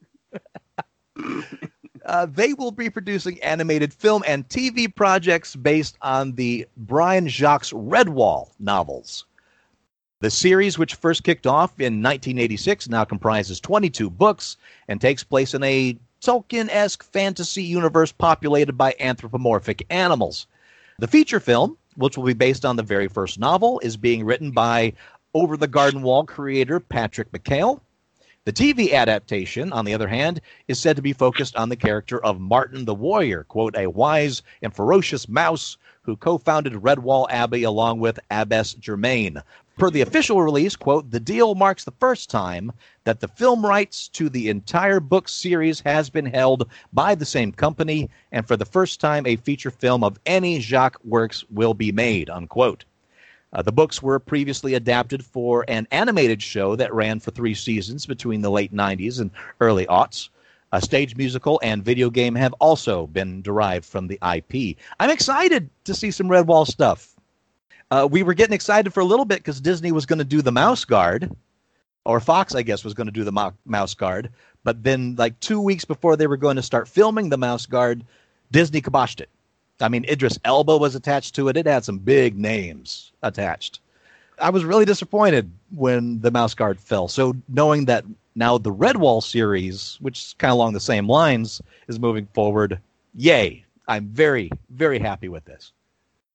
[2.06, 7.64] Uh, they will be producing animated film and TV projects based on the Brian Jacques
[7.64, 9.26] Redwall novels.
[10.20, 14.56] The series, which first kicked off in 1986, now comprises 22 books
[14.88, 20.46] and takes place in a Tolkien esque fantasy universe populated by anthropomorphic animals.
[20.98, 24.50] The feature film, which will be based on the very first novel, is being written
[24.50, 24.92] by
[25.34, 27.80] Over the Garden Wall creator Patrick McHale.
[28.46, 32.24] The TV adaptation, on the other hand, is said to be focused on the character
[32.24, 37.64] of Martin the Warrior, quote, a wise and ferocious mouse who co founded Redwall Abbey
[37.64, 39.42] along with Abbess Germaine.
[39.80, 42.70] Per the official release, quote, the deal marks the first time
[43.04, 47.50] that the film rights to the entire book series has been held by the same
[47.50, 51.92] company, and for the first time a feature film of any Jacques works will be
[51.92, 52.84] made, unquote.
[53.54, 58.04] Uh, the books were previously adapted for an animated show that ran for three seasons
[58.04, 59.30] between the late 90s and
[59.62, 60.28] early aughts.
[60.72, 64.76] A stage musical and video game have also been derived from the IP.
[65.00, 67.16] I'm excited to see some Redwall stuff.
[67.90, 70.42] Uh, we were getting excited for a little bit because Disney was going to do
[70.42, 71.30] the Mouse Guard,
[72.04, 74.30] or Fox, I guess, was going to do the Mo- Mouse Guard.
[74.62, 78.04] But then, like two weeks before they were going to start filming the Mouse Guard,
[78.52, 79.28] Disney kiboshed it.
[79.80, 81.56] I mean, Idris Elba was attached to it.
[81.56, 83.80] It had some big names attached.
[84.38, 87.08] I was really disappointed when the Mouse Guard fell.
[87.08, 88.04] So knowing that
[88.34, 92.80] now the Redwall series, which is kind of along the same lines, is moving forward,
[93.14, 93.64] yay!
[93.88, 95.72] I'm very, very happy with this.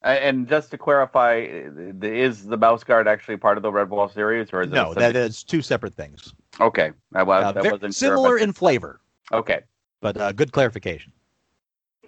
[0.06, 4.14] Uh, And just to clarify, uh, is the Mouse Guard actually part of the Redwall
[4.14, 6.34] series, or is it No, a that is two separate things.
[6.62, 6.92] okay?
[7.16, 9.02] I, was, Uh, ver- wasn't sure similar if in flavor.
[9.34, 9.62] Okay.
[10.02, 11.12] but uh, good clarification.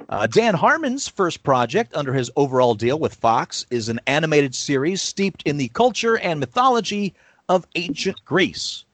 [0.10, 5.02] Uh, Dan Harmon's first project under his overall deal with Fox is an animated series
[5.02, 7.16] steeped in the culture and mythology
[7.50, 8.86] of ancient Greece.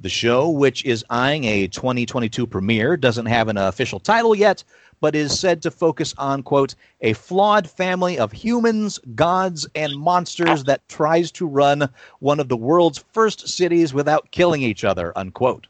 [0.00, 4.62] The show, which is eyeing a 2022 premiere, doesn't have an official title yet,
[5.02, 10.62] but is said to focus on, quote, a flawed family of humans, gods, and monsters
[10.62, 11.88] that tries to run
[12.20, 15.66] one of the world's first cities without killing each other, unquote.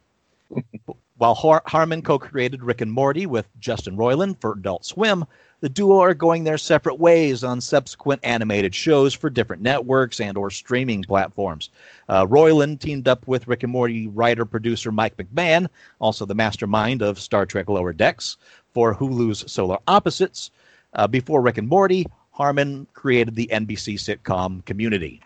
[1.16, 5.24] While Har- Harmon co created Rick and Morty with Justin Roiland for Adult Swim,
[5.62, 10.36] the duo are going their separate ways on subsequent animated shows for different networks and
[10.36, 11.70] or streaming platforms.
[12.08, 15.68] Uh, Roiland teamed up with Rick and Morty writer producer Mike McMahan,
[16.00, 18.36] also the mastermind of Star Trek Lower Decks,
[18.72, 20.50] for Hulu's Solar Opposites.
[20.94, 25.22] Uh, before Rick and Morty, Harmon created the NBC sitcom Community.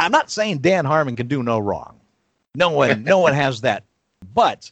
[0.00, 2.00] I'm not saying Dan Harmon can do no wrong.
[2.54, 3.84] No one, no one has that,
[4.34, 4.70] but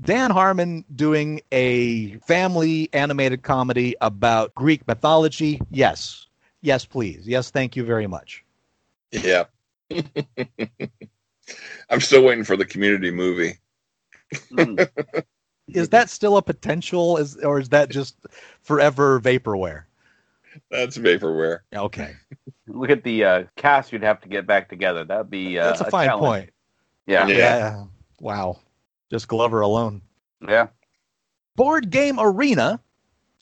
[0.00, 5.60] Dan Harmon doing a family animated comedy about Greek mythology.
[5.70, 6.26] Yes.
[6.60, 7.26] Yes, please.
[7.26, 8.44] Yes, thank you very much.
[9.12, 9.44] Yeah.
[11.90, 13.58] I'm still waiting for the community movie.
[14.50, 14.76] Hmm.
[15.68, 18.16] Is that still a potential is or is that just
[18.62, 19.84] forever vaporware?
[20.70, 21.60] That's vaporware.
[21.74, 22.14] Okay.
[22.66, 25.04] Look at the uh, cast you'd have to get back together.
[25.04, 26.22] That'd be uh, That's a fine challenge.
[26.22, 26.50] point.
[27.06, 27.26] Yeah.
[27.26, 27.84] Yeah.
[28.20, 28.58] Wow.
[29.10, 30.02] Just Glover alone.
[30.46, 30.68] Yeah.
[31.56, 32.80] Board Game Arena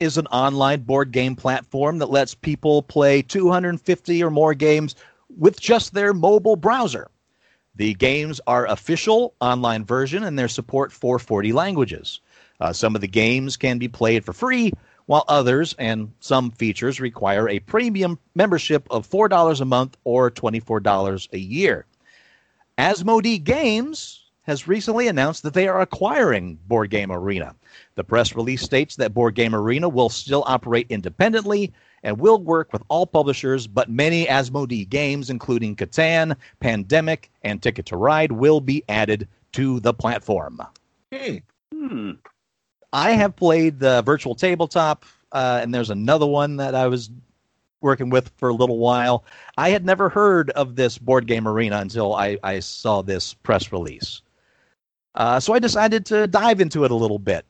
[0.00, 4.96] is an online board game platform that lets people play 250 or more games
[5.38, 7.08] with just their mobile browser.
[7.74, 12.20] The games are official online version and their support for 40 languages.
[12.60, 14.72] Uh, some of the games can be played for free,
[15.06, 21.28] while others and some features require a premium membership of $4 a month or $24
[21.32, 21.86] a year.
[22.78, 27.54] Asmodee Games has recently announced that they are acquiring Board Game Arena.
[27.94, 31.72] The press release states that Board Game Arena will still operate independently
[32.02, 37.86] and will work with all publishers, but many Asmodee games, including Catan, Pandemic, and Ticket
[37.86, 40.60] to Ride, will be added to the platform.
[41.12, 41.36] Hmm.
[41.72, 42.10] Hmm.
[42.92, 47.10] I have played the virtual tabletop, uh, and there's another one that I was
[47.80, 49.24] working with for a little while.
[49.56, 53.72] I had never heard of this board game arena until I, I saw this press
[53.72, 54.22] release.
[55.14, 57.44] Uh, so I decided to dive into it a little bit.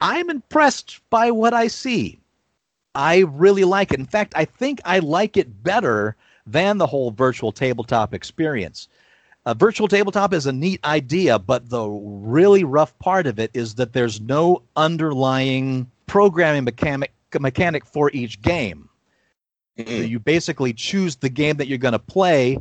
[0.00, 2.19] I'm impressed by what I see.
[2.94, 3.98] I really like it.
[3.98, 8.88] In fact, I think I like it better than the whole virtual tabletop experience.
[9.46, 13.76] A virtual tabletop is a neat idea, but the really rough part of it is
[13.76, 18.88] that there's no underlying programming mechanic mechanic for each game.
[19.78, 20.08] So Mm.
[20.08, 22.58] you basically choose the game that you're going to play,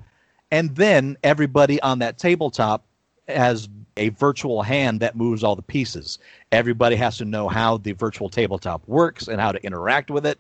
[0.51, 2.85] and then everybody on that tabletop
[3.27, 3.67] has
[3.99, 6.17] a virtual hand that moves all the pieces.
[6.51, 10.39] Everybody has to know how the virtual tabletop works and how to interact with it.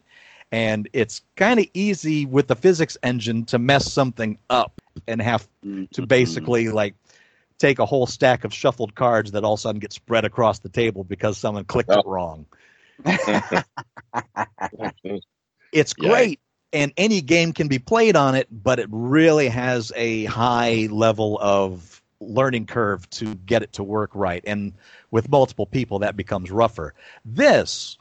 [0.51, 5.47] And it's kind of easy with the physics engine to mess something up and have
[5.93, 6.95] to basically like
[7.59, 10.59] take a whole stack of shuffled cards that all of a sudden get spread across
[10.59, 12.09] the table because someone clicked it Oh.
[12.09, 12.45] wrong.
[13.03, 13.63] Mm.
[15.71, 16.09] It's Yeah.
[16.09, 16.39] great,
[16.73, 21.37] and any game can be played on it, but it really has a high level
[21.39, 24.43] of learning curve to get it to work right.
[24.45, 24.73] And
[25.11, 26.93] with multiple people, that becomes rougher.
[27.25, 27.97] This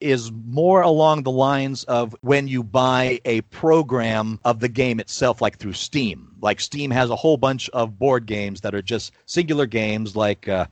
[0.00, 5.40] is more along the lines of when you buy a program of the game itself,
[5.40, 6.28] like through Steam.
[6.40, 10.48] Like Steam has a whole bunch of board games that are just singular games, like
[10.48, 10.66] uh,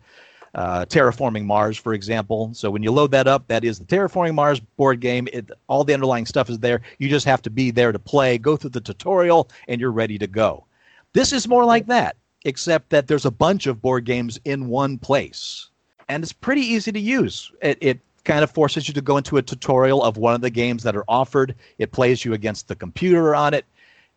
[0.55, 2.51] uh, Terraforming Mars, for example.
[2.55, 5.28] So when you load that up, that is the Terraforming Mars board game.
[5.32, 6.81] It, all the underlying stuff is there.
[6.98, 10.19] You just have to be there to play, go through the tutorial, and you're ready
[10.19, 10.66] to go.
[11.12, 14.99] This is more like that, except that there's a bunch of board games in one
[14.99, 15.69] place,
[16.09, 17.53] and it's pretty easy to use.
[17.62, 20.51] It, it kind of forces you to go into a tutorial of one of the
[20.51, 21.55] games that are offered.
[21.79, 23.65] It plays you against the computer on it,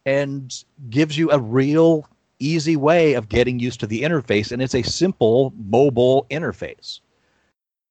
[0.05, 2.07] and gives you a real
[2.39, 6.99] easy way of getting used to the interface, and it's a simple mobile interface.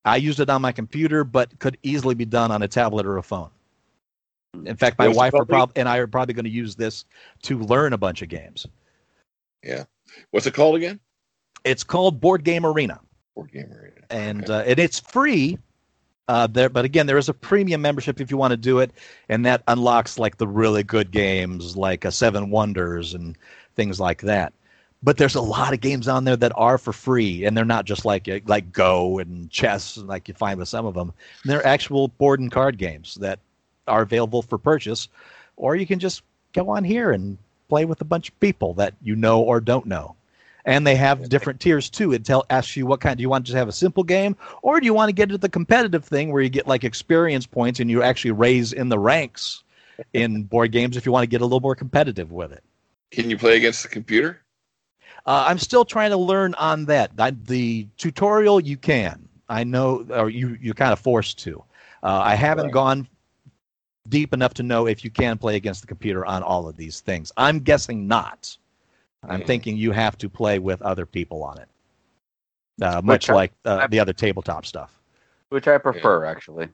[0.05, 3.19] I used it on my computer, but could easily be done on a tablet or
[3.19, 3.51] a phone.
[4.67, 7.05] In fact, my it wife are prob- and I are probably going to use this
[7.43, 8.67] to learn a bunch of games.
[10.31, 11.01] What's it called again?
[11.65, 13.01] It's called Board Game Arena,
[13.35, 14.01] Board Game Arena.
[14.11, 14.53] and Okay.
[14.53, 15.59] uh, and it's free.
[16.29, 18.93] Uh, there, but again, there is a premium membership if you want to do it,
[19.29, 23.37] and that unlocks like the really good games, like a Seven Wonders and
[23.75, 24.53] things like that.
[25.03, 27.85] But there's a lot of games on there that are for free, and they're not
[27.87, 31.13] just like uh, like Go and chess, like you find with some of them.
[31.45, 33.41] They're actual board and card games that
[33.89, 35.09] are available for purchase,
[35.57, 36.23] or you can just
[36.53, 37.37] go on here and
[37.73, 40.15] play with a bunch of people that you know or don't know.
[40.67, 42.13] And they have different tiers too.
[42.13, 43.17] It tell asks you what kind.
[43.17, 45.31] Do you want to just have a simple game, or do you want to get
[45.31, 48.91] into the competitive thing where you get like experience points and you actually raise in
[48.91, 49.65] the ranks
[50.13, 52.63] in board games if you want to get a little more competitive with it?
[53.11, 54.43] Can you play against the computer?
[55.25, 57.13] Uh, I'm still trying to learn on that.
[57.19, 59.29] I, the tutorial you can.
[59.49, 61.65] I know, or you you're kind of forced to.
[62.03, 62.73] Uh, I haven't Right.
[62.73, 63.09] gone
[64.09, 67.01] deep enough to know if you can play against the computer on all of these
[67.01, 67.33] things.
[67.37, 68.57] I'm guessing not.
[69.29, 69.47] I'm Mhm.
[69.47, 71.69] thinking you have to play with other people on it,
[72.83, 74.99] uh, much I- like uh, I- the other tabletop stuff.
[75.51, 76.69] which I prefer actually.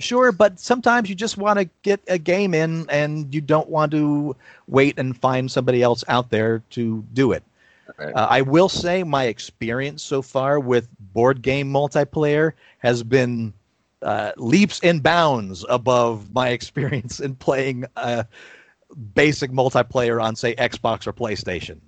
[0.00, 3.92] Sure, but sometimes you just want to get a game in and you don't want
[3.92, 4.34] to
[4.66, 7.44] wait and find somebody else out there to do it.
[7.96, 8.12] Right.
[8.12, 13.52] Uh, I will say my experience so far with board game multiplayer has been
[14.04, 18.24] uh, leaps and bounds above my experience in playing uh,
[19.14, 21.80] basic multiplayer on, say, Xbox or PlayStation.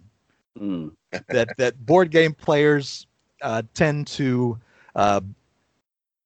[0.58, 0.92] Mm.
[1.28, 3.06] that that board game players
[3.42, 4.58] uh, tend to
[4.94, 5.20] uh,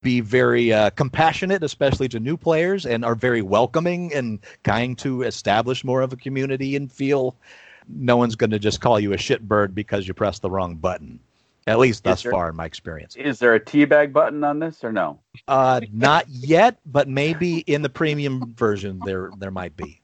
[0.03, 5.23] be very uh, compassionate, especially to new players, and are very welcoming and kind to
[5.23, 7.37] establish more of a community and feel
[7.89, 11.19] no one's going to just call you a shitbird because you pressed the wrong button.
[11.71, 13.15] At least thus there- far in my experience.
[13.17, 15.21] Is there a teabag button on this or no?
[15.47, 20.01] Uh, not yet, but maybe in the premium version there there might be.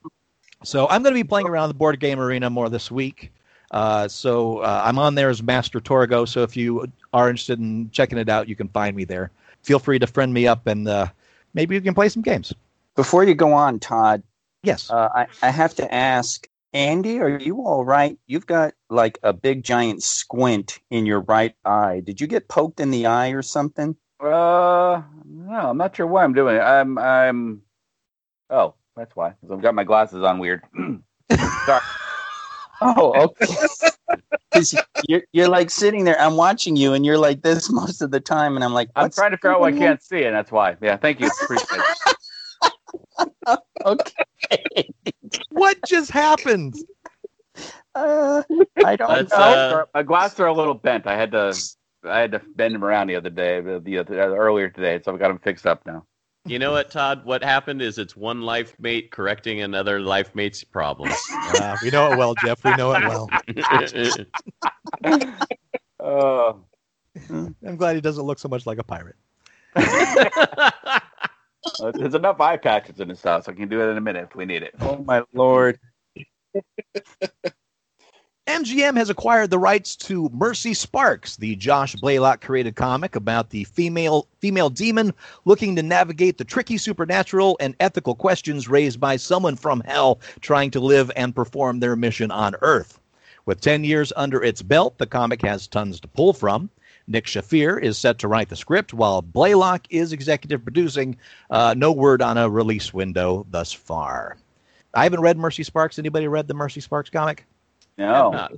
[0.63, 3.31] So I'm going to be playing around the board game arena more this week.
[3.69, 6.25] Uh, so uh, I'm on there as Master Torgo.
[6.27, 9.29] So if you are interested in checking it out, you can find me there.
[9.63, 11.07] Feel free to friend me up, and uh,
[11.53, 12.53] maybe you can play some games.
[12.95, 14.23] Before you go on, Todd,
[14.63, 14.89] Yes.
[14.89, 18.19] uh, I, I have to ask Andy, are you all right?
[18.27, 22.01] You've got like a big giant squint in your right eye.
[22.05, 23.95] Did you get poked in the eye or something?
[24.19, 26.59] Uh, no, I'm not sure why I'm doing it.
[26.59, 27.63] I'm, I'm.
[28.51, 29.31] Oh, that's why.
[29.31, 30.61] 'Cause I've got my glasses on weird.
[31.65, 31.81] Sorry.
[32.81, 33.55] Oh, okay.
[34.53, 34.75] 'Cause
[35.09, 36.21] you're, you're like sitting there.
[36.21, 39.09] I'm watching you, and you're like this most of the time, and I'm like, I'm
[39.09, 40.77] trying to figure out why I can't see, and that's why.
[40.79, 41.27] Yeah, thank you.
[41.27, 41.81] Appreciate
[43.47, 43.59] it.
[43.87, 44.93] Okay.
[45.49, 46.75] what just happened?
[47.95, 48.43] Uh,
[48.85, 49.37] I don't Let's, know.
[49.37, 51.07] uh, my glasses are a little bent.
[51.07, 51.55] I had to,
[52.03, 55.11] I had to bend them around the other day, the, the, the earlier today, so
[55.11, 56.05] I've got them fixed up now.
[56.45, 57.25] You know what, Todd?
[57.25, 61.17] What happened is it's one life mate correcting another life mate's problems.
[61.29, 62.63] Uh, we know it well, Jeff.
[62.63, 63.29] We know it well.
[65.99, 66.59] Oh,
[67.29, 69.15] I'm glad he doesn't look so much like a pirate.
[71.93, 73.47] there's enough eye patches in this house.
[73.47, 74.75] I can do it in a minute if we need it.
[74.81, 75.79] oh my lord.
[78.47, 83.65] MGM has acquired the rights to Mercy Sparks, the Josh Blaylock created comic about the
[83.65, 85.13] female female demon
[85.43, 90.71] looking to navigate the tricky supernatural and ethical questions raised by someone from hell trying
[90.71, 93.01] to live and perform their mission on Earth.
[93.45, 96.69] With 10 years under its belt, the comic has tons to pull from.
[97.07, 101.17] Nick Shafir is set to write the script, while Blaylock is executive producing.
[101.49, 104.37] Uh, no word on a release window thus far.
[104.93, 105.99] I haven't read Mercy Sparks.
[105.99, 107.45] Anybody read the Mercy Sparks comic?
[107.97, 108.31] No.
[108.31, 108.51] Not-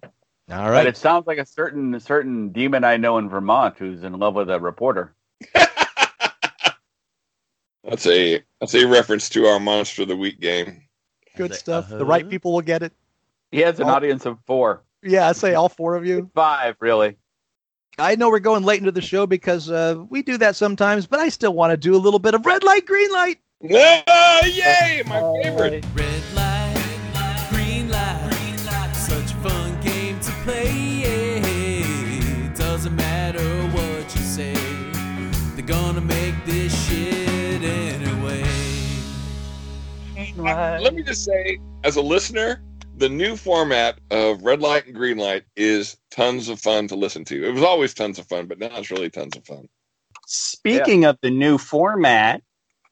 [0.52, 4.04] All But it sounds like a certain a certain demon I know in Vermont who's
[4.04, 5.14] in love with a reporter.
[7.84, 10.84] That's a that's a reference to our Monster of the Week game.
[11.36, 11.90] Good stuff.
[11.90, 12.06] The uh-huh.
[12.06, 12.92] right people will get it.
[13.52, 13.94] He has an Oh.
[13.94, 16.30] audience of four, Yeah, I say all four of you.
[16.36, 17.18] five, really.
[18.00, 21.20] I know we're going late into the show because uh, we do that sometimes, but
[21.20, 23.40] I still want to do a little bit of red light, green light.
[24.08, 25.04] Ah, yay!
[25.06, 25.86] My favorite.
[25.94, 30.72] Red light, green light, such a fun game to play.
[30.72, 32.54] Yeah.
[32.56, 33.44] Doesn't matter
[33.76, 34.54] what you say,
[35.56, 38.46] they're gonna make this shit anyway.
[40.38, 42.62] Let me just say, as a listener,
[43.00, 47.24] the new format of red light and green light is tons of fun to listen
[47.26, 47.48] to.
[47.48, 49.70] It was always tons of fun, but now it's really tons of fun.
[50.28, 52.44] Speaking of the new format,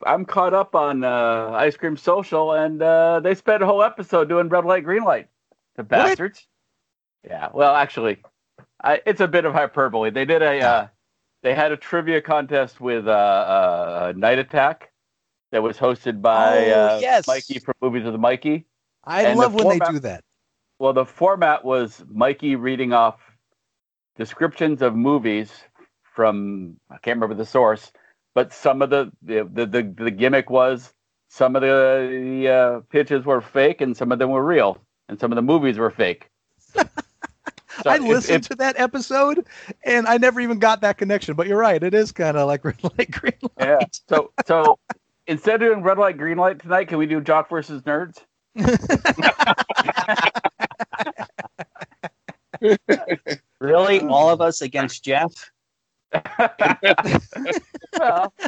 [0.05, 4.29] I'm caught up on uh, Ice Cream Social, and uh, they spent a whole episode
[4.29, 5.27] doing red light, green light.
[5.75, 6.47] The bastards.
[7.23, 7.49] Yeah.
[7.53, 8.23] Well, actually,
[8.83, 10.09] I, it's a bit of hyperbole.
[10.09, 10.59] They did a.
[10.61, 10.87] Uh,
[11.43, 14.91] they had a trivia contest with uh, uh, Night Attack
[15.51, 17.27] that was hosted by Oh, uh, yes.
[17.27, 18.65] Mikey from Movies with Mikey.
[19.07, 20.23] I And love the when they do that.
[20.79, 23.19] Well, the format was Mikey reading off
[24.17, 25.51] descriptions of movies
[26.15, 27.91] from I can't remember the source,
[28.35, 30.93] but some of the the the, the, the gimmick was
[31.29, 32.09] some of the,
[32.43, 34.79] the uh, pitches were fake and some of them were real,
[35.09, 36.29] and some of the movies were fake.
[37.83, 39.45] So I listened if- to that episode,
[39.83, 41.35] and I never even got that connection.
[41.35, 43.69] But you're right; it is kind of like red light, green light.
[43.69, 43.85] yeah.
[44.09, 44.79] So so
[45.27, 48.17] instead of doing red light, green light tonight, can we do Jock versus Nerds?
[53.59, 55.51] really, all of us against Jeff.
[57.97, 58.33] Well,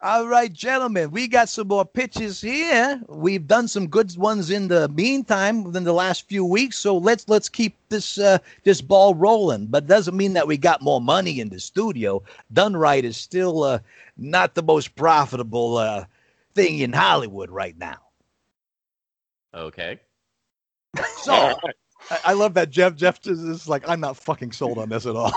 [0.00, 3.02] All right, gentlemen, we got some more pitches here.
[3.08, 7.28] We've done some good ones in the meantime within the last few weeks, so let's
[7.28, 9.66] let's keep this uh, this ball rolling.
[9.66, 12.22] But doesn't mean that we got more money in the studio.
[12.52, 13.80] Done right is still uh,
[14.16, 16.04] not the most profitable uh,
[16.54, 18.07] thing in Hollywood right now.
[19.54, 19.98] Okay.
[21.22, 21.32] So
[22.10, 22.94] I, I love that Jeff.
[22.96, 25.32] Jeff is, is like, I'm not fucking sold on this at all.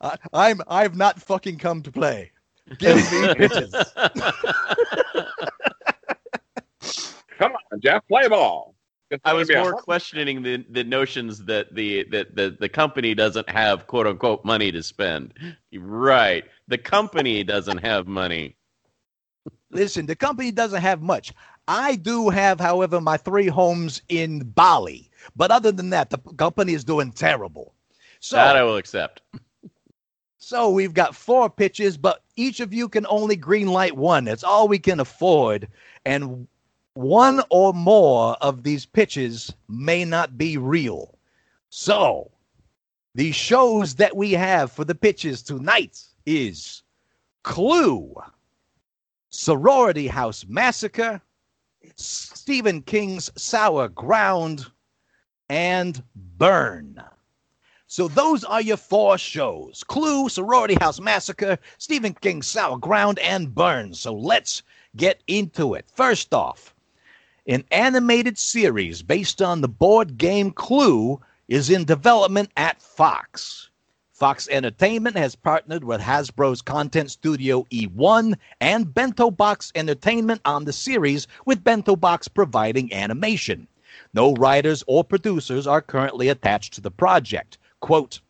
[0.00, 2.30] I, I'm I've not fucking come to play.
[2.78, 3.74] Give me pitches.
[7.38, 8.74] Come on, Jeff, play ball.
[9.24, 13.48] I was more hard- questioning the, the notions that the that the, the company doesn't
[13.48, 15.34] have quote unquote money to spend.
[15.74, 16.44] Right.
[16.68, 18.56] The company doesn't have money.
[19.74, 21.34] Listen, the company doesn't have much.
[21.66, 25.10] I do have, however, my three homes in Bali.
[25.36, 27.74] But other than that, the company is doing terrible.
[28.20, 29.20] So that I will accept.
[30.38, 34.24] So we've got four pitches, but each of you can only green light one.
[34.24, 35.68] That's all we can afford.
[36.04, 36.46] And
[36.92, 41.18] one or more of these pitches may not be real.
[41.70, 42.30] So
[43.14, 46.82] the shows that we have for the pitches tonight is
[47.42, 48.14] Clue,
[49.34, 51.20] Sorority House Massacre,
[51.96, 54.66] Stephen King's Sour Ground,
[55.48, 57.02] and Burn.
[57.88, 63.52] So those are your four shows Clue, Sorority House Massacre, Stephen King's Sour Ground, and
[63.52, 63.92] Burn.
[63.92, 64.62] So let's
[64.96, 65.86] get into it.
[65.92, 66.72] First off,
[67.48, 73.68] an animated series based on the board game Clue is in development at Fox.
[74.14, 80.72] Fox Entertainment has partnered with Hasbro's content studio E1 and Bento Box Entertainment on the
[80.72, 83.66] series, with Bento Box providing animation.
[84.12, 87.58] No writers or producers are currently attached to the project.
[87.80, 88.20] Quote,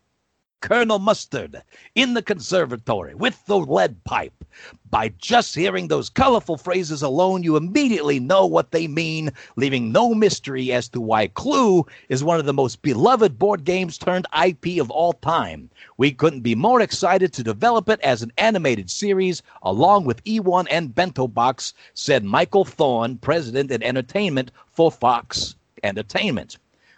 [0.65, 1.61] Colonel Mustard
[1.93, 4.43] in the conservatory with the lead pipe.
[4.89, 10.15] By just hearing those colorful phrases alone, you immediately know what they mean, leaving no
[10.15, 14.81] mystery as to why Clue is one of the most beloved board games turned IP
[14.81, 15.69] of all time.
[15.97, 20.65] We couldn't be more excited to develop it as an animated series along with E1
[20.71, 26.57] and Bento Box, said Michael Thorne, president and entertainment for Fox Entertainment.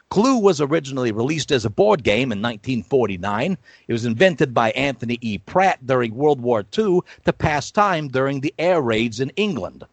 [0.10, 3.58] Clue was originally released as a board game in 1949.
[3.90, 5.38] It was invented by Anthony E.
[5.38, 9.84] Pratt during World War II to pass time during the air raids in England.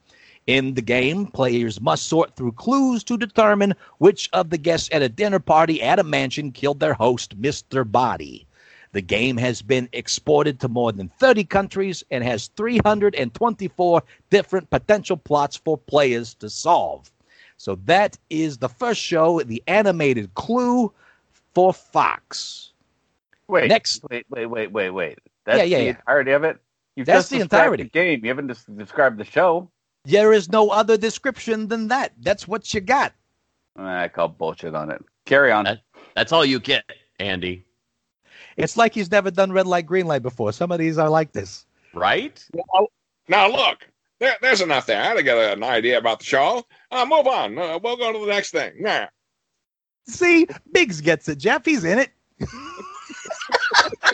[0.47, 5.03] In the game, players must sort through clues to determine which of the guests at
[5.03, 7.91] a dinner party at a mansion killed their host, Mr.
[7.91, 8.47] Body.
[8.93, 15.16] The game has been exported to more than 30 countries and has 324 different potential
[15.16, 17.11] plots for players to solve.
[17.65, 20.93] So that is the first show, the animated Clue
[21.55, 22.73] for Fox.
[23.49, 25.19] Wait, Next- wait, wait, wait, wait, wait.
[25.47, 25.91] That's Yeah, yeah, the yeah.
[25.93, 26.59] entirety of it.
[26.95, 27.85] You've That's just the entirety.
[27.85, 28.20] The game.
[28.23, 29.70] You haven't des- described the show.
[30.05, 32.12] There is no other description than that.
[32.20, 33.15] That's what you got.
[33.78, 35.03] Ah, I call bullshit on it.
[35.24, 35.65] Carry on.
[35.65, 35.81] That-
[36.15, 36.85] That's all you get,
[37.19, 37.65] Andy.
[38.59, 40.53] It's like he's never done red light, green light before.
[40.53, 41.65] Some of these are like this.
[41.95, 42.47] Right?
[43.27, 43.89] Now look,
[44.20, 46.65] there, there's enough there to get an idea about the show.
[46.91, 47.59] Uh, move on.
[47.59, 48.73] Uh, we'll go to the next thing.
[48.81, 49.07] Nah.
[50.07, 51.39] See, Biggs gets it.
[51.39, 52.11] Jeff, he's in it.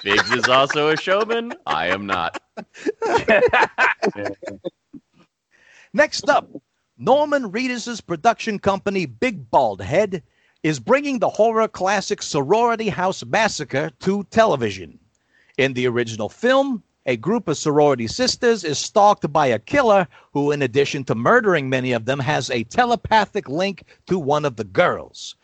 [0.04, 1.52] Biggs is also a showman.
[1.66, 2.40] I am not.
[5.92, 6.48] Next up,
[6.96, 10.22] Norman Reedus' production company, Big Bald Head,
[10.62, 14.98] is bringing the horror classic Sorority House Massacre to television.
[15.58, 20.52] In the original film, a group of sorority sisters is stalked by a killer who,
[20.52, 24.62] in addition to murdering many of them, has a telepathic link to one of the
[24.62, 25.34] girls.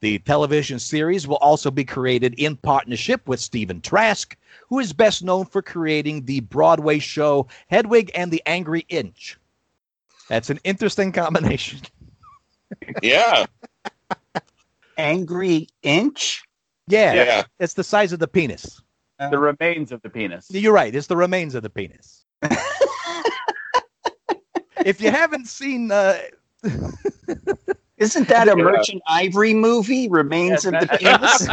[0.00, 4.36] The television series will also be created in partnership with Stephen Trask,
[4.68, 9.36] who is best known for creating the Broadway show Hedwig and the Angry Inch.
[10.28, 11.80] That's an interesting combination.
[13.00, 13.46] Yeah.
[14.98, 16.42] Angry inch.
[16.88, 17.42] Yeah, Yeah.
[17.60, 18.80] it's the size of the penis.
[19.18, 20.46] The remains of the penis.
[20.50, 20.94] You're right.
[20.94, 22.24] It's the remains of the penis.
[24.84, 26.18] if you haven't seen, uh,
[27.98, 28.62] Isn't that a Yeah.
[28.64, 30.06] Merchant Ivory movie?
[30.08, 31.48] Remains Yeah, of the penis.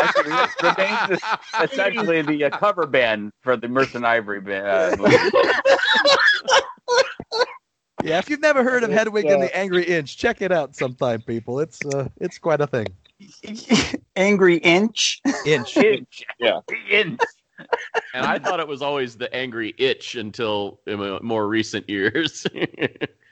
[0.00, 0.30] Actually,
[0.62, 1.20] remains is,
[1.52, 4.66] that's actually the uh, cover band for the Merchant Ivory band.
[4.66, 5.16] Uh, movie.
[8.04, 11.20] yeah, if you've never heard of Hedwig and the Angry Inch, check it out sometime,
[11.22, 11.58] people.
[11.58, 12.86] It's uh, it's quite a thing.
[14.16, 15.20] Angry inch.
[15.46, 15.76] Inch.
[15.76, 16.24] Inch.
[16.38, 16.60] Yeah.
[16.90, 17.20] Inch.
[18.14, 22.46] And I thought it was always the angry itch until in more recent years.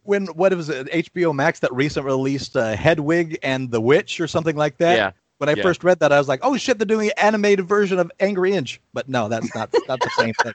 [0.02, 0.86] When what was it?
[0.92, 4.94] HBO Max that recently released uh, Hedwig and the Witch or something like that.
[4.96, 5.10] yeah.
[5.38, 5.64] When I Yeah.
[5.64, 8.52] first read that, I was like, "Oh shit, they're doing an animated version of Angry
[8.52, 10.52] Inch." But no, that's not not the same thing.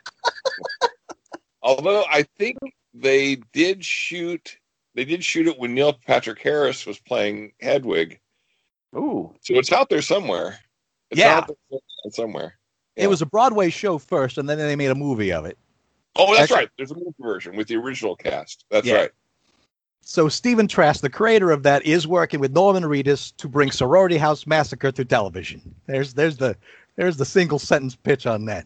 [1.62, 2.60] Although I think
[2.94, 4.58] they did shoot,
[4.96, 8.22] they did shoot it when Neil Patrick Harris was playing Hedwig,
[8.96, 9.34] Ooh.
[9.42, 10.60] so it's out there somewhere.
[11.10, 11.38] It's Yeah.
[11.38, 11.80] out there
[12.12, 12.58] somewhere.
[12.96, 13.06] Yeah.
[13.06, 15.58] It was a Broadway show first, and then they made a movie of it.
[16.16, 16.70] Oh, that's Actually- right.
[16.78, 18.66] There's a movie version with the original cast.
[18.70, 18.96] That's Yeah.
[18.96, 19.12] right.
[20.04, 24.18] So Stephen Trask, the creator of that, is working with Norman Reedus to bring Sorority
[24.18, 25.76] House Massacre to television.
[25.86, 26.58] There's there's the
[26.96, 28.66] there's the single sentence pitch on that.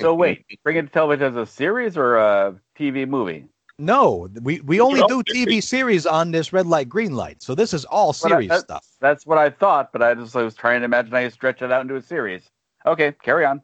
[0.00, 3.46] So wait, bring it to television as a series or a TV movie?
[3.86, 7.42] No, we, we only do TV series on this red light, green light.
[7.42, 8.86] So this is all But I- series that- stuff.
[9.00, 11.60] That's what I thought, but I just I was trying to imagine how you stretch
[11.60, 12.48] it out into a series.
[12.86, 13.60] Okay, carry on.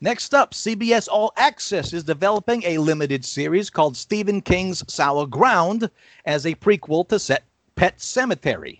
[0.00, 5.90] Next up, CBS All Access is developing a limited series called Stephen King's Sour Ground
[6.24, 7.42] as a prequel to set
[7.74, 8.78] Pet Sematary.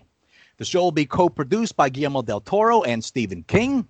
[0.57, 3.85] The show will be co-produced by Guillermo del Toro and Stephen King.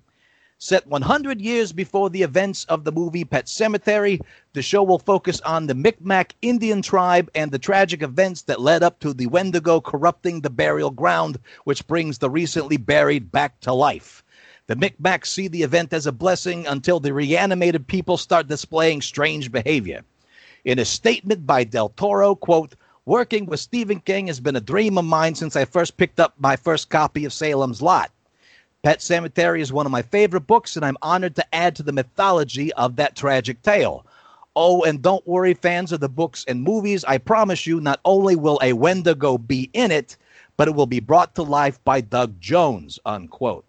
[0.61, 4.19] Set 100 years before the events of the movie Pet Sematary,
[4.51, 8.83] the show will focus on the Micmac Indian tribe and the tragic events that led
[8.83, 13.71] up to the Wendigo corrupting the burial ground, which brings the recently buried back to
[13.71, 14.21] life.
[14.67, 19.53] The Micmacs see the event as a blessing until the reanimated people start displaying strange
[19.53, 20.03] behavior.
[20.65, 22.75] In a statement by Del Toro, quote,
[23.05, 26.33] Working with Stephen King has been a dream of mine since I first picked up
[26.37, 28.11] my first copy of Salem's Lot.
[28.81, 31.91] Pet Sematary is one of my favorite books, and I'm honored to add to the
[31.91, 34.05] mythology of that tragic tale.
[34.55, 38.37] Oh, and don't worry, fans of the books and movies, I promise you, not only
[38.37, 40.15] will a Wendigo be in it,
[40.55, 43.65] but it will be brought to life by Doug Jones, unquote.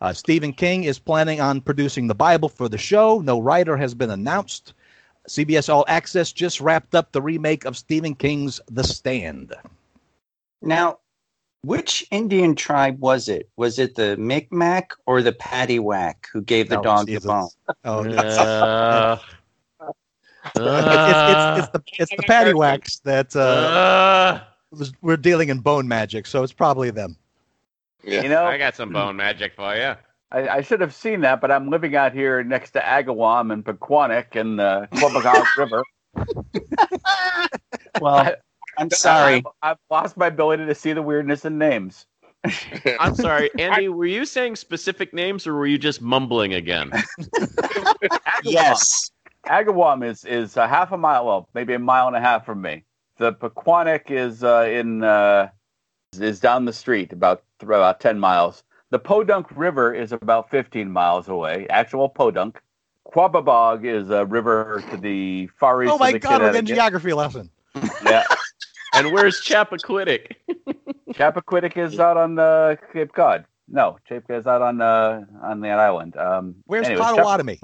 [0.00, 3.20] Uh, Stephen King is planning on producing the Bible for the show.
[3.20, 4.74] No writer has been announced.
[5.28, 9.54] CBS All Access just wrapped up the remake of Stephen King's The Stand.
[10.60, 10.98] Now,
[11.62, 13.48] which Indian tribe was it?
[13.56, 17.22] Was it the Micmac or the Paddywhack who gave the Oh, dog Jesus.
[17.22, 17.48] the bone?
[17.84, 19.18] Oh, it's, Uh,
[20.44, 24.40] it's, it's, it's the it's the paddywhacks that uh, uh,
[24.72, 27.16] was, we're dealing in bone magic, so it's probably them.
[28.02, 28.22] Yeah.
[28.22, 29.94] You know, I got some bone magic for you.
[30.32, 33.64] I, I should have seen that, but I'm living out here next to Agawam and
[33.64, 35.84] Pequannock and the Quabbagong River.
[38.00, 38.34] Well,
[38.78, 39.36] I'm sorry.
[39.36, 42.06] I've, I've lost my ability to see the weirdness in names.
[43.00, 43.88] I'm sorry, Andy.
[43.88, 46.90] Were you saying specific names, or were you just mumbling again?
[46.90, 48.18] Agawam.
[48.44, 49.10] Yes.
[49.46, 52.62] Agawam is is a half a mile, well, maybe a mile and a half from
[52.62, 52.84] me.
[53.18, 55.48] the Pequannock is uh, in uh,
[56.18, 58.64] is down the street about about ten miles.
[58.90, 61.66] The Podunk River is about fifteen miles away.
[61.70, 62.60] Actual Podunk.
[63.06, 65.92] Quabbabog is a river to the far east.
[65.92, 66.76] Oh my of the God, we're getting Connecticut.
[66.76, 67.50] geography lesson.
[68.04, 68.24] Yeah,
[68.94, 70.32] And where's Chappaquiddick?
[71.12, 73.44] Chappaquiddick is out on uh, Cape Cod.
[73.68, 76.16] No, Chappaquiddick is out on uh, on that island.
[76.16, 77.60] Um, Where's anyways, Chap- Potawatomi?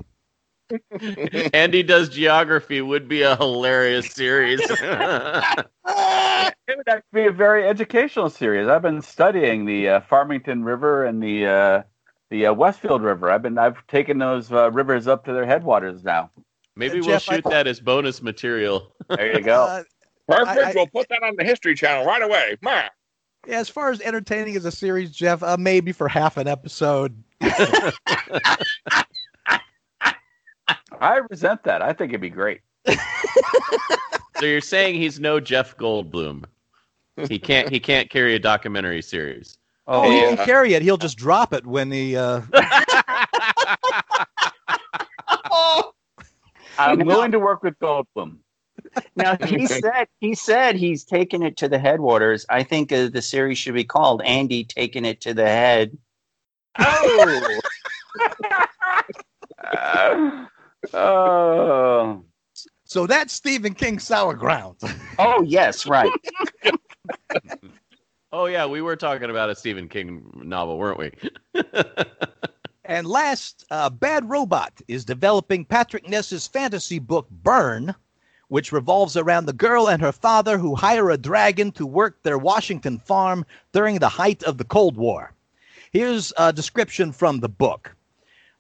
[1.55, 4.61] Andy does geography would be a hilarious series.
[6.71, 8.69] It would actually be a very educational series.
[8.69, 11.83] I've been studying the uh, Farmington River and the uh,
[12.29, 13.31] the uh, Westfield River.
[13.31, 16.31] I've been I've taken those uh, rivers up to their headwaters now.
[16.77, 18.93] Maybe Uh, we'll Jeff, I- shoot that as bonus material.
[19.09, 19.83] There you go.
[20.29, 20.59] Perfect.
[20.59, 22.57] I- I- we'll put that on the History Channel right away.
[22.61, 22.83] Ma.
[23.47, 27.21] yeah, as far as entertaining as a series, Jeff, uh, maybe for half an episode.
[31.01, 31.83] I resent that.
[31.83, 32.61] I think it'd be great.
[34.39, 36.45] So you're saying he's no Jeff Goldblum?
[37.29, 37.69] He can't.
[37.71, 39.59] He can't carry a documentary series.
[39.87, 40.37] Oh, Oh, he Yeah.
[40.37, 40.83] can carry it.
[40.83, 42.17] He'll just drop it when the.
[42.17, 42.41] Uh...
[46.79, 48.37] I'm willing to work with Goldblum.
[49.17, 52.47] Now he said he said he's taking it to the headwaters.
[52.49, 55.97] I think uh, the series should be called Andy taking it to the head.
[56.79, 57.61] Oh.
[60.95, 62.25] oh.
[62.85, 64.77] So that's Stephen King Sour Ground.
[65.21, 66.13] Oh yes, right.
[68.31, 71.11] Oh yeah, we were talking about a Stephen King novel, weren't we?
[72.89, 77.95] And last, uh, Bad Robot is developing Patrick Ness's fantasy book Burn,
[78.49, 82.39] which revolves around the girl and her father who hire a dragon to work their
[82.39, 85.33] Washington farm during the height of the Cold War.
[85.93, 87.95] Here's a description from the book.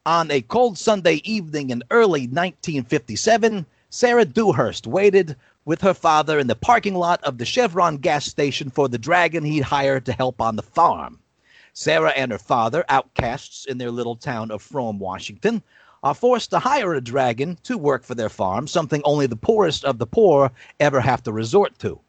[0.06, 6.47] On a cold Sunday evening in early 1957, Sarah Dewhurst waited with her father in
[6.47, 10.40] the parking lot of the Chevron gas station for the dragon he'd hired to help
[10.40, 11.19] on the farm.
[11.74, 15.62] Sarah and her father, outcasts in their little town of Frome, Washington,
[16.03, 19.85] are forced to hire a dragon to work for their farm, something only the poorest
[19.85, 22.01] of the poor ever have to resort to.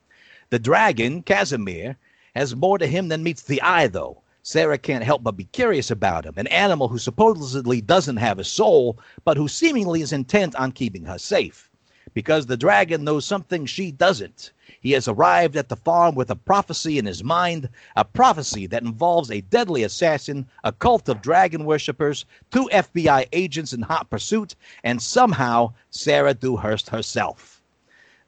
[0.50, 1.96] The dragon, Kazimir,
[2.36, 4.22] has more to him than meets the eye, though.
[4.42, 8.44] Sarah can't help but be curious about him, an animal who supposedly doesn't have a
[8.44, 11.69] soul, but who seemingly is intent on keeping her safe.
[12.14, 14.52] Because the dragon knows something she doesn't.
[14.82, 18.84] He has arrived at the farm with a prophecy in his mind, a prophecy that
[18.84, 24.56] involves a deadly assassin, a cult of dragon worshippers, two FBI agents in hot pursuit,
[24.84, 27.62] and somehow Sarah Dewhurst herself.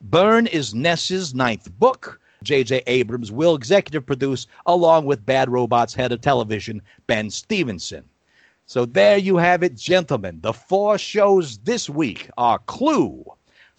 [0.02, 2.20] Burn is Ness's ninth book.
[2.44, 2.84] J.J.
[2.88, 8.04] Abrams will executive produce along with Bad Robot's head of television, Ben Stephenson.
[8.66, 10.40] So there you have it, gentlemen.
[10.42, 13.24] The four shows this week are Clue,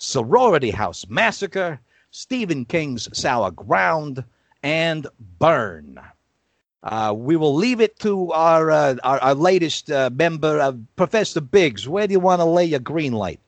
[0.03, 1.79] Sorority House Massacre,
[2.11, 4.25] Stephen King's Sour Ground,
[4.63, 5.07] and
[5.39, 6.01] Burn.
[6.83, 11.41] Uh, we will leave it to our uh, our, our latest uh, member, uh, Professor
[11.41, 11.89] Biggs.
[11.89, 13.39] Where do you want to lay your green light?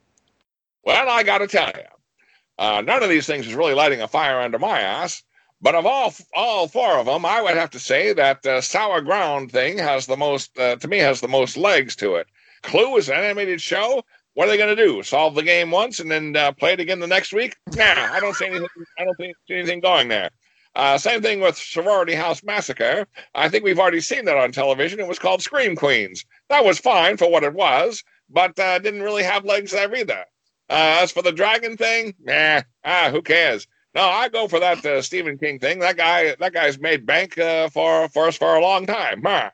[0.85, 1.83] Well, I got to tell you,
[2.59, 5.25] uh, none of these things is really lighting a fire under my ass.
[5.61, 9.01] But of all all four of them, I would have to say that uh, sour
[9.01, 12.29] ground thing has the most, uh, to me, has the most legs to it.
[12.63, 14.05] Clue is an animated show.
[14.35, 15.03] What are they going to do?
[15.03, 17.57] Solve the game once and then uh, play it again the next week?
[17.75, 18.69] Nah, I don't see anything.
[18.99, 20.31] I don't see anything going there.
[20.75, 23.07] Uh, same thing with Sorority House Massacre.
[23.35, 24.99] I think we've already seen that on television.
[24.99, 26.25] It was called Scream Queens.
[26.49, 30.25] That was fine for what it was, but uh, didn't really have legs there either.
[30.69, 33.69] Uh, as for the dragon thing, nah, ah, who cares?
[33.95, 35.79] No, I go for that uh, Stephen King thing.
[35.79, 39.23] That guy, that guy's made bank uh, for for us for a long time.
[39.25, 39.51] Huh?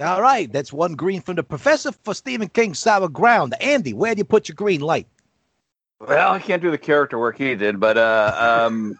[0.00, 3.54] All right, that's one green from the professor for Stephen King's Sour Ground.
[3.60, 5.06] Andy, where do you put your green light?
[6.00, 8.98] Well, I can't do the character work he did, but uh, um,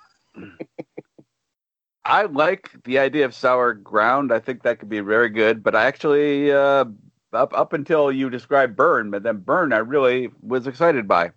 [2.04, 4.32] I like the idea of sour ground.
[4.32, 5.62] I think that could be very good.
[5.62, 6.84] But I actually, uh,
[7.32, 11.32] up up until you described Burn, but then Burn, I really was excited by.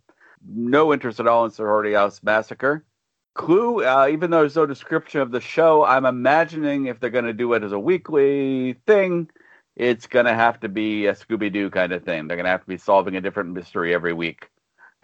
[0.47, 2.85] No interest at all in Sorority House Massacre.
[3.33, 7.25] Clue, uh, even though there's no description of the show, I'm imagining if they're going
[7.25, 9.29] to do it as a weekly thing,
[9.75, 12.27] it's going to have to be a Scooby Doo kind of thing.
[12.27, 14.49] They're going to have to be solving a different mystery every week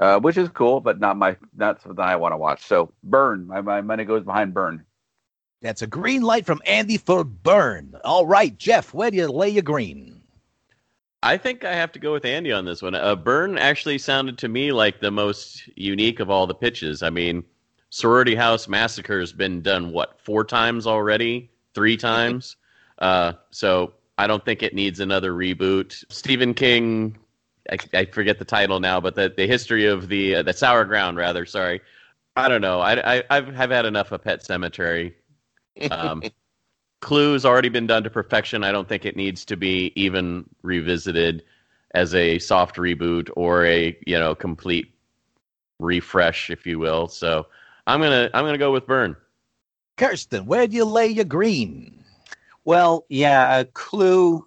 [0.02, 2.66] uh, which is cool, but not my not something I want to watch.
[2.66, 4.84] So Burn, my, my money goes behind Burn.
[5.62, 7.94] That's a green light from Andy for Burn.
[8.04, 10.24] All right, Jeff, where do you lay your green?
[11.22, 12.96] I think I have to go with Andy on this one.
[12.96, 17.04] Uh, Burn actually sounded to me like the most unique of all the pitches.
[17.04, 17.44] I mean,
[17.92, 22.56] Sorority House Massacre has been done what four times already, three times.
[22.98, 26.04] Uh, so I don't think it needs another reboot.
[26.10, 27.18] Stephen King,
[27.72, 30.86] I, I forget the title now, but the the history of the uh, the Sour
[30.86, 31.46] Ground, rather.
[31.46, 31.82] Sorry,
[32.36, 32.80] I don't know.
[32.80, 35.14] I, I I've have had enough of Pet Sematary.
[35.90, 36.24] Um,
[37.02, 38.64] Clue's already been done to perfection.
[38.64, 41.44] I don't think it needs to be even revisited
[41.94, 44.94] as a soft reboot or a you know complete
[45.80, 47.08] refresh, if you will.
[47.08, 47.48] So
[47.88, 49.16] I'm gonna I'm gonna go with Burn.
[49.98, 52.01] Kirsten, where do you lay your green?
[52.66, 54.46] Well, yeah, uh, Clue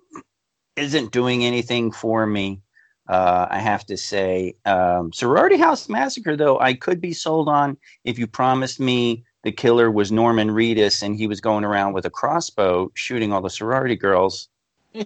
[0.77, 2.61] isn't doing anything for me.
[3.09, 7.77] Uh, I have to say, um, Sorority House Massacre, though, I could be sold on
[8.05, 12.07] if you promised me the killer was Norman Reedus and he was going around with
[12.07, 14.49] a crossbow shooting all the sorority girls.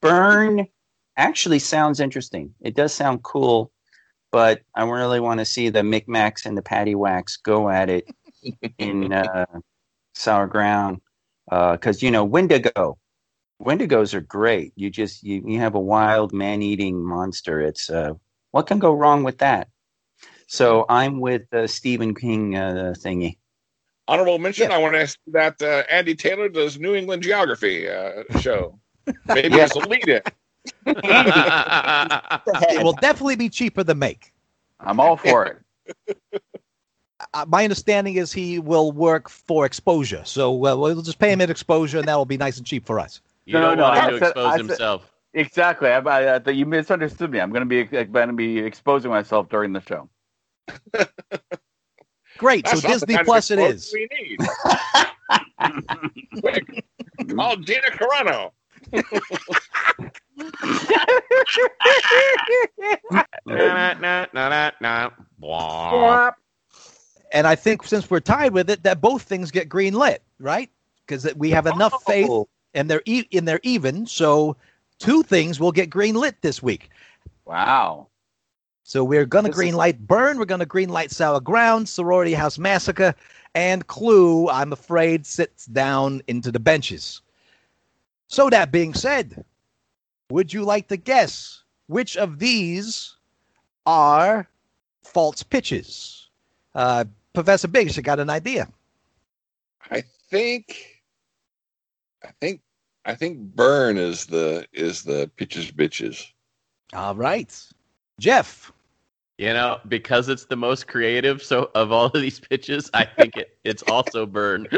[0.00, 0.66] Burn
[1.18, 2.54] actually sounds interesting.
[2.62, 3.70] It does sound cool,
[4.32, 8.08] but I really want to see the Micmacs and the Patty Whacks go at it
[8.78, 9.44] in uh,
[10.14, 11.02] Sour Ground
[11.50, 12.96] because you know Wendigo.
[13.60, 14.72] Wendigos are great.
[14.74, 17.60] You just you, you have a wild man-eating monster.
[17.60, 18.14] It's uh,
[18.52, 19.68] what can go wrong with that?
[20.46, 23.36] So I'm with uh, Stephen King uh, thingy.
[24.08, 24.70] Honorable mention.
[24.70, 24.76] Yeah.
[24.76, 28.78] I want to ask that uh, Andy Taylor does New England Geography uh, show.
[29.26, 29.66] Maybe Yeah.
[29.66, 30.26] this will lead it.
[30.86, 34.32] It will definitely be cheaper to make.
[34.80, 35.58] I'm all for it.
[37.34, 41.40] Uh, my understanding is he will work for exposure, so uh, we'll just pay him
[41.40, 43.20] at exposure, and that will be nice and cheap for us.
[43.44, 45.06] you No, don't no, want I him to expose I said- himself.
[45.32, 45.88] Exactly.
[45.90, 47.38] I, I, I you misunderstood me.
[47.40, 50.08] I'm going to be I'm going to be exposing myself during the show.
[52.38, 53.92] Great, That's so not the Disney kind of Plus it exposure is.
[53.94, 54.38] We need.
[56.40, 56.84] Quick,
[57.36, 58.50] call Gina Carano.
[63.46, 65.10] Nah, nah, nah, nah, nah.
[65.38, 66.30] Blah.
[67.32, 70.70] And I think since we're tied with it, that both things get green lit, right?
[71.06, 74.06] Because we have enough faith, Oh, and they're e- and they're even.
[74.06, 74.56] So
[74.98, 76.90] two things will get green lit this week.
[77.44, 78.08] Wow.
[78.82, 80.38] So we're gonna This green light Burn.
[80.38, 83.14] We're gonna green light Sour Ground, Sorority House Massacre,
[83.54, 84.48] and Clue.
[84.48, 87.22] I'm afraid sits down into the benches.
[88.26, 89.44] So that being said,
[90.30, 93.16] would you like to guess which of these
[93.86, 94.48] are
[95.04, 96.28] false pitches?
[96.74, 98.68] Uh, Professor Biggs, you got an idea?
[99.90, 101.02] I think,
[102.24, 102.60] I think,
[103.04, 106.26] I think Burn is the is the pitches bitches.
[106.92, 107.56] All right,
[108.18, 108.72] Jeff.
[109.38, 113.38] You know, because it's the most creative so of all of these pitches, I think
[113.38, 114.68] it, it's also Burn.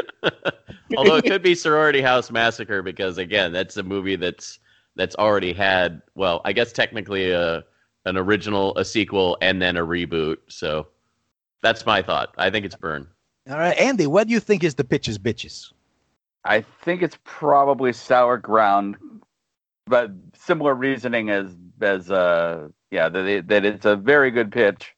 [0.97, 4.59] Although it could be Sorority House Massacre because again, that's a movie that's
[4.95, 7.63] that's already had well, I guess technically a
[8.05, 10.37] an original, a sequel, and then a reboot.
[10.47, 10.87] So
[11.63, 12.35] that's my thought.
[12.37, 13.07] I think it's Burn.
[13.49, 14.05] All right, Andy.
[14.05, 15.71] What do you think is the pitches bitches?
[16.45, 18.97] I think it's probably sour ground,
[19.87, 21.47] but similar reasoning as
[21.81, 24.93] as uh yeah that it, that it's a very good pitch.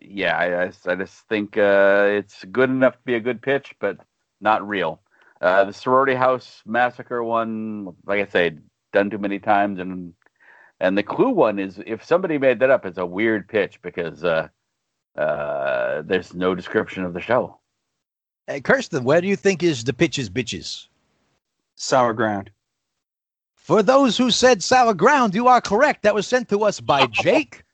[0.00, 3.74] Yeah, I, I, I just think uh, it's good enough to be a good pitch,
[3.80, 3.98] but
[4.40, 5.00] not real.
[5.40, 8.58] Uh, the sorority house massacre one, like I say,
[8.92, 10.12] done too many times, and
[10.80, 14.24] and the clue one is if somebody made that up, it's a weird pitch because
[14.24, 14.48] uh,
[15.16, 17.58] uh, there's no description of the show.
[18.48, 20.88] Uh, Kirsten, where do you think is the pitches bitches?
[21.76, 22.50] Sour Ground.
[23.54, 26.02] For those who said sour ground, you are correct.
[26.02, 27.64] That was sent to us by Jake,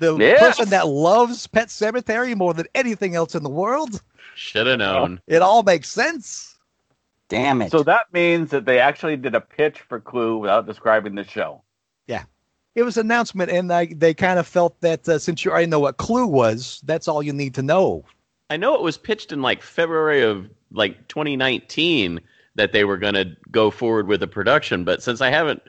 [0.00, 0.56] the Yes.
[0.56, 4.00] person that loves Pet Sematary more than anything else in the world.
[4.34, 5.20] Should have known.
[5.26, 6.58] It all makes sense.
[7.28, 7.70] Damn it.
[7.70, 11.62] So that means that they actually did a pitch for Clue without describing the show.
[12.76, 15.66] It was an announcement, and I, they kind of felt that uh, since you already
[15.66, 18.04] know what Clue was, that's all you need to know.
[18.50, 22.20] I know it was pitched in like February of like 2019
[22.54, 25.62] that they were going to go forward with the production, but since I haven't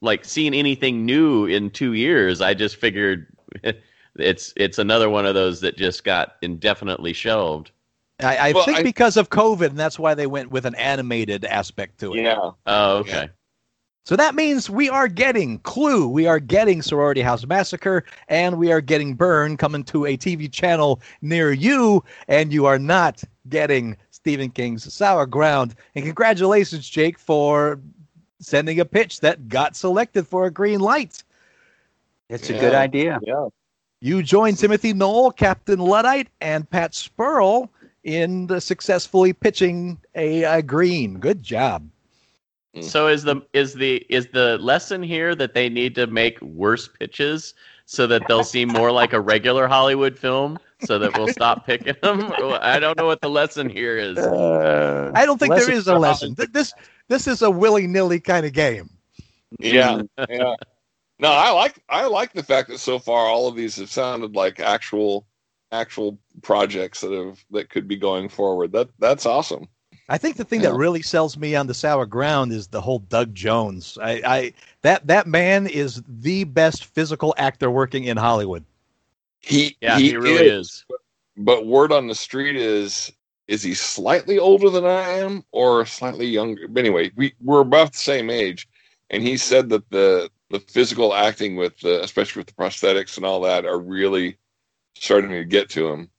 [0.00, 3.26] like seen anything new in 2 years, I just figured
[4.16, 7.72] it's it's another one of those that just got indefinitely shelved.
[8.20, 10.74] I, I Well, think I- because of COVID, and that's why they went with an
[10.76, 12.22] animated aspect to it.
[12.22, 12.50] Yeah.
[12.66, 13.28] Oh, okay.
[14.04, 18.70] So that means we are getting Clue, we are getting Sorority House Massacre, and we
[18.70, 23.96] are getting Burn coming to a TV channel near you, and you are not getting
[24.10, 25.74] Stephen King's Sour Ground.
[25.94, 27.80] And congratulations, Jake, for
[28.40, 31.24] sending a pitch that got selected for a green light.
[32.28, 33.18] it's a good idea.
[33.22, 33.48] Yeah.
[34.02, 37.70] You joined Timothy Knoll, Captain Luddite, and Pat Spurl
[38.02, 41.18] in the successfully pitching a, a green.
[41.20, 41.88] Good job.
[42.82, 46.88] So is the is the is the lesson here that they need to make worse
[46.88, 47.54] pitches
[47.86, 51.94] so that they'll seem more like a regular Hollywood film so that we'll stop picking
[52.02, 52.32] them?
[52.60, 54.18] I don't know what the lesson here is.
[54.18, 56.34] Uh, I don't think there is a lesson.
[56.34, 56.72] Th- This
[57.08, 58.90] this is a willy nilly kind of game.
[59.58, 60.02] Yeah.
[60.28, 60.54] Yeah.
[61.20, 64.34] No, I like I like the fact that so far all of these have sounded
[64.34, 65.26] like actual
[65.70, 68.72] actual projects that have that could be going forward.
[68.72, 69.68] That that's awesome.
[70.08, 72.98] I think the thing that really sells me on the sour ground is the whole
[72.98, 73.96] Doug Jones.
[74.00, 74.52] I, I
[74.82, 78.64] that that man is the best physical actor working in Hollywood.
[79.40, 80.84] He Yeah, he, really is.
[81.36, 83.12] But word on the street is
[83.48, 86.68] is he slightly older than I am or slightly younger?
[86.68, 88.68] But anyway, we we're about the same age,
[89.10, 93.24] and he said that the the physical acting with the especially with the prosthetics and
[93.24, 94.36] all that are really
[94.96, 96.10] starting to get to him.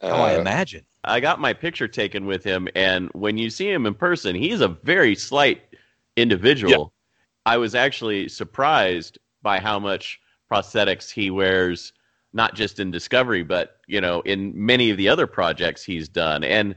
[0.00, 0.84] Oh, I Uh, imagine.
[1.04, 4.60] I got my picture taken with him, and when you see him in person, he's
[4.60, 5.62] a very slight
[6.16, 6.92] individual.
[7.46, 10.20] I was actually surprised by how much
[10.50, 11.92] prosthetics he wears,
[12.32, 16.44] not just in Discovery, but you know, in many of the other projects he's done.
[16.44, 16.74] And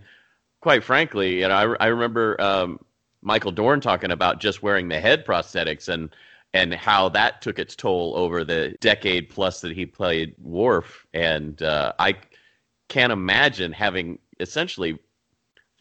[0.62, 2.80] quite frankly, you know, I, I remember um,
[3.22, 6.10] Michael Dorn talking about just wearing the head prosthetics and
[6.54, 11.06] and how that took its toll over the decade plus that he played Worf.
[11.14, 12.16] And uh, I
[12.90, 14.98] can't imagine having essentially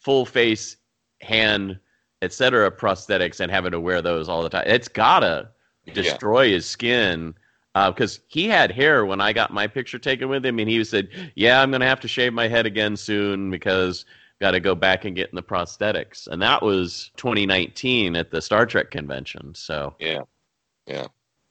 [0.01, 0.77] full face,
[1.21, 1.79] hand,
[2.21, 2.71] etc.
[2.71, 4.63] prosthetics and having to wear those all the time.
[4.67, 5.49] It's gotta
[5.93, 7.33] destroy his skin
[7.75, 10.83] uh, because he had hair when I got my picture taken with him, and he
[10.83, 14.05] said, "Yeah, I'm gonna have to shave my head again soon because."
[14.39, 18.39] Got to go back and get in the prosthetics, and that was 2019 at the
[18.39, 19.55] Star Trek convention.
[19.55, 20.21] So yeah,
[20.85, 21.07] yeah,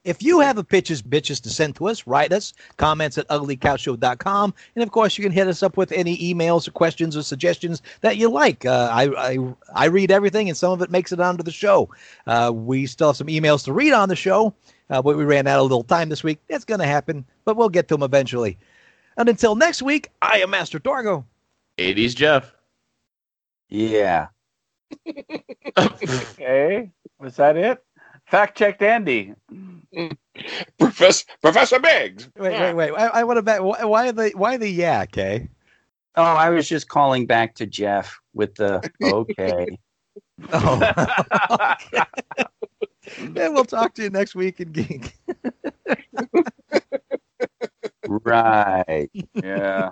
[0.06, 4.54] If you have a pitches, bitches to send to us, write us, comments at uglycouchshow.com.
[4.76, 7.82] And of course, you can hit us up with any emails or questions or suggestions
[8.02, 8.64] that you like.
[8.64, 9.38] Uh, I, I,
[9.74, 11.90] I read everything, and some of it makes it onto the show.
[12.28, 14.54] Uh, we still have some emails to read on the show,
[14.90, 16.38] uh, but we ran out of little time this week.
[16.48, 18.58] That's going to happen, but we'll get to them eventually.
[19.16, 21.24] And until next week, I am Master Torgo.
[21.78, 22.54] 80s Jeff.
[23.68, 24.28] Yeah.
[25.78, 27.84] Okay, was that it?
[28.26, 29.34] Fact checked Andy.
[30.78, 32.28] Professor Professor Biggs.
[32.36, 32.90] Wait, wait, wait.
[32.92, 33.62] I, I want to bet.
[33.62, 35.48] Why, why the why the yeah, okay?
[36.16, 39.78] Oh, I was just calling back to Jeff with the okay.
[40.52, 41.74] Oh.
[43.18, 45.16] and we'll talk to you next week in Geek.
[48.08, 49.08] right.
[49.34, 49.90] yeah.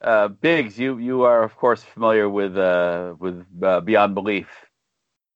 [0.00, 4.48] Uh, Biggs, you you are of course familiar with uh, with uh, Beyond Belief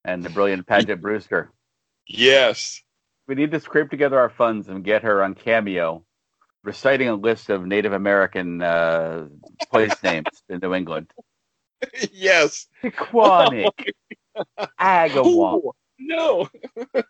[0.04, 1.50] and the brilliant Paget Brewster.
[2.06, 2.82] Yes.
[3.28, 6.04] We need to scrape together our funds and get her on Cameo,
[6.64, 9.28] reciting a list of Native American uh,
[9.70, 11.12] place names in New England.
[12.12, 12.66] yes.
[12.82, 13.88] Pequannock,
[14.80, 16.48] Agawam, Oh, no.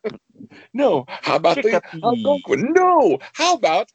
[0.75, 1.05] no.
[1.09, 2.73] How about the Algonquin?
[2.75, 3.19] No.
[3.33, 3.91] How about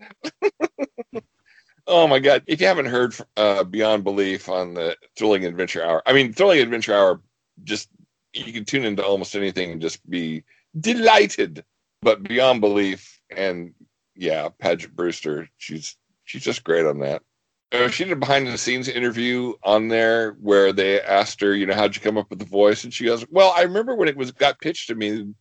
[1.86, 2.44] Oh my god.
[2.48, 6.04] If you haven't heard uh, Beyond Belief on the Thrilling Adventure Hour.
[6.06, 7.22] I mean Thrilling Adventure Hour
[7.64, 7.90] just
[8.34, 10.44] you can tune into almost anything and just be
[10.80, 11.64] delighted.
[12.02, 13.74] But Beyond Belief and
[14.16, 17.24] yeah, Paget Brewster, she's she's just great on that.
[17.72, 21.66] Uh, she did a behind the scenes interview on there where they asked her, you
[21.66, 22.84] know, how'd you come up with the voice?
[22.84, 25.34] And she goes, Well, I remember when it was got pitched to me,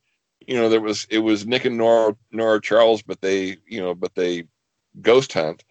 [0.47, 3.95] you know, there was it was Nick and Nora Nora Charles, but they, you know,
[3.95, 4.45] but they
[5.01, 5.65] ghost hunt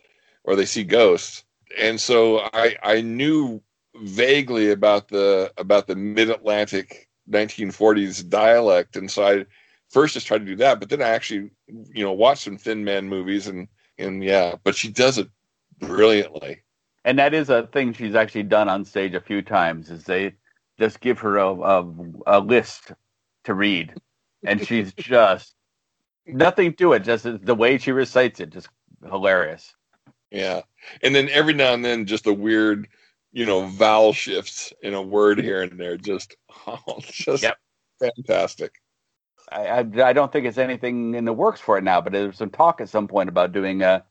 [0.44, 1.44] or they see ghosts.
[1.78, 3.62] And so I I knew
[3.96, 8.96] vaguely about the about the mid Atlantic 1940s dialect.
[8.96, 9.46] And so I
[9.96, 12.84] first just tried to do that, but then I actually, you know, watched some Thin
[12.84, 15.30] Man movies and and yeah, but she does it
[15.80, 16.62] brilliantly.
[17.06, 19.90] and that is a thing she's actually done on stage a few times.
[19.90, 20.34] Is they
[20.78, 21.94] just give her a a,
[22.28, 22.92] a list
[23.46, 23.94] to read,
[24.44, 25.56] and she's just
[26.28, 27.04] nothing to it.
[27.06, 28.68] Just the way she recites it, just
[29.10, 29.74] hilarious.
[30.30, 30.62] Yeah.
[31.04, 32.90] And then every now and then just a weird,
[33.32, 35.48] you know, vowel shifts in a word mm-hmm.
[35.48, 35.96] here and there.
[35.96, 36.36] Just
[36.68, 37.58] oh, just Yep.
[38.02, 38.74] fantastic.
[39.52, 42.38] I, I I don't think it's anything in the works for it now, but there's
[42.38, 44.04] some talk at some point about doing a,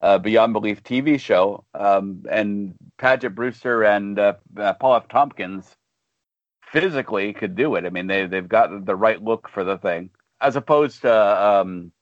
[0.00, 1.64] a Beyond Belief TV show.
[1.74, 5.08] Um, and Paget Brewster and uh, uh, Paul F.
[5.08, 5.76] Tompkins
[6.62, 7.84] physically could do it.
[7.84, 11.92] I mean, they they've got the right look for the thing, as opposed to um,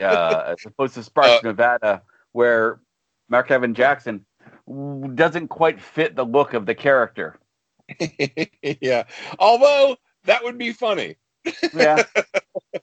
[0.00, 2.02] uh, as opposed to Sparks, Nevada,
[2.32, 2.80] where
[3.28, 4.24] Mark Evan Jackson
[5.14, 7.38] doesn't quite fit the look of the character.
[8.80, 9.04] yeah.
[9.38, 11.16] Although that would be funny.
[11.74, 12.02] Yeah,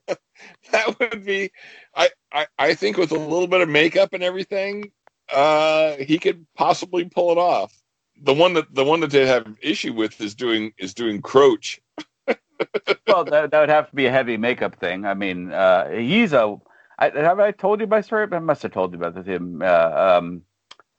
[0.71, 1.51] That would be
[1.95, 4.91] I, I I think with a little bit of makeup and everything,
[5.33, 7.73] uh he could possibly pull it off.
[8.21, 11.79] The one that the one that they have issue with is doing is doing Croach.
[13.07, 15.05] well, that, that would have to be a heavy makeup thing.
[15.05, 16.57] I mean, uh, he's a.
[16.99, 18.27] I, have I told you my story?
[18.31, 19.25] I must have told you about this.
[19.25, 20.43] Him, uh, um,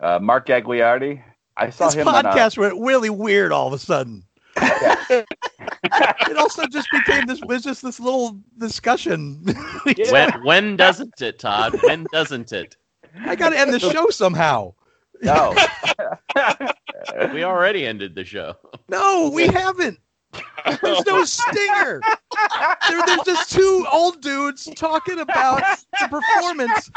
[0.01, 1.23] uh, Mark Gagliardi.
[1.57, 4.25] I saw This him on a- podcast went really weird all of a sudden.
[5.91, 9.45] it also just became this was just this little discussion.
[10.11, 11.79] When when doesn't it, Todd?
[11.83, 12.77] When doesn't it?
[13.27, 14.75] I got to end the show somehow.
[15.23, 15.55] No.
[17.33, 18.57] We already ended the show.
[18.89, 19.99] No, we haven't.
[20.83, 22.01] There's no stinger.
[22.89, 25.63] There, there's just two old dudes talking about
[26.01, 26.91] the performance.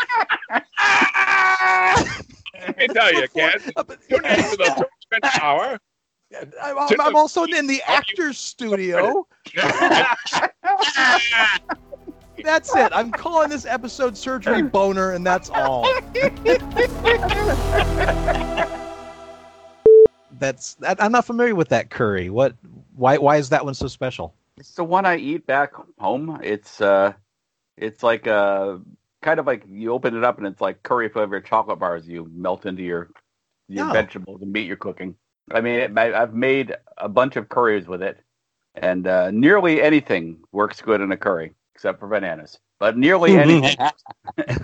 [2.60, 3.60] Let me tell you, Ken.
[3.60, 5.80] Tune in to the Torchman Hour.
[6.36, 9.28] I'm, I'm- I'm also in the actor's studio.
[12.44, 12.92] That's it.
[12.94, 15.84] I'm calling this episode Surgery Boner, and that's all.
[20.40, 22.30] That's that, I'm not familiar with that curry.
[22.30, 22.56] What?
[22.96, 23.18] Why?
[23.18, 24.36] Why is that one so special?
[24.58, 26.40] It's the one I eat back home.
[26.44, 27.14] It's uh,
[27.76, 28.78] it's like uh,
[29.24, 32.08] kind of like you open it up and it's like curry flavored chocolate bars.
[32.08, 33.10] You melt into your
[33.68, 33.94] your Oh.
[33.94, 35.16] vegetables and meat you're cooking.
[35.52, 38.20] I mean, it, I, I've made a bunch of curries with it,
[38.76, 42.60] and uh, nearly anything works good in a curry except for bananas.
[42.80, 43.78] But nearly anything.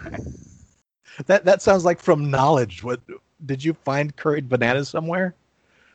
[1.27, 2.84] That that sounds like from knowledge.
[2.84, 2.99] What
[3.45, 5.35] did you find curried bananas somewhere?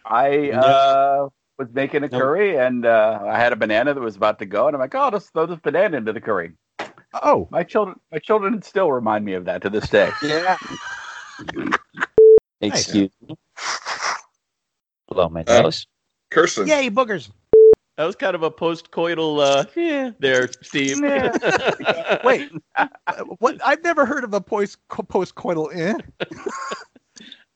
[0.04, 1.28] I uh,
[1.58, 4.68] was making a curry and uh, I had a banana that was about to go,
[4.68, 6.52] and I'm like, oh, let's throw this banana into the curry.
[7.22, 10.10] Oh, My children, my children still remind me of that to this day.
[10.22, 10.56] Yeah.
[12.60, 13.36] Excuse me.
[15.18, 15.84] Blow my Uh, nose.
[16.30, 16.68] Kirsten.
[16.68, 17.28] yay boogers!
[17.96, 21.00] That was kind of a post-coital, uh, yeah, there, Steve.
[22.24, 22.52] Wait,
[23.40, 23.58] what?
[23.66, 25.74] I've never heard of a post postcoital.
[25.74, 25.94] Eh?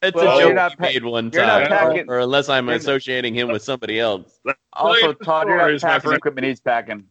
[0.02, 3.32] It's Well, a you're joke not he made one time, packing- or unless I'm associating
[3.36, 4.40] him with somebody else.
[4.72, 6.16] Also, Todd, you're not packing friend.
[6.18, 7.04] equipment he's packing.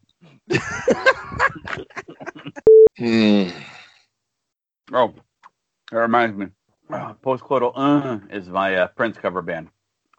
[2.98, 3.48] Hmm.
[4.92, 5.14] Oh,
[5.92, 6.48] that reminds me.
[6.92, 9.70] Postcoital uh, is my uh, Prince cover band,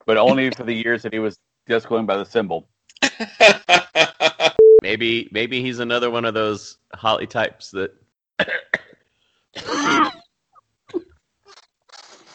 [0.06, 1.38] but only for the years that he was
[1.68, 2.68] just going by the symbol.
[4.82, 7.94] Maybe, maybe he's another one of those Holly types that.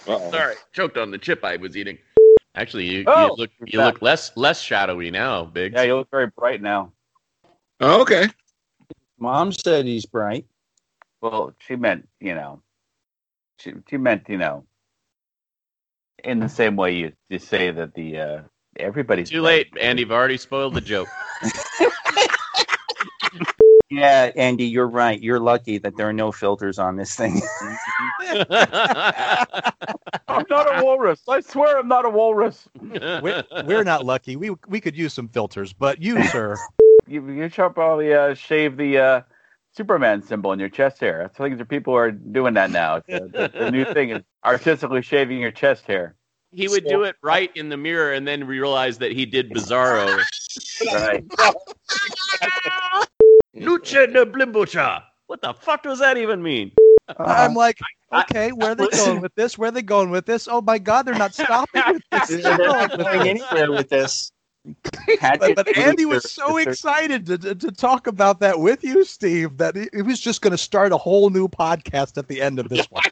[0.08, 0.32] Uh-oh.
[0.32, 1.98] Sorry, choked on the chip I was eating.
[2.56, 3.86] Actually, you, Oh, you look you that?
[3.86, 5.74] look less less shadowy now, Big.
[5.74, 6.94] Yeah, you look very bright now.
[7.82, 8.28] Oh, okay.
[9.20, 10.46] Mom said he's bright.
[11.20, 12.62] Well, she meant, you know,
[13.60, 14.64] she, she meant, you know,
[16.24, 18.42] in the same way you, you say that the uh,
[18.78, 20.02] everybody's Too late, Andy.
[20.02, 21.08] You've already spoiled the joke.
[23.90, 25.22] Yeah, Andy, you're right.
[25.22, 27.42] You're lucky that there are no filters on this thing.
[30.28, 31.22] I'm not a walrus.
[31.28, 32.68] I swear I'm not a walrus.
[32.82, 34.36] We're, we're not lucky.
[34.36, 36.58] We we could use some filters, but you, sir,
[37.08, 39.22] You, you should probably uh, shave the uh,
[39.78, 41.24] Superman symbol in your chest hair.
[41.24, 42.96] I think that people who are doing that now.
[42.96, 46.16] It's, the, the new thing is artistically shaving your chest hair.
[46.52, 50.20] he would do it right in the mirror and then realize that he did Bizarro.
[50.92, 51.24] Right.
[53.56, 55.04] Lucha de Blimbocha.
[55.28, 56.72] What the fuck does that even mean?
[57.20, 57.78] I'm um, like,
[58.12, 59.60] okay, where are they going with this?
[59.60, 60.48] Where are they going with this?
[60.50, 62.42] Oh my God, they're not stopping with this.
[62.42, 64.32] They're going with going anywhere with this.
[65.22, 69.58] But, but Andy was so excited to, to, to talk about that with you, Steve,
[69.58, 72.60] that he, he was just going to start a whole new podcast at the end
[72.60, 73.04] of this one.